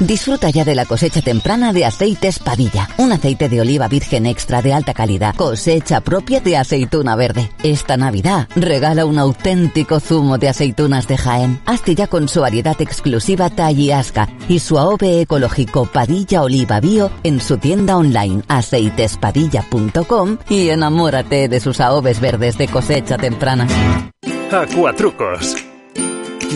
Disfruta 0.00 0.50
ya 0.50 0.64
de 0.64 0.74
la 0.74 0.84
cosecha 0.84 1.22
temprana 1.22 1.72
de 1.72 1.86
Aceites 1.86 2.38
Padilla, 2.38 2.88
un 2.98 3.12
aceite 3.12 3.48
de 3.48 3.62
oliva 3.62 3.88
virgen 3.88 4.26
extra 4.26 4.60
de 4.60 4.74
alta 4.74 4.92
calidad, 4.92 5.34
cosecha 5.34 6.02
propia 6.02 6.40
de 6.40 6.58
aceituna 6.58 7.16
verde. 7.16 7.50
Esta 7.62 7.96
Navidad 7.96 8.46
regala 8.54 9.06
un 9.06 9.18
auténtico 9.18 9.98
zumo 9.98 10.36
de 10.36 10.50
aceitunas 10.50 11.08
de 11.08 11.16
Jaén. 11.16 11.60
Hazte 11.64 11.94
ya 11.94 12.08
con 12.08 12.28
su 12.28 12.42
variedad 12.42 12.80
exclusiva 12.80 13.48
Talliasca 13.48 14.28
y 14.48 14.58
su 14.58 14.78
AOVE 14.78 15.22
ecológico 15.22 15.86
Padilla 15.86 16.42
Oliva 16.42 16.78
Bio 16.80 17.10
en 17.22 17.40
su 17.40 17.56
tienda 17.56 17.96
online 17.96 18.42
aceitespadilla.com 18.48 20.38
y 20.50 20.68
enamórate 20.68 21.48
de 21.48 21.60
sus 21.60 21.80
AOVEs 21.80 22.20
verdes 22.20 22.58
de 22.58 22.68
cosecha 22.68 23.16
temprana. 23.16 23.66
Acuatrucos. 24.52 25.56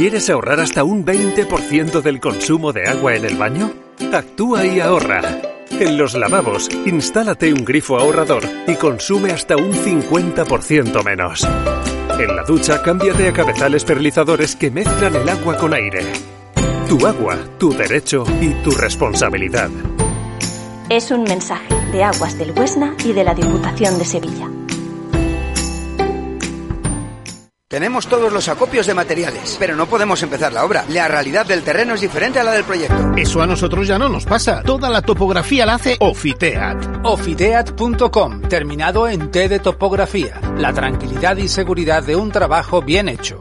¿Quieres 0.01 0.31
ahorrar 0.31 0.61
hasta 0.61 0.83
un 0.83 1.05
20% 1.05 2.01
del 2.01 2.21
consumo 2.21 2.73
de 2.73 2.89
agua 2.89 3.17
en 3.17 3.27
el 3.27 3.37
baño? 3.37 3.71
Actúa 4.15 4.65
y 4.65 4.81
ahorra. 4.81 5.21
En 5.73 5.99
los 5.99 6.15
lavabos, 6.15 6.71
instálate 6.87 7.53
un 7.53 7.67
grifo 7.67 7.99
ahorrador 7.99 8.45
y 8.67 8.77
consume 8.77 9.31
hasta 9.31 9.57
un 9.59 9.75
50% 9.75 11.05
menos. 11.05 11.47
En 12.19 12.35
la 12.35 12.45
ducha, 12.45 12.81
cámbiate 12.81 13.29
a 13.29 13.35
cabezales 13.35 13.85
perlizadores 13.85 14.57
que 14.57 14.71
mezclan 14.71 15.17
el 15.17 15.29
agua 15.29 15.59
con 15.59 15.75
aire. 15.75 16.07
Tu 16.89 17.07
agua, 17.07 17.37
tu 17.59 17.75
derecho 17.75 18.25
y 18.41 18.55
tu 18.63 18.71
responsabilidad. 18.71 19.69
Es 20.89 21.11
un 21.11 21.25
mensaje 21.25 21.75
de 21.93 22.05
Aguas 22.05 22.39
del 22.39 22.59
Huesna 22.59 22.95
y 23.05 23.13
de 23.13 23.23
la 23.23 23.35
Diputación 23.35 23.99
de 23.99 24.07
Sevilla. 24.07 24.49
Tenemos 27.71 28.09
todos 28.09 28.33
los 28.33 28.49
acopios 28.49 28.89
de 28.89 28.95
materiales, 28.95 29.57
pero 29.57 29.77
no 29.77 29.87
podemos 29.87 30.21
empezar 30.25 30.53
la 30.53 30.65
obra. 30.65 30.85
La 30.89 31.07
realidad 31.07 31.47
del 31.47 31.63
terreno 31.63 31.95
es 31.95 32.01
diferente 32.01 32.41
a 32.41 32.43
la 32.43 32.51
del 32.51 32.65
proyecto. 32.65 33.13
Eso 33.17 33.41
a 33.41 33.47
nosotros 33.47 33.87
ya 33.87 33.97
no 33.97 34.09
nos 34.09 34.27
pasa. 34.27 34.65
Toda 34.65 34.91
la 34.91 35.03
topografía 35.03 35.65
la 35.65 35.75
hace 35.75 35.97
Ofiteat. 36.01 36.99
Ofiteat.com, 37.05 38.41
terminado 38.49 39.07
en 39.07 39.31
T 39.31 39.49
de 39.49 39.61
topografía. 39.61 40.41
La 40.57 40.73
tranquilidad 40.73 41.37
y 41.37 41.47
seguridad 41.47 42.03
de 42.03 42.17
un 42.17 42.33
trabajo 42.33 42.83
bien 42.83 43.09
hecho. 43.09 43.41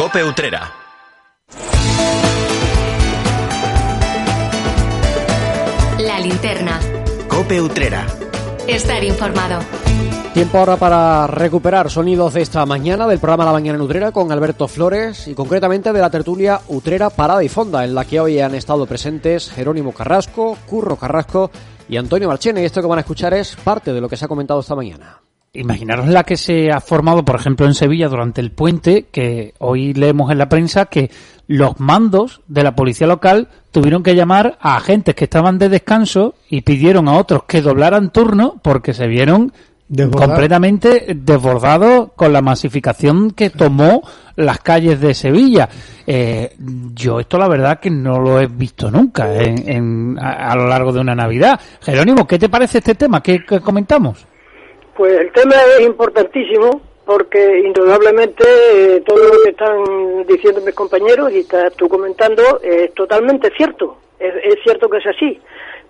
Cope 0.00 0.24
Utrera. 0.24 0.72
La 5.98 6.18
linterna. 6.20 6.80
Cope 7.28 7.60
Utrera. 7.60 8.06
Estar 8.66 9.04
informado. 9.04 9.60
Tiempo 10.32 10.56
ahora 10.56 10.78
para 10.78 11.26
recuperar 11.26 11.90
sonidos 11.90 12.32
de 12.32 12.40
esta 12.40 12.64
mañana 12.64 13.06
del 13.06 13.18
programa 13.18 13.44
La 13.44 13.52
Mañana 13.52 13.76
en 13.76 13.82
Utrera 13.82 14.10
con 14.10 14.32
Alberto 14.32 14.68
Flores 14.68 15.28
y 15.28 15.34
concretamente 15.34 15.92
de 15.92 16.00
la 16.00 16.08
tertulia 16.08 16.62
Utrera 16.68 17.10
Parada 17.10 17.44
y 17.44 17.50
Fonda, 17.50 17.84
en 17.84 17.94
la 17.94 18.06
que 18.06 18.20
hoy 18.20 18.40
han 18.40 18.54
estado 18.54 18.86
presentes 18.86 19.50
Jerónimo 19.50 19.92
Carrasco, 19.92 20.56
Curro 20.66 20.96
Carrasco 20.96 21.50
y 21.90 21.98
Antonio 21.98 22.26
Marchene. 22.26 22.62
Y 22.62 22.64
esto 22.64 22.80
que 22.80 22.88
van 22.88 23.00
a 23.00 23.02
escuchar 23.02 23.34
es 23.34 23.54
parte 23.54 23.92
de 23.92 24.00
lo 24.00 24.08
que 24.08 24.16
se 24.16 24.24
ha 24.24 24.28
comentado 24.28 24.60
esta 24.60 24.74
mañana. 24.74 25.20
Imaginaros 25.52 26.06
la 26.06 26.22
que 26.22 26.36
se 26.36 26.70
ha 26.70 26.80
formado, 26.80 27.24
por 27.24 27.34
ejemplo, 27.34 27.66
en 27.66 27.74
Sevilla 27.74 28.08
durante 28.08 28.40
el 28.40 28.52
puente, 28.52 29.06
que 29.10 29.54
hoy 29.58 29.92
leemos 29.94 30.30
en 30.30 30.38
la 30.38 30.48
prensa 30.48 30.86
que 30.86 31.10
los 31.48 31.80
mandos 31.80 32.40
de 32.46 32.62
la 32.62 32.76
policía 32.76 33.08
local 33.08 33.48
tuvieron 33.72 34.04
que 34.04 34.14
llamar 34.14 34.58
a 34.60 34.76
agentes 34.76 35.16
que 35.16 35.24
estaban 35.24 35.58
de 35.58 35.68
descanso 35.68 36.34
y 36.48 36.60
pidieron 36.60 37.08
a 37.08 37.14
otros 37.14 37.42
que 37.48 37.62
doblaran 37.62 38.10
turno 38.12 38.60
porque 38.62 38.94
se 38.94 39.08
vieron 39.08 39.52
Desbordado. 39.88 40.28
completamente 40.28 41.14
desbordados 41.16 42.10
con 42.14 42.32
la 42.32 42.42
masificación 42.42 43.32
que 43.32 43.50
tomó 43.50 44.02
las 44.36 44.60
calles 44.60 45.00
de 45.00 45.14
Sevilla. 45.14 45.68
Eh, 46.06 46.54
yo 46.94 47.18
esto 47.18 47.38
la 47.38 47.48
verdad 47.48 47.80
que 47.80 47.90
no 47.90 48.20
lo 48.20 48.40
he 48.40 48.46
visto 48.46 48.88
nunca 48.88 49.34
en- 49.34 49.68
en- 49.68 50.18
a, 50.20 50.52
a 50.52 50.54
lo 50.54 50.68
largo 50.68 50.92
de 50.92 51.00
una 51.00 51.16
Navidad. 51.16 51.58
Jerónimo, 51.82 52.24
¿qué 52.28 52.38
te 52.38 52.48
parece 52.48 52.78
este 52.78 52.94
tema? 52.94 53.20
¿Qué, 53.20 53.40
qué 53.44 53.58
comentamos? 53.58 54.24
Pues 55.00 55.18
el 55.18 55.32
tema 55.32 55.54
es 55.78 55.86
importantísimo 55.86 56.82
porque 57.06 57.60
indudablemente 57.60 58.44
eh, 58.44 59.00
todo 59.00 59.32
lo 59.32 59.42
que 59.42 59.48
están 59.48 60.26
diciendo 60.26 60.60
mis 60.60 60.74
compañeros 60.74 61.32
y 61.32 61.38
estás 61.38 61.72
tú 61.76 61.88
comentando 61.88 62.60
es 62.62 62.92
totalmente 62.92 63.50
cierto. 63.56 63.96
Es, 64.18 64.58
cierto 64.62 64.90
que 64.90 64.98
es 64.98 65.06
así. 65.06 65.40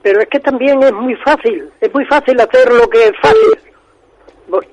Pero 0.01 0.21
es 0.21 0.29
que 0.29 0.39
también 0.39 0.81
es 0.85 0.93
muy 0.93 1.17
fácil, 1.17 1.69
es 1.81 1.93
muy 1.93 2.05
fácil 2.05 2.41
hacer 2.41 2.73
lo 2.73 2.89
que 2.89 3.03
es 3.03 3.13
fácil. 3.21 3.59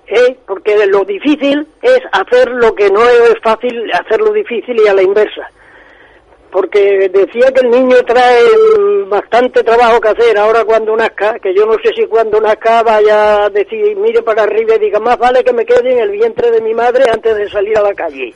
¿eh? 0.05 0.37
Porque 0.45 0.85
lo 0.85 1.03
difícil 1.03 1.67
es 1.81 2.01
hacer 2.11 2.51
lo 2.51 2.75
que 2.75 2.91
no 2.91 3.01
es 3.09 3.33
fácil, 3.41 3.91
hacerlo 3.91 4.33
difícil 4.33 4.79
y 4.85 4.87
a 4.87 4.93
la 4.93 5.01
inversa 5.01 5.49
porque 6.51 7.09
decía 7.09 7.51
que 7.51 7.65
el 7.65 7.71
niño 7.71 7.97
trae 8.05 8.41
bastante 9.07 9.63
trabajo 9.63 9.99
que 9.99 10.09
hacer 10.09 10.37
ahora 10.37 10.63
cuando 10.65 10.95
nazca, 10.95 11.37
que 11.39 11.53
yo 11.53 11.65
no 11.65 11.73
sé 11.83 11.91
si 11.95 12.05
cuando 12.07 12.39
nazca 12.39 12.83
vaya 12.83 13.45
a 13.45 13.49
decir, 13.49 13.95
mire 13.97 14.21
para 14.21 14.43
arriba 14.43 14.75
y 14.75 14.79
diga, 14.79 14.99
más 14.99 15.17
vale 15.17 15.43
que 15.43 15.53
me 15.53 15.65
quede 15.65 15.93
en 15.93 15.99
el 15.99 16.11
vientre 16.11 16.51
de 16.51 16.61
mi 16.61 16.73
madre 16.73 17.05
antes 17.11 17.35
de 17.35 17.49
salir 17.49 17.77
a 17.77 17.81
la 17.83 17.93
calle. 17.93 18.33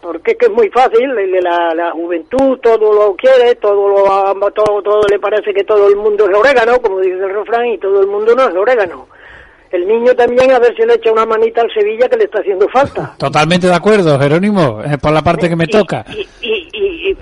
Porque 0.00 0.32
es 0.32 0.38
que 0.38 0.46
es 0.46 0.52
muy 0.52 0.68
fácil, 0.70 1.08
la, 1.42 1.74
la 1.74 1.92
juventud 1.92 2.58
todo 2.60 2.92
lo 2.92 3.14
quiere, 3.14 3.54
todo 3.56 3.88
lo 3.88 4.50
todo, 4.50 4.82
todo 4.82 5.02
le 5.08 5.18
parece 5.20 5.54
que 5.54 5.62
todo 5.62 5.88
el 5.88 5.96
mundo 5.96 6.28
es 6.28 6.36
orégano, 6.36 6.80
como 6.80 6.98
dice 6.98 7.14
el 7.14 7.32
refrán, 7.32 7.66
y 7.66 7.78
todo 7.78 8.00
el 8.00 8.08
mundo 8.08 8.34
no 8.34 8.48
es 8.48 8.54
orégano. 8.54 9.06
El 9.72 9.88
niño 9.88 10.14
también 10.14 10.52
a 10.52 10.58
ver 10.58 10.76
si 10.76 10.84
le 10.84 10.94
echa 10.94 11.10
una 11.10 11.24
manita 11.24 11.62
al 11.62 11.72
Sevilla 11.72 12.06
que 12.06 12.18
le 12.18 12.24
está 12.24 12.40
haciendo 12.40 12.68
falta. 12.68 13.14
Totalmente 13.18 13.66
de 13.66 13.74
acuerdo, 13.74 14.18
Jerónimo, 14.18 14.82
por 15.00 15.12
la 15.12 15.22
parte 15.22 15.48
que 15.48 15.56
me 15.56 15.66
toca. 15.66 16.04
y, 16.12 16.28
y, 16.42 17.16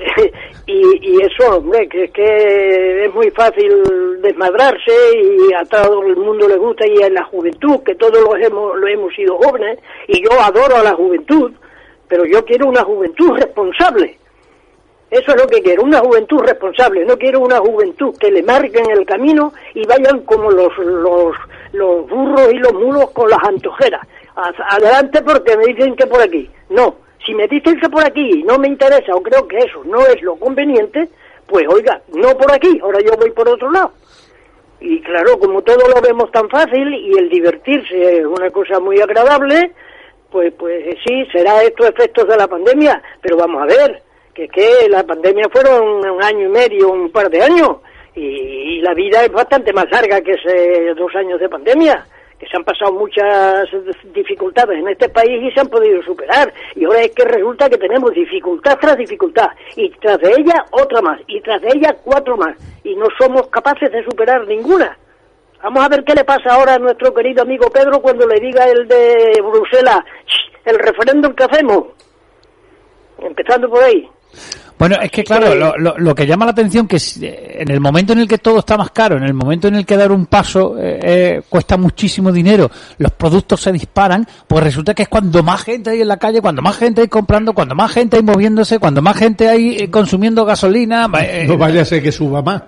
y, 0.67 0.75
y 1.01 1.23
eso, 1.23 1.59
hombre, 1.59 1.89
que 1.89 2.05
es 2.05 2.11
que 2.11 3.05
es 3.05 3.15
muy 3.15 3.31
fácil 3.31 3.73
desmadrarse 4.21 4.93
y 5.15 5.55
a 5.55 5.65
todo 5.65 6.03
el 6.03 6.17
mundo 6.17 6.49
le 6.49 6.57
gusta 6.57 6.87
y 6.87 7.01
en 7.03 7.15
la 7.15 7.25
juventud, 7.25 7.81
que 7.85 7.95
todos 7.95 8.21
los 8.21 8.35
hemos, 8.41 8.77
lo 8.77 8.87
hemos 8.89 9.15
sido 9.15 9.37
jóvenes, 9.39 9.79
y 10.09 10.23
yo 10.23 10.31
adoro 10.41 10.77
a 10.77 10.83
la 10.83 10.95
juventud, 10.95 11.53
pero 12.09 12.25
yo 12.25 12.45
quiero 12.45 12.69
una 12.69 12.83
juventud 12.83 13.31
responsable. 13.37 14.19
Eso 15.11 15.33
es 15.33 15.43
lo 15.43 15.47
que 15.49 15.61
quiero, 15.61 15.83
una 15.83 15.99
juventud 15.99 16.41
responsable. 16.41 17.05
No 17.05 17.17
quiero 17.17 17.41
una 17.41 17.59
juventud 17.59 18.17
que 18.19 18.31
le 18.31 18.43
marquen 18.45 18.89
el 18.91 19.05
camino 19.05 19.53
y 19.75 19.85
vayan 19.85 20.21
como 20.21 20.51
los, 20.53 20.77
los, 20.79 21.35
los 21.73 22.09
burros 22.09 22.53
y 22.53 22.59
los 22.59 22.73
mulos 22.73 23.11
con 23.11 23.29
las 23.29 23.43
antojeras. 23.43 24.07
Adelante 24.35 25.23
porque 25.23 25.57
me 25.57 25.67
dicen 25.67 25.95
que 25.97 26.07
por 26.07 26.21
aquí. 26.21 26.51
No, 26.71 26.97
si 27.25 27.35
me 27.35 27.47
dicen 27.47 27.79
que 27.79 27.89
por 27.89 28.05
aquí 28.05 28.43
no 28.45 28.59
me 28.59 28.69
interesa 28.69 29.15
o 29.15 29.23
creo 29.23 29.47
que 29.47 29.59
eso 29.59 29.83
no 29.85 30.05
es 30.07 30.21
lo 30.23 30.37
conveniente, 30.37 31.09
pues 31.47 31.67
oiga, 31.69 32.01
no 32.15 32.37
por 32.37 32.53
aquí, 32.53 32.79
ahora 32.83 33.01
yo 33.01 33.17
voy 33.17 33.31
por 33.31 33.49
otro 33.49 33.71
lado. 33.71 33.93
Y 34.81 35.01
claro, 35.03 35.39
como 35.39 35.61
todo 35.63 35.89
lo 35.89 36.01
vemos 36.01 36.31
tan 36.33 36.49
fácil 36.49 36.95
y 36.95 37.19
el 37.19 37.29
divertirse 37.29 38.21
es 38.21 38.25
una 38.25 38.51
cosa 38.51 38.81
muy 38.81 38.99
agradable, 39.01 39.73
pues 40.31 40.55
pues 40.55 40.97
sí, 41.07 41.27
será 41.33 41.63
estos 41.63 41.89
efectos 41.89 42.27
de 42.29 42.37
la 42.37 42.49
pandemia, 42.49 43.03
pero 43.21 43.37
vamos 43.37 43.63
a 43.63 43.67
ver, 43.67 44.03
que 44.33 44.49
que 44.49 44.89
la 44.89 45.03
pandemia 45.03 45.49
fueron 45.53 46.05
un 46.05 46.23
año 46.23 46.47
y 46.47 46.51
medio, 46.51 46.93
un 46.93 47.11
par 47.11 47.29
de 47.29 47.43
años, 47.43 47.79
y, 48.15 48.81
la 48.81 48.95
vida 48.95 49.25
es 49.25 49.33
bastante 49.33 49.73
más 49.73 49.91
larga 49.91 50.21
que 50.21 50.33
ese 50.33 50.95
dos 50.95 51.15
años 51.15 51.39
de 51.39 51.49
pandemia, 51.49 52.05
que 52.39 52.47
se 52.47 52.57
han 52.57 52.65
pasado 52.65 52.93
muchas 52.93 53.69
dificultades 54.15 54.79
en 54.79 54.89
este 54.89 55.09
país 55.11 55.43
y 55.43 55.51
se 55.53 55.61
han 55.61 55.69
podido 55.69 56.03
superar. 56.03 56.53
Y 56.75 56.85
ahora 56.85 57.03
es 57.03 57.11
que 57.13 57.25
resulta 57.25 57.69
que 57.69 57.77
tenemos 57.77 58.13
dificultad 58.13 58.79
tras 58.81 58.97
dificultad, 58.97 59.49
y 59.77 59.91
tras 60.01 60.19
de 60.19 60.31
ella 60.31 60.65
otra 60.71 61.03
más, 61.03 61.21
y 61.27 61.41
tras 61.43 61.61
de 61.61 61.69
ella 61.75 61.95
cuatro 62.03 62.37
más, 62.37 62.57
y 62.83 62.95
no 62.97 63.07
somos 63.19 63.49
capaces 63.49 63.93
de 63.93 64.03
superar 64.05 64.47
ninguna. 64.47 64.97
Vamos 65.63 65.85
a 65.85 65.89
ver 65.89 66.03
qué 66.05 66.15
le 66.15 66.25
pasa 66.25 66.55
ahora 66.55 66.75
a 66.75 66.79
nuestro 66.79 67.13
querido 67.13 67.43
amigo 67.43 67.69
Pedro 67.71 68.01
cuando 68.01 68.27
le 68.27 68.41
diga 68.41 68.65
el 68.65 68.89
de 68.89 69.43
Bruselas, 69.43 70.01
el 70.65 70.79
referéndum 70.79 71.35
que 71.35 71.45
hacemos. 71.45 71.85
Empezando 73.19 73.69
por 73.69 73.85
ahí. 73.85 74.09
Bueno, 74.81 74.97
es 75.03 75.11
que 75.11 75.25
claro, 75.25 75.55
lo, 75.55 75.99
lo, 75.99 76.15
que 76.15 76.27
llama 76.27 76.47
la 76.47 76.53
atención 76.53 76.89
que 76.89 76.97
en 77.21 77.71
el 77.71 77.81
momento 77.81 78.15
en 78.15 78.21
el 78.21 78.27
que 78.27 78.39
todo 78.39 78.61
está 78.61 78.79
más 78.79 78.93
caro, 78.93 79.19
en 79.19 79.25
el 79.25 79.35
momento 79.35 79.69
en 79.69 79.75
el 79.75 79.85
que 79.85 79.95
dar 79.95 80.11
un 80.11 80.25
paso 80.25 80.79
eh, 80.79 80.99
eh, 81.03 81.43
cuesta 81.51 81.77
muchísimo 81.77 82.33
dinero, 82.33 82.71
los 82.97 83.13
productos 83.13 83.61
se 83.61 83.73
disparan, 83.73 84.27
pues 84.49 84.65
resulta 84.65 84.95
que 84.95 85.03
es 85.03 85.09
cuando 85.11 85.43
más 85.43 85.65
gente 85.65 85.91
hay 85.91 86.01
en 86.01 86.09
la 86.09 86.17
calle, 86.17 86.41
cuando 86.41 86.63
más 86.63 86.79
gente 86.79 87.03
hay 87.03 87.09
comprando, 87.09 87.53
cuando 87.53 87.75
más 87.75 87.93
gente 87.93 88.17
hay 88.17 88.23
moviéndose, 88.23 88.79
cuando 88.79 89.03
más 89.03 89.19
gente 89.19 89.49
hay 89.51 89.77
eh, 89.81 89.91
consumiendo 89.91 90.47
gasolina. 90.47 91.07
no 91.07 91.59
vaya 91.59 91.83
a 91.83 91.85
ser 91.85 92.03
que 92.03 92.11
suba 92.11 92.41
más. 92.41 92.63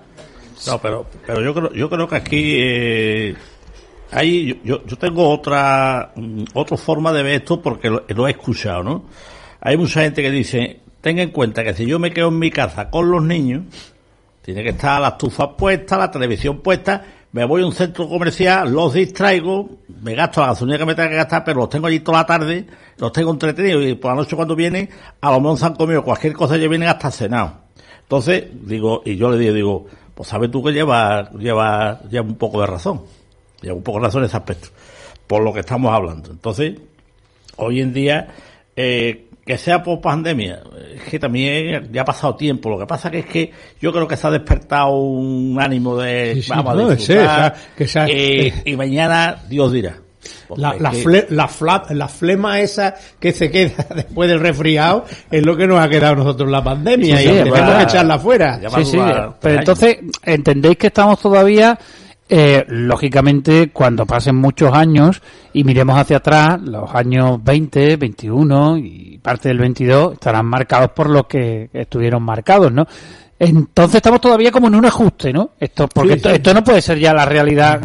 No, 0.67 0.79
pero, 0.79 1.07
pero 1.25 1.41
yo 1.41 1.51
creo, 1.55 1.73
yo 1.73 1.89
creo 1.89 2.07
que 2.07 2.15
aquí 2.15 3.35
hay, 4.11 4.61
yo, 4.63 4.85
yo 4.85 4.97
tengo 4.97 5.29
otra, 5.29 6.11
mm, 6.15 6.43
otra 6.53 6.77
forma 6.77 7.11
de 7.11 7.23
ver 7.23 7.33
esto 7.41 7.59
porque 7.59 7.89
lo, 7.89 8.03
lo 8.07 8.27
he 8.27 8.31
escuchado, 8.31 8.83
¿no? 8.83 9.05
Hay 9.59 9.77
mucha 9.77 10.01
gente 10.01 10.21
que 10.21 10.29
dice, 10.29 10.82
tenga 11.03 11.21
en 11.21 11.31
cuenta 11.31 11.65
que 11.65 11.73
si 11.73 11.85
yo 11.85 11.99
me 11.99 12.11
quedo 12.11 12.29
en 12.29 12.39
mi 12.39 12.49
casa 12.49 12.89
con 12.89 13.11
los 13.11 13.21
niños, 13.21 13.63
tiene 14.41 14.63
que 14.63 14.69
estar 14.69 15.01
la 15.01 15.09
estufa 15.09 15.57
puesta, 15.57 15.97
la 15.97 16.09
televisión 16.09 16.61
puesta, 16.61 17.03
me 17.33 17.43
voy 17.43 17.61
a 17.61 17.65
un 17.65 17.73
centro 17.73 18.07
comercial, 18.07 18.71
los 18.71 18.93
distraigo, 18.93 19.69
me 20.01 20.15
gasto 20.15 20.39
la 20.39 20.47
gasolina 20.47 20.77
que 20.77 20.85
me 20.85 20.95
tenga 20.95 21.09
que 21.09 21.15
gastar, 21.15 21.43
pero 21.43 21.59
los 21.59 21.69
tengo 21.69 21.87
allí 21.87 21.99
toda 21.99 22.19
la 22.19 22.25
tarde, 22.25 22.65
los 22.97 23.11
tengo 23.11 23.31
entretenidos 23.31 23.85
y 23.85 23.95
por 23.95 24.11
la 24.11 24.15
noche 24.15 24.37
cuando 24.37 24.55
vienen, 24.55 24.89
a 25.19 25.31
lo 25.31 25.41
mejor 25.41 25.65
han 25.65 25.75
comido 25.75 26.05
cualquier 26.05 26.31
cosa 26.31 26.55
ya 26.55 26.69
vienen 26.69 26.87
hasta 26.87 27.11
cenado. 27.11 27.51
Entonces, 28.03 28.45
digo, 28.61 29.01
y 29.03 29.17
yo 29.17 29.29
le 29.29 29.37
digo, 29.37 29.53
digo, 29.53 29.85
pues 30.15 30.29
sabes 30.29 30.51
tú 30.51 30.63
que 30.63 30.71
lleva, 30.71 31.29
lleva, 31.31 31.99
lleva 32.09 32.25
un 32.25 32.35
poco 32.35 32.61
de 32.61 32.67
razón, 32.67 33.01
lleva 33.61 33.75
un 33.75 33.83
poco 33.83 33.99
de 33.99 34.05
razón 34.05 34.21
en 34.21 34.27
ese 34.27 34.37
aspecto, 34.37 34.69
por 35.27 35.43
lo 35.43 35.51
que 35.51 35.59
estamos 35.59 35.93
hablando. 35.93 36.31
Entonces, 36.31 36.79
hoy 37.57 37.81
en 37.81 37.91
día, 37.91 38.29
eh, 38.77 39.27
que 39.45 39.57
sea 39.57 39.83
por 39.83 39.99
pandemia, 39.99 40.61
es 40.95 41.03
que 41.03 41.19
también 41.19 41.91
ya 41.91 42.01
ha 42.01 42.05
pasado 42.05 42.35
tiempo. 42.35 42.69
Lo 42.69 42.79
que 42.79 42.85
pasa 42.85 43.11
que 43.11 43.19
es 43.19 43.25
que 43.25 43.51
yo 43.81 43.91
creo 43.91 44.07
que 44.07 44.15
se 44.15 44.27
ha 44.27 44.31
despertado 44.31 44.95
un 44.95 45.59
ánimo 45.59 45.97
de 45.97 46.43
vamos 46.47 46.91
a 46.91 46.95
disfrutar, 46.95 47.55
que 47.75 47.87
sea, 47.87 48.05
eh, 48.07 48.53
y 48.65 48.75
mañana 48.75 49.43
Dios 49.49 49.71
dirá. 49.71 49.97
La, 50.55 50.73
la, 50.79 50.93
la, 51.89 52.07
flema 52.07 52.61
esa 52.61 52.95
que 53.19 53.33
se 53.33 53.51
queda 53.51 53.85
después 53.95 54.29
del 54.29 54.39
resfriado 54.39 55.03
es 55.29 55.45
lo 55.45 55.57
que 55.57 55.67
nos 55.67 55.79
ha 55.79 55.89
quedado 55.89 56.15
nosotros 56.15 56.49
la 56.49 56.63
pandemia 56.63 57.21
y 57.21 57.25
tenemos 57.25 57.77
que 57.77 57.83
echarla 57.83 58.19
fuera. 58.19 58.59
Sí, 58.75 58.85
sí, 58.85 58.97
pero 59.41 59.59
entonces, 59.59 59.97
¿entendéis 60.23 60.77
que 60.77 60.87
estamos 60.87 61.19
todavía 61.19 61.77
eh, 62.35 62.65
lógicamente, 62.67 63.69
cuando 63.69 64.07
pasen 64.07 64.35
muchos 64.35 64.73
años 64.73 65.21
y 65.53 65.63
miremos 65.63 65.99
hacia 65.99 66.17
atrás, 66.17 66.59
los 66.63 66.89
años 66.95 67.43
20, 67.43 67.95
21 67.97 68.77
y 68.79 69.19
parte 69.21 69.49
del 69.49 69.59
22 69.59 70.13
estarán 70.13 70.47
marcados 70.47 70.89
por 70.93 71.11
los 71.11 71.27
que 71.27 71.69
estuvieron 71.71 72.23
marcados, 72.23 72.71
¿no? 72.71 72.87
Entonces 73.37 73.97
estamos 73.97 74.19
todavía 74.19 74.51
como 74.51 74.65
en 74.65 74.73
un 74.73 74.83
ajuste, 74.83 75.31
¿no? 75.31 75.51
Esto, 75.59 75.87
porque 75.87 76.13
Esto, 76.13 76.55
no 76.55 76.63
puede 76.63 76.81
ser 76.81 76.97
ya 76.97 77.13
la 77.13 77.25
realidad 77.25 77.79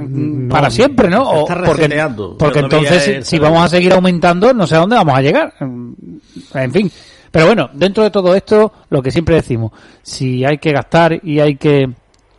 para 0.48 0.70
siempre, 0.70 1.10
¿no? 1.10 1.28
O 1.28 1.44
porque, 1.44 2.02
porque 2.38 2.60
entonces 2.60 3.26
si 3.26 3.38
vamos 3.38 3.62
a 3.62 3.68
seguir 3.68 3.92
aumentando, 3.92 4.54
no 4.54 4.66
sé 4.66 4.76
a 4.76 4.78
dónde 4.78 4.96
vamos 4.96 5.14
a 5.14 5.20
llegar. 5.20 5.52
En 5.60 6.72
fin. 6.72 6.90
Pero 7.30 7.44
bueno, 7.44 7.68
dentro 7.74 8.02
de 8.02 8.10
todo 8.10 8.34
esto, 8.34 8.72
lo 8.88 9.02
que 9.02 9.10
siempre 9.10 9.34
decimos, 9.34 9.72
si 10.02 10.42
hay 10.42 10.56
que 10.56 10.72
gastar 10.72 11.20
y 11.22 11.38
hay 11.38 11.56
que 11.56 11.90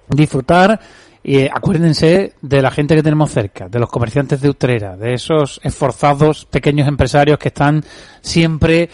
disfrutar, 0.07 0.80
y 1.24 1.45
acuérdense 1.47 2.34
de 2.41 2.61
la 2.61 2.72
gente 2.72 2.95
que 2.95 3.03
tenemos 3.03 3.32
cerca, 3.32 3.67
de 3.67 3.80
los 3.80 3.89
comerciantes 3.89 4.41
de 4.41 4.49
Utrera, 4.49 4.95
de 4.95 5.13
esos 5.13 5.59
esforzados 5.63 6.45
pequeños 6.45 6.88
empresarios 6.88 7.38
que 7.38 7.49
están 7.49 7.84
siempre 8.22 8.89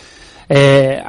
eh, 0.50 1.02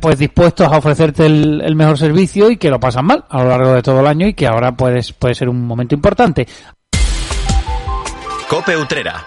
pues 0.00 0.18
dispuestos 0.18 0.70
a 0.70 0.78
ofrecerte 0.78 1.26
el, 1.26 1.74
mejor 1.76 1.98
servicio 1.98 2.50
y 2.50 2.56
que 2.56 2.70
lo 2.70 2.78
pasan 2.78 3.06
mal 3.06 3.24
a 3.28 3.42
lo 3.42 3.48
largo 3.48 3.72
de 3.72 3.82
todo 3.82 4.00
el 4.00 4.06
año 4.06 4.26
y 4.26 4.34
que 4.34 4.46
ahora 4.46 4.72
puedes, 4.72 5.12
puede 5.12 5.34
ser 5.34 5.48
un 5.48 5.66
momento 5.66 5.94
importante. 5.94 6.46
Cope 8.48 8.76
Utrera. 8.76 9.24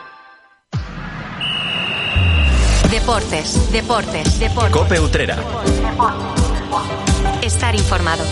Deportes, 2.91 3.71
deportes, 3.71 4.39
deportes. 4.39 4.71
Cope 4.71 4.99
Utrera. 4.99 5.37
Estar 7.41 7.75
informado. 7.75 8.23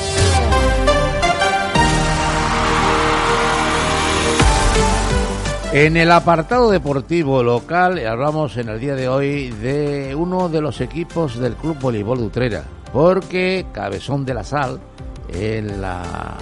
En 5.76 5.98
el 5.98 6.10
apartado 6.14 6.72
deportivo 6.72 7.44
local 7.44 8.00
hablamos 8.08 8.56
en 8.56 8.70
el 8.70 8.80
día 8.80 8.96
de 8.96 9.10
hoy 9.10 9.50
de 9.50 10.16
uno 10.16 10.48
de 10.48 10.62
los 10.62 10.80
equipos 10.80 11.38
del 11.38 11.56
Club 11.56 11.78
Voleibol 11.82 12.20
de 12.20 12.24
Utrera, 12.24 12.64
porque 12.94 13.66
Cabezón 13.74 14.24
de 14.24 14.34
la 14.34 14.46
Sal, 14.46 14.80
en 15.28 15.82
la 15.82 16.38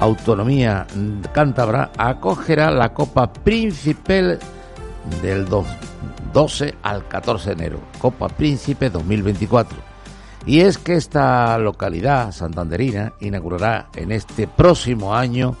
autonomía 0.00 0.86
cántabra, 1.30 1.90
acogerá 1.98 2.70
la 2.70 2.94
Copa 2.94 3.30
Príncipe 3.30 4.38
del 5.20 5.46
12 6.32 6.74
al 6.84 7.06
14 7.06 7.50
de 7.50 7.52
enero, 7.52 7.80
Copa 7.98 8.28
Príncipe 8.28 8.88
2024. 8.88 9.76
Y 10.46 10.60
es 10.60 10.78
que 10.78 10.94
esta 10.94 11.58
localidad 11.58 12.32
santanderina 12.32 13.12
inaugurará 13.20 13.90
en 13.94 14.10
este 14.10 14.48
próximo 14.48 15.14
año 15.14 15.54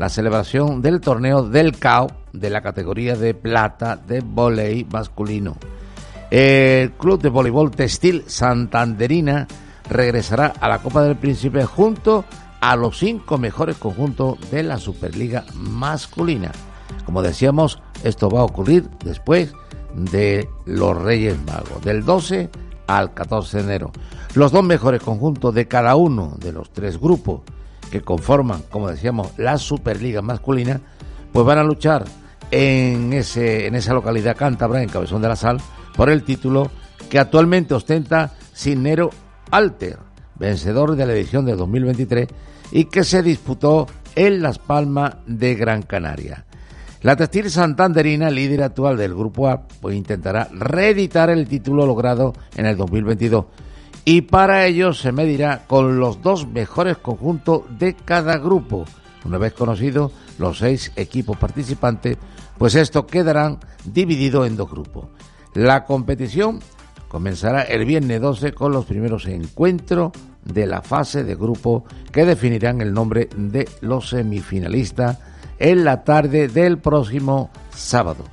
la 0.00 0.08
celebración 0.08 0.80
del 0.80 0.98
torneo 0.98 1.42
del 1.42 1.78
CAO 1.78 2.10
de 2.32 2.48
la 2.48 2.62
categoría 2.62 3.16
de 3.16 3.34
plata 3.34 3.96
de 3.96 4.20
volei 4.20 4.86
masculino. 4.90 5.58
El 6.30 6.92
Club 6.92 7.20
de 7.20 7.28
Voleibol 7.28 7.70
Textil 7.70 8.24
Santanderina 8.26 9.46
regresará 9.90 10.54
a 10.58 10.70
la 10.70 10.78
Copa 10.78 11.02
del 11.02 11.16
Príncipe 11.16 11.66
junto 11.66 12.24
a 12.62 12.76
los 12.76 12.98
cinco 12.98 13.36
mejores 13.36 13.76
conjuntos 13.76 14.38
de 14.50 14.62
la 14.62 14.78
Superliga 14.78 15.44
masculina. 15.54 16.50
Como 17.04 17.20
decíamos, 17.20 17.82
esto 18.02 18.30
va 18.30 18.40
a 18.40 18.44
ocurrir 18.44 18.88
después 19.04 19.52
de 19.94 20.48
los 20.64 20.96
Reyes 20.96 21.36
Magos, 21.44 21.82
del 21.84 22.06
12 22.06 22.48
al 22.86 23.12
14 23.12 23.58
de 23.58 23.62
enero. 23.64 23.92
Los 24.34 24.50
dos 24.50 24.64
mejores 24.64 25.02
conjuntos 25.02 25.54
de 25.54 25.68
cada 25.68 25.94
uno 25.96 26.36
de 26.38 26.52
los 26.52 26.70
tres 26.72 26.98
grupos 26.98 27.42
que 27.90 28.00
conforman, 28.00 28.62
como 28.70 28.88
decíamos, 28.88 29.32
la 29.36 29.58
Superliga 29.58 30.22
masculina, 30.22 30.80
pues 31.32 31.44
van 31.44 31.58
a 31.58 31.64
luchar 31.64 32.04
en, 32.50 33.12
ese, 33.12 33.66
en 33.66 33.74
esa 33.74 33.94
localidad 33.94 34.36
cántabra, 34.36 34.82
en 34.82 34.88
Cabezón 34.88 35.22
de 35.22 35.28
la 35.28 35.36
Sal, 35.36 35.60
por 35.96 36.10
el 36.10 36.22
título 36.22 36.70
que 37.08 37.18
actualmente 37.18 37.74
ostenta 37.74 38.32
Cinero 38.54 39.10
Alter, 39.50 39.98
vencedor 40.36 40.96
de 40.96 41.06
la 41.06 41.12
edición 41.12 41.44
de 41.44 41.56
2023 41.56 42.28
y 42.72 42.84
que 42.84 43.04
se 43.04 43.22
disputó 43.22 43.86
en 44.14 44.42
Las 44.42 44.58
Palmas 44.58 45.16
de 45.26 45.54
Gran 45.54 45.82
Canaria. 45.82 46.44
La 47.02 47.16
textil 47.16 47.50
santanderina, 47.50 48.30
líder 48.30 48.62
actual 48.62 48.96
del 48.98 49.14
Grupo 49.14 49.48
A, 49.48 49.62
pues 49.80 49.96
intentará 49.96 50.48
reeditar 50.52 51.30
el 51.30 51.48
título 51.48 51.86
logrado 51.86 52.34
en 52.56 52.66
el 52.66 52.76
2022 52.76 53.46
y 54.12 54.22
para 54.22 54.66
ello 54.66 54.92
se 54.92 55.12
medirá 55.12 55.68
con 55.68 56.00
los 56.00 56.20
dos 56.20 56.48
mejores 56.48 56.98
conjuntos 56.98 57.62
de 57.78 57.94
cada 57.94 58.38
grupo. 58.38 58.84
Una 59.24 59.38
vez 59.38 59.52
conocidos 59.52 60.10
los 60.36 60.58
seis 60.58 60.90
equipos 60.96 61.36
participantes, 61.36 62.18
pues 62.58 62.74
estos 62.74 63.04
quedarán 63.04 63.60
divididos 63.84 64.48
en 64.48 64.56
dos 64.56 64.68
grupos. 64.68 65.06
La 65.54 65.84
competición 65.84 66.58
comenzará 67.06 67.62
el 67.62 67.84
viernes 67.84 68.20
12 68.20 68.52
con 68.52 68.72
los 68.72 68.84
primeros 68.84 69.26
encuentros 69.26 70.10
de 70.44 70.66
la 70.66 70.82
fase 70.82 71.22
de 71.22 71.36
grupo 71.36 71.84
que 72.10 72.24
definirán 72.24 72.80
el 72.80 72.92
nombre 72.92 73.28
de 73.36 73.68
los 73.80 74.08
semifinalistas 74.08 75.20
en 75.60 75.84
la 75.84 76.02
tarde 76.02 76.48
del 76.48 76.78
próximo 76.78 77.50
sábado. 77.70 78.24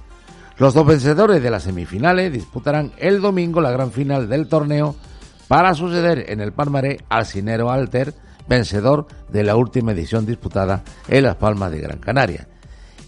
Los 0.58 0.74
dos 0.74 0.88
vencedores 0.88 1.44
de 1.44 1.52
las 1.52 1.62
semifinales 1.62 2.34
disputarán 2.34 2.94
el 2.98 3.22
domingo 3.22 3.62
la 3.62 3.70
gran 3.70 3.92
final 3.92 4.28
del 4.28 4.48
torneo 4.48 4.96
para 5.48 5.74
suceder 5.74 6.26
en 6.30 6.42
el 6.42 6.52
Palmaré 6.52 7.00
al 7.10 7.26
Cinero 7.26 7.72
Alter, 7.72 8.14
vencedor 8.48 9.08
de 9.30 9.44
la 9.44 9.56
última 9.56 9.92
edición 9.92 10.26
disputada 10.26 10.84
en 11.08 11.24
Las 11.24 11.36
Palmas 11.36 11.72
de 11.72 11.80
Gran 11.80 12.00
Canaria. 12.00 12.48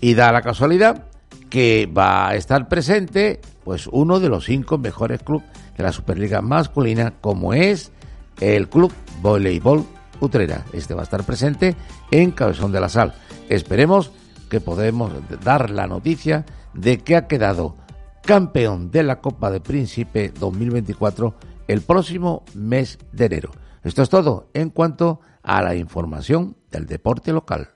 Y 0.01 0.13
da 0.13 0.31
la 0.31 0.41
casualidad 0.41 1.05
que 1.49 1.87
va 1.87 2.29
a 2.29 2.35
estar 2.35 2.67
presente 2.67 3.41
pues 3.63 3.87
uno 3.91 4.19
de 4.19 4.29
los 4.29 4.45
cinco 4.45 4.77
mejores 4.77 5.21
clubes 5.21 5.47
de 5.77 5.83
la 5.83 5.91
Superliga 5.91 6.41
masculina 6.41 7.13
como 7.21 7.53
es 7.53 7.91
el 8.39 8.69
Club 8.69 8.93
Voleibol 9.21 9.85
Utrera. 10.19 10.65
Este 10.73 10.93
va 10.93 11.01
a 11.01 11.03
estar 11.03 11.23
presente 11.23 11.75
en 12.11 12.31
Cabezón 12.31 12.71
de 12.71 12.79
la 12.79 12.89
Sal. 12.89 13.13
Esperemos 13.49 14.11
que 14.49 14.61
podamos 14.61 15.11
dar 15.43 15.69
la 15.69 15.87
noticia 15.87 16.45
de 16.73 16.99
que 16.99 17.15
ha 17.15 17.27
quedado 17.27 17.75
campeón 18.23 18.91
de 18.91 19.03
la 19.03 19.19
Copa 19.21 19.51
de 19.51 19.59
Príncipe 19.59 20.31
2024 20.37 21.33
el 21.70 21.82
próximo 21.82 22.43
mes 22.55 22.97
de 23.11 23.26
enero. 23.26 23.51
Esto 23.84 24.01
es 24.01 24.09
todo 24.09 24.49
en 24.55 24.72
cuanto 24.72 25.22
a 25.43 25.61
la 25.61 25.76
información 25.76 26.57
del 26.72 26.88
deporte 26.88 27.32
local. 27.32 27.70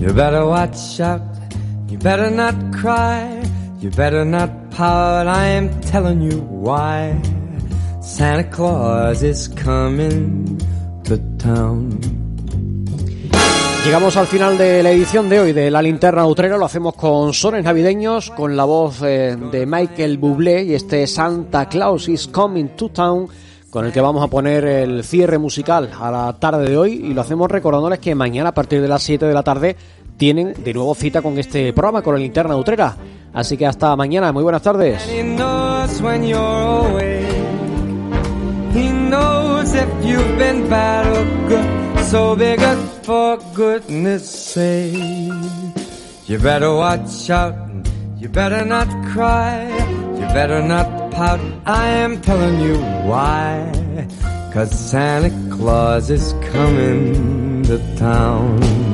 You 0.00 0.12
better 0.12 0.44
watch 0.44 1.00
out, 1.00 1.22
you 1.88 1.96
better 1.98 2.30
not 2.30 2.54
cry, 2.72 3.40
you 3.80 3.90
better 3.90 4.24
not 4.24 4.50
pout, 4.70 5.28
I 5.28 5.46
am 5.56 5.80
telling 5.80 6.20
you 6.20 6.40
why. 6.40 7.14
Santa 8.02 8.50
Claus 8.50 9.22
is 9.22 9.48
coming 9.48 10.60
to 11.04 11.18
town. 11.42 11.98
Llegamos 13.84 14.16
al 14.16 14.26
final 14.26 14.56
de 14.56 14.82
la 14.82 14.90
edición 14.90 15.28
de 15.28 15.40
hoy 15.40 15.52
de 15.52 15.70
La 15.70 15.82
Linterna 15.82 16.26
Utrera. 16.26 16.56
Lo 16.56 16.64
hacemos 16.64 16.94
con 16.94 17.34
sones 17.34 17.62
navideños, 17.64 18.30
con 18.30 18.56
la 18.56 18.64
voz 18.64 19.02
eh, 19.02 19.36
de 19.52 19.66
Michael 19.66 20.16
Bublé 20.16 20.64
y 20.64 20.74
este 20.74 21.06
Santa 21.06 21.68
Claus 21.68 22.08
is 22.08 22.26
Coming 22.28 22.68
to 22.76 22.88
Town, 22.88 23.28
con 23.68 23.84
el 23.84 23.92
que 23.92 24.00
vamos 24.00 24.24
a 24.24 24.28
poner 24.28 24.64
el 24.64 25.04
cierre 25.04 25.36
musical 25.36 25.90
a 26.00 26.10
la 26.10 26.32
tarde 26.38 26.70
de 26.70 26.76
hoy. 26.78 26.92
Y 26.92 27.12
lo 27.12 27.20
hacemos 27.20 27.50
recordándoles 27.50 27.98
que 27.98 28.14
mañana, 28.14 28.48
a 28.50 28.54
partir 28.54 28.80
de 28.80 28.88
las 28.88 29.02
7 29.02 29.26
de 29.26 29.34
la 29.34 29.42
tarde, 29.42 29.76
tienen 30.16 30.54
de 30.64 30.72
nuevo 30.72 30.94
cita 30.94 31.20
con 31.20 31.38
este 31.38 31.74
programa, 31.74 32.00
con 32.00 32.14
La 32.14 32.20
Linterna 32.20 32.56
Utrera. 32.56 32.96
Así 33.34 33.58
que 33.58 33.66
hasta 33.66 33.94
mañana. 33.96 34.32
Muy 34.32 34.42
buenas 34.42 34.62
tardes. 34.62 35.06
If 39.84 40.04
you've 40.04 40.38
been 40.38 40.68
bad 40.68 41.06
or 41.16 41.24
good. 41.48 42.04
So 42.06 42.36
be 42.36 42.56
good 42.56 42.82
for 43.04 43.38
goodness 43.54 44.24
sake. 44.28 45.32
You 46.26 46.38
better 46.38 46.72
watch 46.72 47.30
out. 47.30 47.56
You 48.18 48.28
better 48.28 48.64
not 48.64 48.88
cry. 49.12 49.68
You 50.18 50.26
better 50.38 50.62
not 50.62 50.88
pout. 51.12 51.40
I 51.66 51.88
am 52.04 52.20
telling 52.20 52.60
you 52.60 52.78
why. 53.08 53.70
Cause 54.52 54.72
Santa 54.90 55.30
Claus 55.54 56.10
is 56.10 56.32
coming 56.52 57.62
to 57.64 57.76
town. 57.96 58.93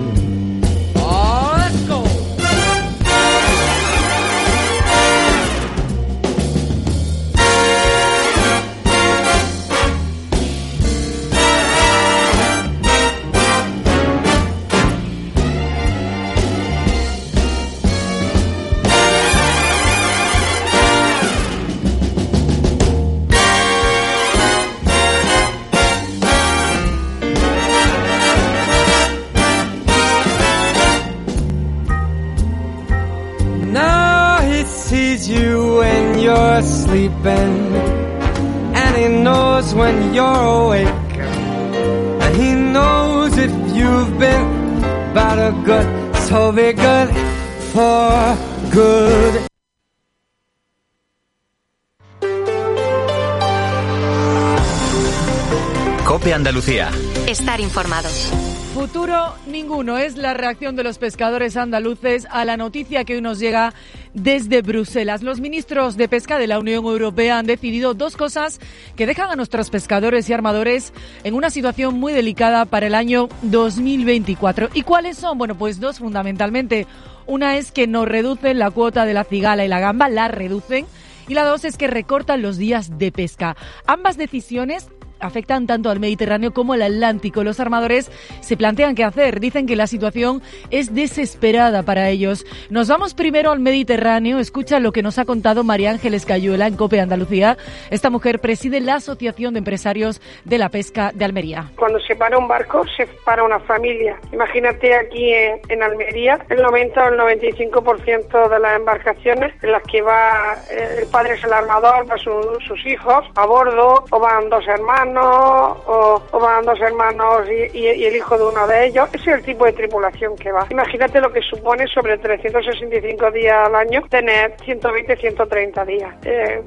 Estar 57.61 57.85
informados. 57.85 58.31
Futuro 58.73 59.35
ninguno 59.47 59.99
es 59.99 60.17
la 60.17 60.33
reacción 60.33 60.77
de 60.77 60.83
los 60.83 60.97
pescadores 60.97 61.57
andaluces 61.59 62.27
a 62.31 62.45
la 62.47 62.57
noticia 62.57 63.05
que 63.05 63.17
hoy 63.17 63.21
nos 63.21 63.39
llega 63.39 63.75
desde 64.15 64.63
Bruselas. 64.63 65.23
Los 65.23 65.41
ministros 65.41 65.97
de 65.99 66.09
pesca 66.09 66.39
de 66.39 66.47
la 66.47 66.59
Unión 66.59 66.85
Europea 66.85 67.39
han 67.39 67.47
decidido 67.47 67.93
dos 67.93 68.17
cosas 68.17 68.61
que 68.97 69.07
dejan 69.07 69.31
a 69.31 69.37
nuestros 69.37 69.69
pescadores 69.69 70.31
y 70.31 70.33
armadores 70.33 70.95
en 71.23 71.35
una 71.35 71.51
situación 71.51 71.99
muy 71.99 72.15
delicada 72.15 72.65
para 72.65 72.87
el 72.87 72.95
año 72.95 73.29
2024. 73.43 74.71
¿Y 74.73 74.83
cuáles 74.83 75.19
son? 75.19 75.37
Bueno, 75.37 75.55
pues 75.57 75.81
dos 75.81 75.99
fundamentalmente. 75.99 76.87
Una 77.27 77.59
es 77.59 77.73
que 77.73 77.87
nos 77.87 78.09
reducen 78.09 78.59
la 78.59 78.71
cuota 78.71 79.05
de 79.05 79.15
la 79.15 79.25
cigala 79.25 79.65
y 79.65 79.69
la 79.69 79.81
gamba, 79.81 80.09
la 80.09 80.29
reducen. 80.29 80.87
Y 81.29 81.35
la 81.35 81.45
dos 81.45 81.65
es 81.65 81.77
que 81.77 81.89
recortan 81.89 82.43
los 82.43 82.57
días 82.57 82.99
de 82.99 83.13
pesca. 83.13 83.57
Ambas 83.87 84.17
decisiones 84.17 84.89
afectan 85.21 85.66
tanto 85.66 85.91
al 85.91 86.01
Mediterráneo 86.01 86.53
como 86.53 86.73
al 86.73 86.83
Atlántico. 86.83 87.45
Los 87.45 87.61
armadores 87.61 88.11
se 88.41 88.57
plantean 88.57 88.95
qué 88.95 89.05
hacer. 89.05 89.41
Dicen 89.41 89.66
que 89.66 89.77
la 89.77 89.87
situación 89.87 90.43
es 90.71 90.95
desesperada 90.95 91.83
para 91.83 92.09
ellos. 92.09 92.45
Nos 92.71 92.89
vamos 92.89 93.14
primero 93.14 93.51
al 93.53 93.61
Mediterráneo. 93.61 94.39
Escucha 94.39 94.81
lo 94.81 94.93
que 94.93 95.03
nos 95.03 95.18
ha 95.18 95.25
contado 95.25 95.64
María 95.64 95.91
Ángeles 95.91 96.25
Cayuela 96.27 96.66
en 96.66 96.77
COPE 96.77 97.01
Andalucía. 97.01 97.57
Esta 97.91 98.11
mujer 98.11 98.41
preside 98.41 98.81
la 98.81 98.97
Asociación 98.97 99.55
de 99.55 99.59
Empresarios 99.59 100.21
de 100.45 100.59
la 100.59 100.68
Pesca 100.68 101.12
de 101.14 101.25
Almería. 101.25 101.71
Cuando 101.77 101.99
se 102.01 102.16
para 102.16 102.39
un 102.39 102.49
barco, 102.49 102.85
se 102.97 103.07
para 103.25 103.45
una 103.45 103.61
familia. 103.61 104.18
Imagínate 104.33 104.95
aquí 104.95 105.33
en, 105.68 105.83
Almería, 105.83 106.39
el 106.49 106.62
90 106.62 107.05
o 107.05 107.09
el 107.09 107.18
95% 107.18 108.49
de 108.49 108.59
las 108.61 108.77
embarcaciones 108.77 109.53
en 109.62 109.73
las 109.73 109.83
que 109.85 110.03
va 110.03 110.57
eh, 110.71 110.99
el 111.03 111.07
padre 111.09 111.35
es 111.35 111.45
el 111.45 111.53
armador, 111.53 112.11
va 112.11 112.16
su- 112.18 112.59
sus 112.66 112.87
hijos 112.87 113.25
a 113.35 113.47
bordo, 113.47 114.05
o 114.11 114.18
van 114.21 114.49
dos 114.49 114.66
hermanos, 114.66 115.10
o, 115.17 116.21
van 116.41 116.65
dos 116.65 116.81
hermanos 116.81 117.49
y, 117.49 117.79
y- 117.79 117.93
y 117.93 118.05
el 118.07 118.17
hijo 118.17 118.37
de 118.39 118.45
uno 118.45 118.67
de 118.67 118.87
ellos. 118.87 119.09
Ese 119.13 119.31
es 119.31 119.37
el 119.39 119.45
tipo 119.45 119.65
de 119.65 119.73
tripulación 119.73 120.37
que 120.37 120.53
va. 120.53 120.67
Imagínate 120.71 121.21
lo 121.21 121.33
que 121.33 121.41
supone 121.43 121.87
sobre 121.87 122.19
365 122.19 123.31
días 123.31 123.67
al 123.69 123.75
año 123.75 124.03
tener 124.09 124.55
120, 124.65 125.17
130 125.17 125.85
días. 125.85 126.15
Eh, 126.25 126.63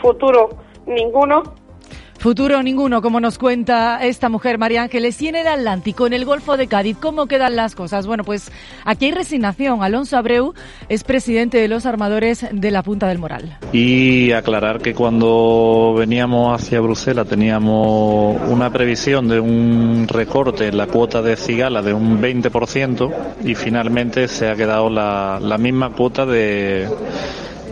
futuro 0.00 0.48
ninguno, 0.86 1.42
Futuro 2.18 2.60
ninguno, 2.64 3.00
como 3.00 3.20
nos 3.20 3.38
cuenta 3.38 4.04
esta 4.04 4.28
mujer 4.28 4.58
María 4.58 4.82
Ángeles. 4.82 5.22
Y 5.22 5.28
en 5.28 5.36
el 5.36 5.46
Atlántico, 5.46 6.04
en 6.04 6.12
el 6.12 6.24
Golfo 6.24 6.56
de 6.56 6.66
Cádiz, 6.66 6.96
¿cómo 7.00 7.26
quedan 7.26 7.54
las 7.54 7.76
cosas? 7.76 8.08
Bueno, 8.08 8.24
pues 8.24 8.50
aquí 8.84 9.04
hay 9.04 9.12
resignación. 9.12 9.84
Alonso 9.84 10.16
Abreu 10.16 10.52
es 10.88 11.04
presidente 11.04 11.58
de 11.58 11.68
los 11.68 11.86
armadores 11.86 12.44
de 12.50 12.70
la 12.72 12.82
Punta 12.82 13.06
del 13.06 13.18
Moral. 13.18 13.56
Y 13.72 14.32
aclarar 14.32 14.80
que 14.80 14.94
cuando 14.94 15.94
veníamos 15.96 16.60
hacia 16.60 16.80
Bruselas 16.80 17.28
teníamos 17.28 18.36
una 18.50 18.72
previsión 18.72 19.28
de 19.28 19.38
un 19.38 20.08
recorte 20.08 20.66
en 20.66 20.76
la 20.76 20.88
cuota 20.88 21.22
de 21.22 21.36
cigala 21.36 21.82
de 21.82 21.94
un 21.94 22.20
20% 22.20 23.12
y 23.44 23.54
finalmente 23.54 24.26
se 24.26 24.48
ha 24.48 24.56
quedado 24.56 24.90
la, 24.90 25.38
la 25.40 25.56
misma 25.56 25.90
cuota 25.90 26.26
de, 26.26 26.88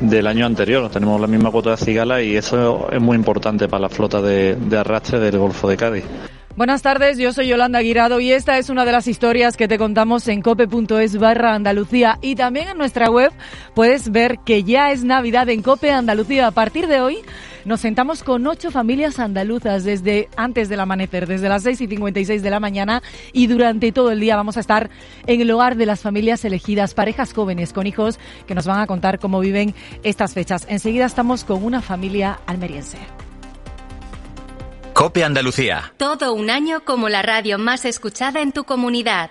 del 0.01 0.27
año 0.27 0.47
anterior. 0.47 0.91
Tenemos 0.91 1.21
la 1.21 1.27
misma 1.27 1.51
cuota 1.51 1.71
de 1.71 1.77
cigala 1.77 2.23
y 2.23 2.37
eso 2.37 2.89
es 2.91 3.01
muy 3.01 3.17
importante 3.17 3.69
para 3.69 3.83
la 3.83 3.89
flota 3.89 4.21
de, 4.21 4.57
de 4.57 4.79
arrastre 4.79 5.19
del 5.19 5.39
Golfo 5.39 5.69
de 5.69 5.77
Cádiz. 5.77 6.05
Buenas 6.57 6.81
tardes, 6.81 7.19
yo 7.19 7.35
soy 7.35 7.49
Yolanda 7.49 7.81
Guirado 7.81 8.19
y 8.19 8.33
esta 8.33 8.57
es 8.57 8.71
una 8.71 8.87
de 8.87 8.93
las 8.93 9.07
historias 9.09 9.59
que 9.59 9.69
te 9.69 9.77
contamos 9.77 10.27
en 10.27 10.41
cope.es 10.41 11.19
barra 11.19 11.55
Andalucía 11.55 12.19
y 12.23 12.35
también 12.35 12.69
en 12.69 12.79
nuestra 12.79 13.11
web 13.11 13.31
puedes 13.75 14.11
ver 14.11 14.39
que 14.39 14.65
ya 14.65 14.91
es 14.91 15.05
Navidad 15.05 15.51
en 15.51 15.61
Cope 15.61 15.91
Andalucía. 15.91 16.47
A 16.47 16.53
partir 16.53 16.87
de 16.87 17.03
hoy 17.03 17.19
nos 17.67 17.83
sentamos 17.83 18.23
con 18.23 18.47
ocho 18.47 18.71
familias 18.71 19.19
andaluzas 19.19 19.85
desde 19.85 20.31
antes 20.39 20.71
del 20.71 20.81
amanecer, 20.81 21.27
desde 21.27 21.51
las 21.51 21.63
6 21.63 21.79
y 21.83 21.89
56 21.89 22.43
de 22.43 22.51
la 22.51 22.59
mañana 22.59 23.03
y 23.35 23.49
durante 23.49 23.93
todo 23.93 24.11
el 24.11 24.21
día 24.21 24.35
vamos 24.35 24.57
a 24.57 24.61
estar 24.61 24.89
en 25.27 25.43
el 25.43 25.51
hogar 25.51 25.77
de 25.77 25.85
las 25.85 26.01
familias 26.01 26.43
elegidas, 26.47 26.95
parejas 26.95 27.35
jóvenes 27.35 27.75
con 27.75 27.87
hijos 27.87 28.19
que 28.47 28.55
nos 28.55 28.67
van 28.67 28.81
a 28.81 28.87
contar 28.87 29.19
cómo 29.19 29.41
viven 29.41 29.75
estas 30.03 30.33
fechas. 30.33 30.65
Enseguida 30.71 31.05
estamos 31.05 31.45
con 31.45 31.63
una 31.63 31.83
familia 31.83 32.41
almeriense. 32.47 32.97
Cope 34.97 35.23
Andalucía. 35.25 35.93
Todo 35.99 36.33
un 36.33 36.49
año 36.49 36.83
como 36.87 37.11
la 37.11 37.21
radio 37.21 37.59
más 37.59 37.85
escuchada 37.85 38.41
en 38.41 38.53
tu 38.53 38.65
comunidad. 38.65 39.31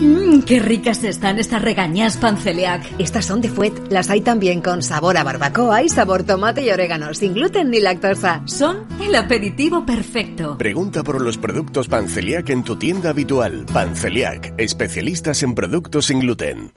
Mmm, 0.00 0.42
qué 0.42 0.60
ricas 0.60 1.02
están 1.04 1.38
estas 1.38 1.62
regañas 1.62 2.16
panceliac. 2.18 2.84
Estas 2.98 3.24
son 3.24 3.40
de 3.40 3.48
Fuet. 3.48 3.72
Las 3.90 4.10
hay 4.10 4.20
también 4.20 4.60
con 4.60 4.82
sabor 4.82 5.16
a 5.16 5.24
barbacoa 5.24 5.82
y 5.82 5.88
sabor 5.88 6.24
tomate 6.24 6.64
y 6.64 6.70
orégano, 6.70 7.14
sin 7.14 7.34
gluten 7.34 7.70
ni 7.70 7.80
lactosa. 7.80 8.42
Son 8.46 8.84
el 9.00 9.14
aperitivo 9.14 9.86
perfecto. 9.86 10.58
Pregunta 10.58 11.02
por 11.02 11.20
los 11.20 11.38
productos 11.38 11.88
Panceliac 11.88 12.50
en 12.50 12.62
tu 12.62 12.76
tienda 12.76 13.10
habitual. 13.10 13.64
Panceliac, 13.72 14.54
especialistas 14.58 15.42
en 15.42 15.54
productos 15.54 16.06
sin 16.06 16.20
gluten. 16.20 16.72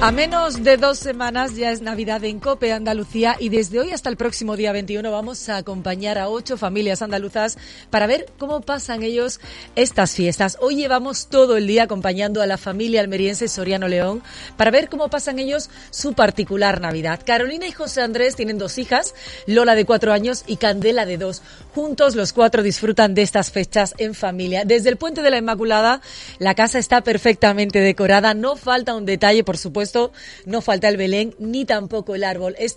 A 0.00 0.12
menos 0.12 0.62
de 0.62 0.76
dos 0.76 0.96
semanas 0.96 1.56
ya 1.56 1.72
es 1.72 1.82
Navidad 1.82 2.22
en 2.22 2.38
Cope 2.38 2.72
Andalucía 2.72 3.34
y 3.40 3.48
desde 3.48 3.80
hoy 3.80 3.90
hasta 3.90 4.08
el 4.08 4.16
próximo 4.16 4.54
día 4.54 4.70
21 4.70 5.10
vamos 5.10 5.48
a 5.48 5.56
acompañar 5.56 6.18
a 6.18 6.28
ocho 6.28 6.56
familias 6.56 7.02
andaluzas 7.02 7.58
para 7.90 8.06
ver 8.06 8.26
cómo 8.38 8.60
pasan 8.60 9.02
ellos 9.02 9.40
estas 9.74 10.14
fiestas. 10.14 10.56
Hoy 10.60 10.76
llevamos 10.76 11.26
todo 11.26 11.56
el 11.56 11.66
día 11.66 11.82
acompañando 11.82 12.40
a 12.40 12.46
la 12.46 12.58
familia 12.58 13.00
almeriense 13.00 13.48
Soriano 13.48 13.88
León 13.88 14.22
para 14.56 14.70
ver 14.70 14.88
cómo 14.88 15.10
pasan 15.10 15.40
ellos 15.40 15.68
su 15.90 16.12
particular 16.12 16.80
Navidad. 16.80 17.20
Carolina 17.26 17.66
y 17.66 17.72
José 17.72 18.00
Andrés 18.00 18.36
tienen 18.36 18.56
dos 18.56 18.78
hijas, 18.78 19.16
Lola 19.48 19.74
de 19.74 19.84
cuatro 19.84 20.12
años 20.12 20.44
y 20.46 20.58
Candela 20.58 21.06
de 21.06 21.18
dos. 21.18 21.42
Juntos 21.78 22.16
los 22.16 22.32
cuatro 22.32 22.64
disfrutan 22.64 23.14
de 23.14 23.22
estas 23.22 23.52
fechas 23.52 23.94
en 23.98 24.12
familia. 24.12 24.64
Desde 24.64 24.88
el 24.88 24.96
Puente 24.96 25.22
de 25.22 25.30
la 25.30 25.38
Inmaculada 25.38 26.00
la 26.40 26.56
casa 26.56 26.80
está 26.80 27.02
perfectamente 27.02 27.78
decorada, 27.78 28.34
no 28.34 28.56
falta 28.56 28.96
un 28.96 29.06
detalle 29.06 29.44
por 29.44 29.56
supuesto 29.56 30.10
no 30.44 30.60
falta 30.60 30.88
el 30.88 30.96
Belén 30.96 31.36
ni 31.38 31.64
tampoco 31.66 32.16
el 32.16 32.24
árbol. 32.24 32.56